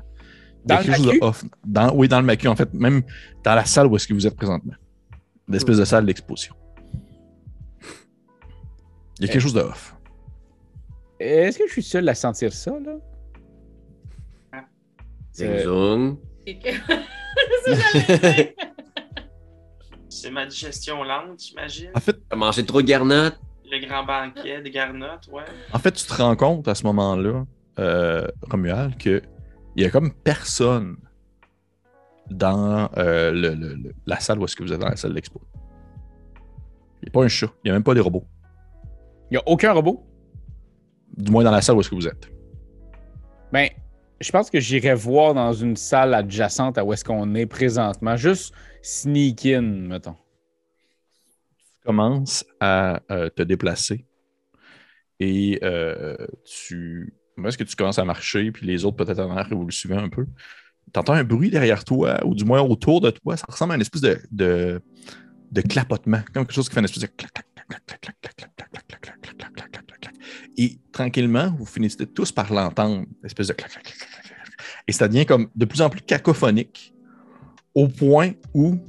Il 0.66 0.72
y 0.72 0.74
a 0.74 0.76
Dans 0.76 0.82
le 0.82 0.86
quelque 0.86 0.98
chose 0.98 1.06
macu? 1.08 1.20
de 1.20 1.24
off. 1.26 1.46
Dans, 1.66 1.94
oui, 1.96 2.08
dans 2.08 2.20
le 2.20 2.26
macu, 2.26 2.48
en 2.48 2.56
fait, 2.56 2.74
même 2.74 3.04
dans 3.44 3.56
la 3.56 3.66
salle 3.66 3.88
où 3.88 3.96
est-ce 3.96 4.08
que 4.08 4.14
vous 4.14 4.26
êtes 4.26 4.36
présentement. 4.36 4.74
L'espèce 5.48 5.78
de 5.78 5.86
salle 5.86 6.06
d'exposition. 6.06 6.56
Il 9.20 9.26
y 9.26 9.30
a 9.30 9.32
quelque 9.32 9.42
chose 9.42 9.54
de 9.54 9.62
off. 9.62 9.96
Est-ce 11.20 11.58
que 11.58 11.68
je 11.68 11.72
suis 11.74 11.84
seul 11.84 12.08
à 12.10 12.14
sentir 12.16 12.54
ça, 12.54 12.72
là? 12.80 12.96
Zing 15.34 15.48
Euh. 15.50 16.14
Et 16.46 16.60
que- 16.60 16.70
C'est. 17.66 18.56
C'est 20.22 20.32
ma 20.32 20.46
digestion 20.46 21.04
lente, 21.04 21.40
j'imagine. 21.42 21.92
En 21.96 22.00
fait, 22.00 22.18
T'as 22.30 22.36
mangé 22.36 22.66
trop 22.66 22.82
de 22.82 22.88
garnottes? 22.88 23.40
Le 23.70 23.86
grand 23.86 24.04
banquet 24.04 24.62
de 24.62 24.70
garnottes, 24.70 25.28
ouais. 25.32 25.44
En 25.74 25.80
fait, 25.80 25.92
tu 25.92 26.06
te 26.06 26.14
rends 26.14 26.36
compte 26.36 26.68
à 26.68 26.76
ce 26.76 26.84
moment-là, 26.86 27.46
euh, 27.80 28.28
Romuald, 28.50 28.98
que 28.98 29.22
il 29.76 29.84
y 29.84 29.86
a 29.86 29.90
comme 29.90 30.12
personne 30.14 30.98
dans 32.32 32.90
euh, 32.98 33.32
le- 33.32 33.54
le- 33.54 33.76
le- 33.76 33.94
la 34.06 34.20
salle 34.20 34.40
où 34.40 34.46
est-ce 34.46 34.56
que 34.56 34.64
vous 34.64 34.74
êtes 34.74 34.80
dans 34.80 34.90
la 34.90 34.96
salle 34.96 35.14
d'expo. 35.14 35.40
Il 37.02 37.06
n'y 37.06 37.10
a 37.10 37.12
pas 37.12 37.24
un 37.24 37.28
chat, 37.28 37.48
il 37.64 37.68
n'y 37.68 37.72
a 37.72 37.74
même 37.74 37.84
pas 37.84 37.94
des 37.94 38.00
robots. 38.02 38.26
Il 39.30 39.34
n'y 39.34 39.38
a 39.38 39.44
aucun 39.46 39.72
robot? 39.74 40.06
Du 41.16 41.32
moins 41.32 41.44
dans 41.44 41.52
la 41.52 41.62
salle 41.62 41.76
où 41.76 41.82
est-ce 41.82 41.90
que 41.90 41.96
vous 41.96 42.08
êtes. 42.08 42.30
Ben, 43.52 43.70
je 44.20 44.32
pense 44.32 44.50
que 44.50 44.60
j'irai 44.60 44.94
voir 44.94 45.34
dans 45.34 45.54
une 45.54 45.76
salle 45.76 46.14
adjacente 46.14 46.78
à 46.78 46.86
où 46.86 46.94
est-ce 46.94 47.06
qu'on 47.06 47.36
est 47.36 47.46
présentement. 47.46 48.16
Juste 48.16 48.54
sneak 48.82 49.46
in, 49.46 49.62
mettons. 49.62 50.16
Tu 51.58 51.86
commences 51.86 52.46
à 52.60 53.02
euh, 53.12 53.30
te 53.30 53.44
déplacer 53.44 54.06
et 55.20 55.60
euh, 55.64 56.16
tu. 56.46 57.14
Est-ce 57.44 57.58
que 57.58 57.64
tu 57.64 57.76
commences 57.76 58.00
à 58.00 58.06
marcher, 58.06 58.52
puis 58.52 58.66
les 58.66 58.84
autres 58.84 58.98
peut-être 58.98 59.20
en 59.20 59.30
arrière, 59.30 59.56
vous 59.56 59.66
le 59.66 59.72
suivez 59.72 59.96
un 59.96 60.10
peu. 60.10 60.26
Tu 60.92 61.00
entends 61.00 61.14
un 61.14 61.24
bruit 61.24 61.52
derrière 61.52 61.84
toi, 61.84 62.20
ou 62.26 62.34
du 62.34 62.46
moins 62.46 62.62
autour 62.62 63.00
de 63.02 63.12
toi. 63.12 63.38
Ça 63.38 63.46
ressemble 63.48 63.74
à 63.74 63.76
une 63.76 63.82
espèce 63.82 64.02
de, 64.02 64.82
clapotement, 65.70 66.22
comme 66.34 66.46
quelque 66.46 66.54
chose 66.54 66.68
qui 66.68 66.74
fait 66.74 66.80
une 66.80 66.86
espèce 66.86 67.04
de 67.04 67.08
clac, 67.08 67.32
clac, 67.32 67.46
clac, 67.54 67.86
clac, 67.86 68.02
clac, 68.02 68.36
clac, 68.36 68.56
clac, 68.56 68.88
clac, 68.88 69.02
clac, 69.02 69.38
clac, 69.38 69.54
clac, 69.54 69.72
clac. 69.72 69.87
Et 70.58 70.80
tranquillement, 70.92 71.54
vous 71.58 71.66
finissez 71.66 72.06
tous 72.08 72.32
par 72.32 72.52
l'entendre, 72.52 73.06
espèce 73.24 73.48
de 73.48 73.54
clac, 73.54 73.72
clac, 73.72 73.84
clac, 73.84 73.98
clac. 74.00 74.48
Et 74.88 74.92
ça 74.92 75.08
devient 75.08 75.26
comme 75.26 75.50
de 75.56 75.66
plus 75.66 75.82
en 75.82 75.90
plus 75.90 76.02
cacophonique, 76.02 76.94
au 77.76 77.88
point 77.88 78.32
où 78.54 78.72
vous 78.72 78.80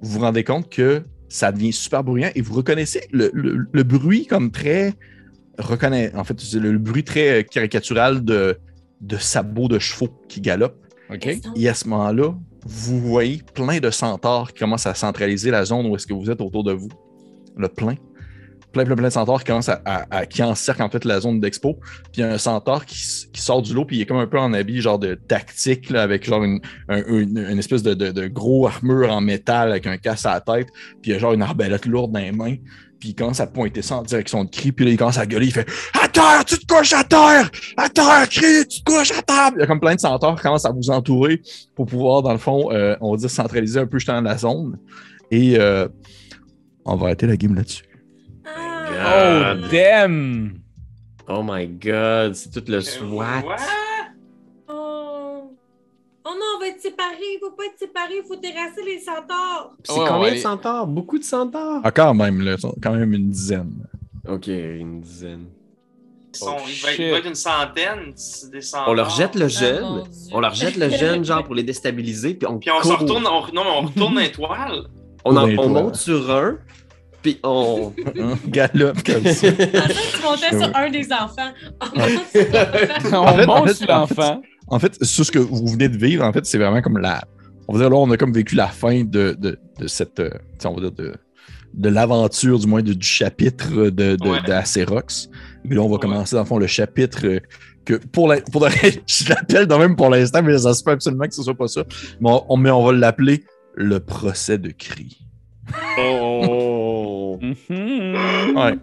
vous 0.00 0.20
rendez 0.20 0.44
compte 0.44 0.70
que 0.70 1.02
ça 1.28 1.52
devient 1.52 1.72
super 1.72 2.02
bruyant 2.04 2.30
et 2.34 2.40
vous 2.40 2.54
reconnaissez 2.54 3.06
le, 3.12 3.30
le- 3.34 3.66
le 3.70 3.82
bruit 3.82 4.26
comme 4.26 4.50
très. 4.50 4.94
Reconnaît, 5.58 6.14
en 6.16 6.24
fait, 6.24 6.40
c'est 6.40 6.58
le, 6.58 6.72
le 6.72 6.78
bruit 6.78 7.04
très 7.04 7.44
caricatural 7.44 8.24
de, 8.24 8.58
de 9.00 9.16
sabots 9.18 9.68
de 9.68 9.78
chevaux 9.78 10.08
qui 10.28 10.40
galopent. 10.40 10.80
OK? 11.10 11.28
Et 11.56 11.68
à 11.68 11.74
ce 11.74 11.86
moment-là, 11.88 12.34
vous 12.66 12.98
voyez 12.98 13.42
plein 13.54 13.78
de 13.78 13.90
centaures 13.90 14.52
qui 14.52 14.60
commencent 14.60 14.86
à 14.86 14.94
centraliser 14.94 15.50
la 15.50 15.64
zone 15.64 15.86
où 15.86 15.94
est-ce 15.96 16.06
que 16.06 16.14
vous 16.14 16.30
êtes 16.30 16.40
autour 16.40 16.64
de 16.64 16.72
vous. 16.72 16.88
Le 17.56 17.68
plein. 17.68 17.94
Plein, 18.74 18.84
plein, 18.84 18.96
plein 18.96 19.08
de 19.08 19.12
centaures 19.12 19.38
qui 19.38 19.46
commencent 19.46 19.70
à, 19.70 20.26
qui 20.26 20.42
encerclent 20.42 20.82
en 20.82 20.90
fait 20.90 21.04
la 21.04 21.20
zone 21.20 21.40
d'expo. 21.40 21.78
Puis 22.12 22.12
il 22.16 22.20
y 22.20 22.22
a 22.24 22.32
un 22.32 22.38
centaure 22.38 22.84
qui, 22.84 22.98
sort 23.34 23.62
du 23.62 23.72
lot, 23.72 23.84
puis 23.84 23.96
il 23.96 24.00
est 24.02 24.06
comme 24.06 24.18
un 24.18 24.26
peu 24.26 24.38
en 24.38 24.52
habit 24.52 24.80
genre 24.80 24.98
de 24.98 25.14
tactique, 25.14 25.90
avec 25.92 26.26
genre 26.26 26.42
une, 26.44 26.60
un- 26.88 27.04
une, 27.06 27.58
espèce 27.58 27.82
de, 27.82 27.94
de- 27.94 28.26
gros 28.26 28.66
armure 28.66 29.10
en 29.12 29.20
métal 29.20 29.70
avec 29.70 29.86
un 29.86 29.96
casse 29.96 30.26
à 30.26 30.32
la 30.34 30.40
tête, 30.40 30.68
puis 31.00 31.12
il 31.12 31.14
a 31.14 31.18
genre 31.18 31.32
une 31.32 31.42
arbalète 31.42 31.86
lourde 31.86 32.12
dans 32.12 32.20
les 32.20 32.32
mains. 32.32 32.56
Puis 32.98 33.10
il 33.10 33.14
commence 33.14 33.38
à 33.40 33.46
pointer 33.46 33.82
ça 33.82 33.96
en 33.96 34.02
direction 34.02 34.44
de 34.44 34.50
cri, 34.50 34.72
puis 34.72 34.84
là 34.86 34.90
il 34.90 34.96
commence 34.96 35.18
à 35.18 35.26
gueuler, 35.26 35.46
il 35.46 35.52
fait 35.52 35.68
À 36.02 36.08
terre, 36.08 36.44
tu 36.46 36.58
te 36.58 36.66
couches 36.66 36.94
à 36.94 37.04
terre! 37.04 37.50
À 37.76 37.88
terre, 37.88 38.28
crie, 38.28 38.66
tu 38.66 38.82
te 38.82 38.90
couches 38.90 39.12
à 39.12 39.22
terre! 39.22 39.50
Il 39.56 39.60
y 39.60 39.62
a 39.62 39.66
comme 39.66 39.80
plein 39.80 39.94
de 39.94 40.00
centaures 40.00 40.34
qui 40.36 40.42
commencent 40.42 40.64
à 40.64 40.72
vous 40.72 40.90
entourer 40.90 41.40
pour 41.76 41.86
pouvoir, 41.86 42.22
dans 42.22 42.32
le 42.32 42.38
fond, 42.38 42.72
euh, 42.72 42.96
on 43.00 43.12
va 43.12 43.16
dire 43.18 43.30
centraliser 43.30 43.78
un 43.78 43.86
peu 43.86 43.98
justement 43.98 44.20
la 44.22 44.36
zone. 44.38 44.78
Et 45.30 45.58
euh, 45.60 45.86
on 46.86 46.96
va 46.96 47.06
arrêter 47.06 47.26
la 47.26 47.36
game 47.36 47.54
là-dessus. 47.54 47.84
Ah. 48.98 49.54
Oh, 49.56 49.66
damn! 49.70 50.58
Oh 51.28 51.42
my 51.42 51.66
god, 51.66 52.34
c'est 52.34 52.50
tout 52.50 52.70
le 52.70 52.80
SWAT. 52.80 53.42
What? 53.44 53.56
Oh. 54.68 55.50
Oh 56.24 56.30
non, 56.30 56.46
on 56.56 56.60
va 56.60 56.68
être 56.68 56.80
séparés. 56.80 57.16
Il 57.20 57.38
faut 57.40 57.50
pas 57.52 57.64
être 57.64 57.78
séparés. 57.78 58.20
Il 58.22 58.26
faut 58.26 58.36
terrasser 58.36 58.82
les 58.84 58.98
centaures. 59.00 59.72
C'est 59.84 59.92
Ouais, 59.92 60.06
combien 60.08 60.28
ouais. 60.30 60.34
de 60.36 60.40
centaures? 60.40 60.86
Beaucoup 60.86 61.18
de 61.18 61.24
centaures? 61.24 61.80
Ah, 61.84 61.90
quand 61.90 62.14
même, 62.14 62.40
là, 62.40 62.56
quand 62.82 62.92
même 62.92 63.12
une 63.12 63.30
dizaine. 63.30 63.86
Ok, 64.28 64.46
une 64.48 65.00
dizaine. 65.00 65.46
Ils 66.32 66.36
sont- 66.38 66.56
Oh, 66.58 66.62
il, 66.66 66.82
va 66.82 67.18
être, 67.18 67.26
une 67.26 67.34
centaine. 67.34 68.14
des 68.52 68.60
centaures. 68.60 68.88
On 68.88 68.94
leur 68.94 69.10
jette 69.10 69.34
le 69.36 69.44
Ah, 69.44 69.48
jeune. 69.48 70.02
on 70.32 70.40
leur 70.40 70.54
jette 70.54 70.76
le 70.76 70.88
jeune, 70.90 71.24
genre, 71.24 71.44
pour 71.44 71.54
les 71.54 71.62
déstabiliser, 71.62 72.34
puis 72.34 72.48
on 72.48 72.58
Puis 72.58 72.70
on 72.70 72.82
se 72.82 72.88
retourne, 72.92 73.24
on, 73.26 73.40
non, 73.54 73.62
mais 73.64 73.70
on 73.70 73.80
retourne 73.82 74.18
l'étoile. 74.18 74.84
On, 75.24 75.36
en- 75.36 75.48
on 75.58 75.68
monte 75.68 75.96
sur 75.96 76.30
un, 76.30 76.58
puis 77.24 77.40
on... 77.42 77.92
Galope 78.48 79.02
comme 79.02 79.24
ça. 79.24 79.48
En 79.48 79.50
fait, 79.52 79.94
tu 80.12 80.22
montais 80.22 80.50
sur 80.64 80.76
un 80.76 80.90
des 80.90 81.08
enfants. 81.12 81.52
On 81.92 81.96
monte 81.98 82.30
sur 82.30 82.46
l'enfant. 82.52 83.26
En 83.26 83.36
fait- 83.36 83.44
en 83.46 83.56
monte 83.58 83.68
fait- 83.68 83.74
sur 83.74 83.88
l'enfant. 83.88 84.42
En 84.68 84.78
fait, 84.78 85.04
sur 85.04 85.24
ce 85.26 85.32
que 85.32 85.38
vous 85.38 85.66
venez 85.66 85.88
de 85.88 85.96
vivre, 85.96 86.24
en 86.24 86.32
fait, 86.32 86.46
c'est 86.46 86.58
vraiment 86.58 86.80
comme 86.82 86.98
la. 86.98 87.24
On 87.66 87.72
va 87.72 87.80
dire 87.80 87.90
là, 87.90 87.96
on 87.96 88.10
a 88.10 88.16
comme 88.16 88.32
vécu 88.32 88.54
la 88.54 88.68
fin 88.68 89.04
de, 89.04 89.36
de, 89.38 89.58
de 89.80 89.86
cette. 89.86 90.20
euh, 90.20 90.30
on 90.64 90.74
va 90.74 90.80
dire 90.82 90.92
de, 90.92 91.14
de 91.74 91.88
l'aventure, 91.88 92.58
du 92.58 92.66
moins 92.66 92.82
de- 92.82 92.92
du 92.92 93.06
chapitre 93.06 93.70
de, 93.74 93.90
de, 94.16 94.28
Ouais. 94.28 94.40
de 94.46 94.52
Acerox. 94.52 95.28
Et 95.70 95.74
là, 95.74 95.80
on 95.80 95.88
va 95.88 95.94
Ouais. 95.94 96.00
commencer, 96.00 96.36
dans 96.36 96.42
le 96.42 96.46
fond, 96.48 96.58
le 96.58 96.66
chapitre 96.66 97.26
euh, 97.26 97.40
que 97.86 97.94
pour 97.94 98.28
la, 98.28 98.40
pour 98.42 98.62
la- 98.64 98.70
je 99.06 99.28
l'appelle 99.28 99.66
de 99.66 99.74
même 99.74 99.96
pour 99.96 100.10
l'instant, 100.10 100.42
mais 100.42 100.56
ça 100.58 100.74
se 100.74 100.84
peut 100.84 100.90
absolument 100.92 101.26
que 101.26 101.34
ce 101.34 101.42
soit 101.42 101.54
pas 101.56 101.68
ça. 101.68 101.84
Mais 102.20 102.30
on, 102.30 102.44
on- 102.52 102.56
mais 102.58 102.70
on 102.70 102.84
va 102.84 102.92
l'appeler 102.92 103.44
le 103.74 103.98
procès 104.00 104.56
de 104.58 104.70
cri. 104.70 105.23
Oh! 105.98 107.38
Mhm. 107.68 108.56
Ouais. 108.56 108.74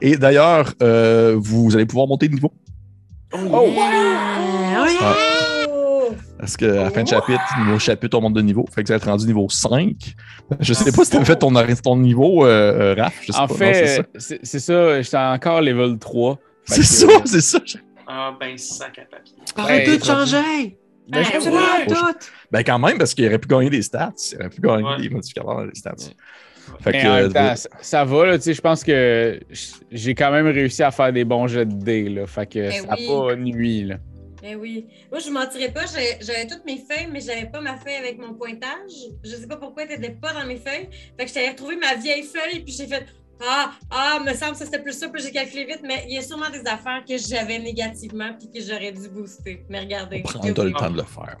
Et 0.00 0.16
d'ailleurs, 0.16 0.72
euh, 0.82 1.34
vous 1.38 1.74
allez 1.74 1.86
pouvoir 1.86 2.06
monter 2.06 2.28
de 2.28 2.34
niveau. 2.34 2.52
Oh, 3.32 3.38
Oh! 5.68 6.10
Parce 6.38 6.56
qu'à 6.56 6.66
la 6.66 6.90
fin 6.90 7.02
de 7.02 7.08
chapitre, 7.08 7.40
niveau 7.64 7.78
chapitre, 7.78 8.16
on 8.18 8.20
monte 8.20 8.34
de 8.34 8.42
niveau. 8.42 8.64
Fait 8.72 8.82
que 8.82 8.88
vous 8.88 8.92
êtes 8.94 9.04
rendu 9.04 9.26
niveau 9.26 9.48
5. 9.48 9.94
Je 10.60 10.72
sais 10.74 10.92
pas 10.92 11.04
si 11.04 11.10
t'avais 11.10 11.24
fait 11.24 11.36
ton, 11.36 11.52
ton 11.82 11.96
niveau, 11.96 12.44
euh, 12.44 12.94
euh, 12.94 13.02
Raph. 13.02 13.14
Je 13.26 13.32
sais 13.32 13.38
En 13.38 13.46
pas. 13.48 13.54
Non, 13.54 13.58
c'est 13.58 13.72
fait, 13.74 13.86
ça. 13.96 14.02
c'est 14.18 14.40
c'est 14.42 14.60
ça, 14.60 15.02
j'étais 15.02 15.16
encore 15.16 15.60
level 15.62 15.98
3. 15.98 16.38
Fait 16.68 16.82
c'est 16.82 17.06
que- 17.06 17.12
ça, 17.12 17.20
c'est 17.24 17.40
ça. 17.40 17.58
Ah, 18.06 18.32
ben, 18.38 18.56
sac 18.56 18.98
à 18.98 19.02
papier. 19.02 19.34
Arrête 19.56 19.88
Ouais, 19.88 19.98
de 19.98 20.04
changer! 20.04 20.78
Ben, 21.08 21.22
je 21.22 21.30
Ouais, 21.30 21.38
comprends. 21.38 21.78
ouais. 21.78 21.86
tout! 21.86 22.26
Ben, 22.50 22.62
quand 22.64 22.78
même, 22.78 22.98
parce 22.98 23.14
qu'il 23.14 23.26
aurait 23.26 23.38
pu 23.38 23.48
gagner 23.48 23.70
des 23.70 23.82
stats. 23.82 24.12
Il 24.32 24.38
aurait 24.38 24.48
pu 24.50 24.60
gagner 24.60 24.82
Ouais. 24.84 25.00
des 25.02 25.08
modificateurs 25.08 25.54
dans 25.56 25.64
les 25.64 25.74
stats. 25.74 25.92
Ouais. 25.98 26.76
Fait 26.80 26.92
que, 26.92 27.06
euh, 27.06 27.28
temps, 27.28 27.54
ça, 27.56 27.68
ça 27.80 28.04
va, 28.04 28.26
là, 28.26 28.36
tu 28.38 28.42
sais, 28.44 28.54
je 28.54 28.60
pense 28.60 28.82
que 28.82 29.38
j'ai 29.92 30.14
quand 30.16 30.32
même 30.32 30.46
réussi 30.48 30.82
à 30.82 30.90
faire 30.90 31.12
des 31.12 31.24
bons 31.24 31.46
jets 31.46 31.64
de 31.66 31.72
dés, 31.74 32.08
là, 32.08 32.26
fait 32.26 32.46
que 32.46 32.70
ça 32.70 32.82
n'a 32.82 32.96
oui. 32.98 33.06
pas 33.06 33.36
nuit, 33.36 33.84
là. 33.84 33.96
Eh 34.48 34.54
oui. 34.56 34.86
Moi, 35.10 35.20
je 35.20 35.28
ne 35.28 35.34
mentirais 35.34 35.72
pas, 35.72 35.82
j'avais 35.86 36.46
toutes 36.46 36.64
mes 36.66 36.78
feuilles, 36.78 37.08
mais 37.12 37.20
j'avais 37.20 37.46
pas 37.46 37.60
ma 37.60 37.76
feuille 37.76 37.96
avec 37.96 38.18
mon 38.18 38.34
pointage. 38.34 38.90
Je 39.24 39.30
sais 39.30 39.46
pas 39.46 39.56
pourquoi 39.56 39.84
elle 39.84 40.00
n'était 40.00 40.14
pas 40.20 40.32
dans 40.32 40.46
mes 40.46 40.56
feuilles. 40.56 40.88
Fait 41.18 41.24
que 41.26 41.32
j'avais 41.32 41.50
retrouvé 41.50 41.76
ma 41.76 41.94
vieille 41.94 42.22
feuille, 42.22 42.60
puis 42.60 42.72
j'ai 42.72 42.86
fait 42.86 43.06
Ah, 43.42 43.72
ah, 43.90 44.18
me 44.24 44.32
semble 44.34 44.52
que 44.52 44.64
c'était 44.64 44.82
plus 44.82 44.92
ça, 44.92 45.08
puis 45.08 45.22
j'ai 45.22 45.30
calculé 45.30 45.64
vite, 45.64 45.80
mais 45.82 46.04
il 46.08 46.14
y 46.14 46.18
a 46.18 46.22
sûrement 46.22 46.50
des 46.50 46.66
affaires 46.66 47.04
que 47.06 47.16
j'avais 47.18 47.58
négativement, 47.58 48.30
puis 48.38 48.50
que 48.50 48.66
j'aurais 48.66 48.92
dû 48.92 49.08
booster. 49.08 49.64
Mais 49.68 49.80
regardez. 49.80 50.22
on 50.24 50.28
prendra 50.28 50.64
le 50.64 50.72
temps 50.72 50.90
de 50.90 50.96
le 50.96 51.02
faire. 51.02 51.36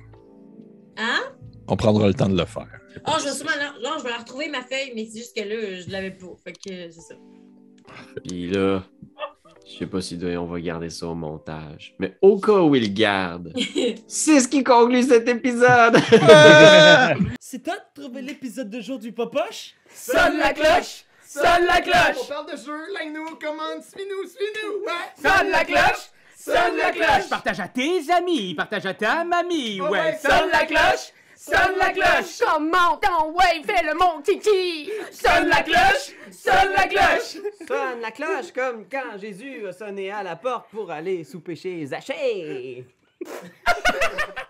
Hein? 0.98 1.20
On 1.68 1.76
prendra 1.76 2.06
le 2.06 2.14
temps 2.14 2.28
de 2.28 2.38
le 2.38 2.44
faire. 2.44 2.80
Ah, 3.04 3.16
je 3.18 3.24
vais 3.24 3.32
sûrement. 3.32 3.56
Là, 3.58 3.74
là, 3.80 3.96
je 3.98 4.04
vais 4.04 4.10
la 4.10 4.18
retrouver 4.18 4.48
ma 4.48 4.62
feuille, 4.62 4.92
mais 4.94 5.06
c'est 5.06 5.18
juste 5.18 5.36
que 5.36 5.42
là, 5.42 5.80
je 5.80 5.90
l'avais 5.90 6.12
pas. 6.12 6.26
Fait 6.44 6.52
que 6.52 6.58
c'est 6.64 6.92
ça. 6.92 7.14
Puis 8.24 8.48
là, 8.48 8.82
je 9.66 9.78
sais 9.78 9.86
pas 9.86 10.00
si 10.00 10.18
on 10.38 10.46
va 10.46 10.60
garder 10.60 10.90
ça 10.90 11.06
au 11.06 11.14
montage. 11.14 11.94
Mais 11.98 12.16
au 12.22 12.38
cas 12.38 12.60
où 12.60 12.74
il 12.74 12.82
le 12.82 12.88
garde, 12.88 13.52
c'est 14.06 14.40
ce 14.40 14.48
qui 14.48 14.62
conclut 14.62 15.02
cet 15.02 15.28
épisode! 15.28 15.96
C'est 17.40 17.62
toi 17.62 17.74
de 17.76 18.02
trouver 18.02 18.22
l'épisode 18.22 18.68
de 18.68 18.80
jour 18.80 18.98
du 18.98 19.12
Popoche? 19.12 19.74
Sonne 19.88 20.38
la 20.38 20.52
cloche! 20.52 21.05
Sonne 21.36 21.66
la 21.66 21.80
cloche! 21.82 22.22
On 22.22 22.26
parle 22.26 22.50
de 22.50 22.56
jeu, 22.56 22.92
like-nous, 22.94 23.36
commande, 23.36 23.82
suis-nous, 23.82 24.26
suis-nous, 24.26 24.84
ouais! 24.86 25.12
Sonne 25.22 25.50
la 25.50 25.64
cloche! 25.66 26.10
Sonne 26.34 26.76
la 26.78 26.92
cloche! 26.92 27.28
Partage 27.28 27.60
à 27.60 27.68
tes 27.68 28.10
amis, 28.10 28.54
partage 28.54 28.86
à 28.86 28.94
ta 28.94 29.22
mamie, 29.22 29.78
Oh 29.82 29.88
ouais! 29.88 30.16
Sonne 30.16 30.48
la 30.50 30.64
cloche! 30.64 31.12
Sonne 31.36 31.76
la 31.78 31.90
cloche! 31.90 32.38
Comment 32.40 32.96
ton 32.96 33.32
ouais, 33.32 33.62
fais 33.66 33.84
le 33.84 33.94
mon 33.94 34.22
kiki! 34.22 34.90
Sonne 35.12 35.48
la 35.48 35.62
cloche! 35.62 36.14
Sonne 36.30 36.72
la 36.74 36.86
cloche! 36.86 37.36
Sonne 37.68 38.00
la 38.00 38.10
cloche 38.12 38.52
comme 38.54 38.86
quand 38.90 39.18
Jésus 39.20 39.66
a 39.66 39.72
sonné 39.72 40.10
à 40.10 40.22
la 40.22 40.36
porte 40.36 40.70
pour 40.70 40.90
aller 40.90 41.22
souper 41.22 41.54
chez 41.54 41.84
Zachée! 41.84 42.86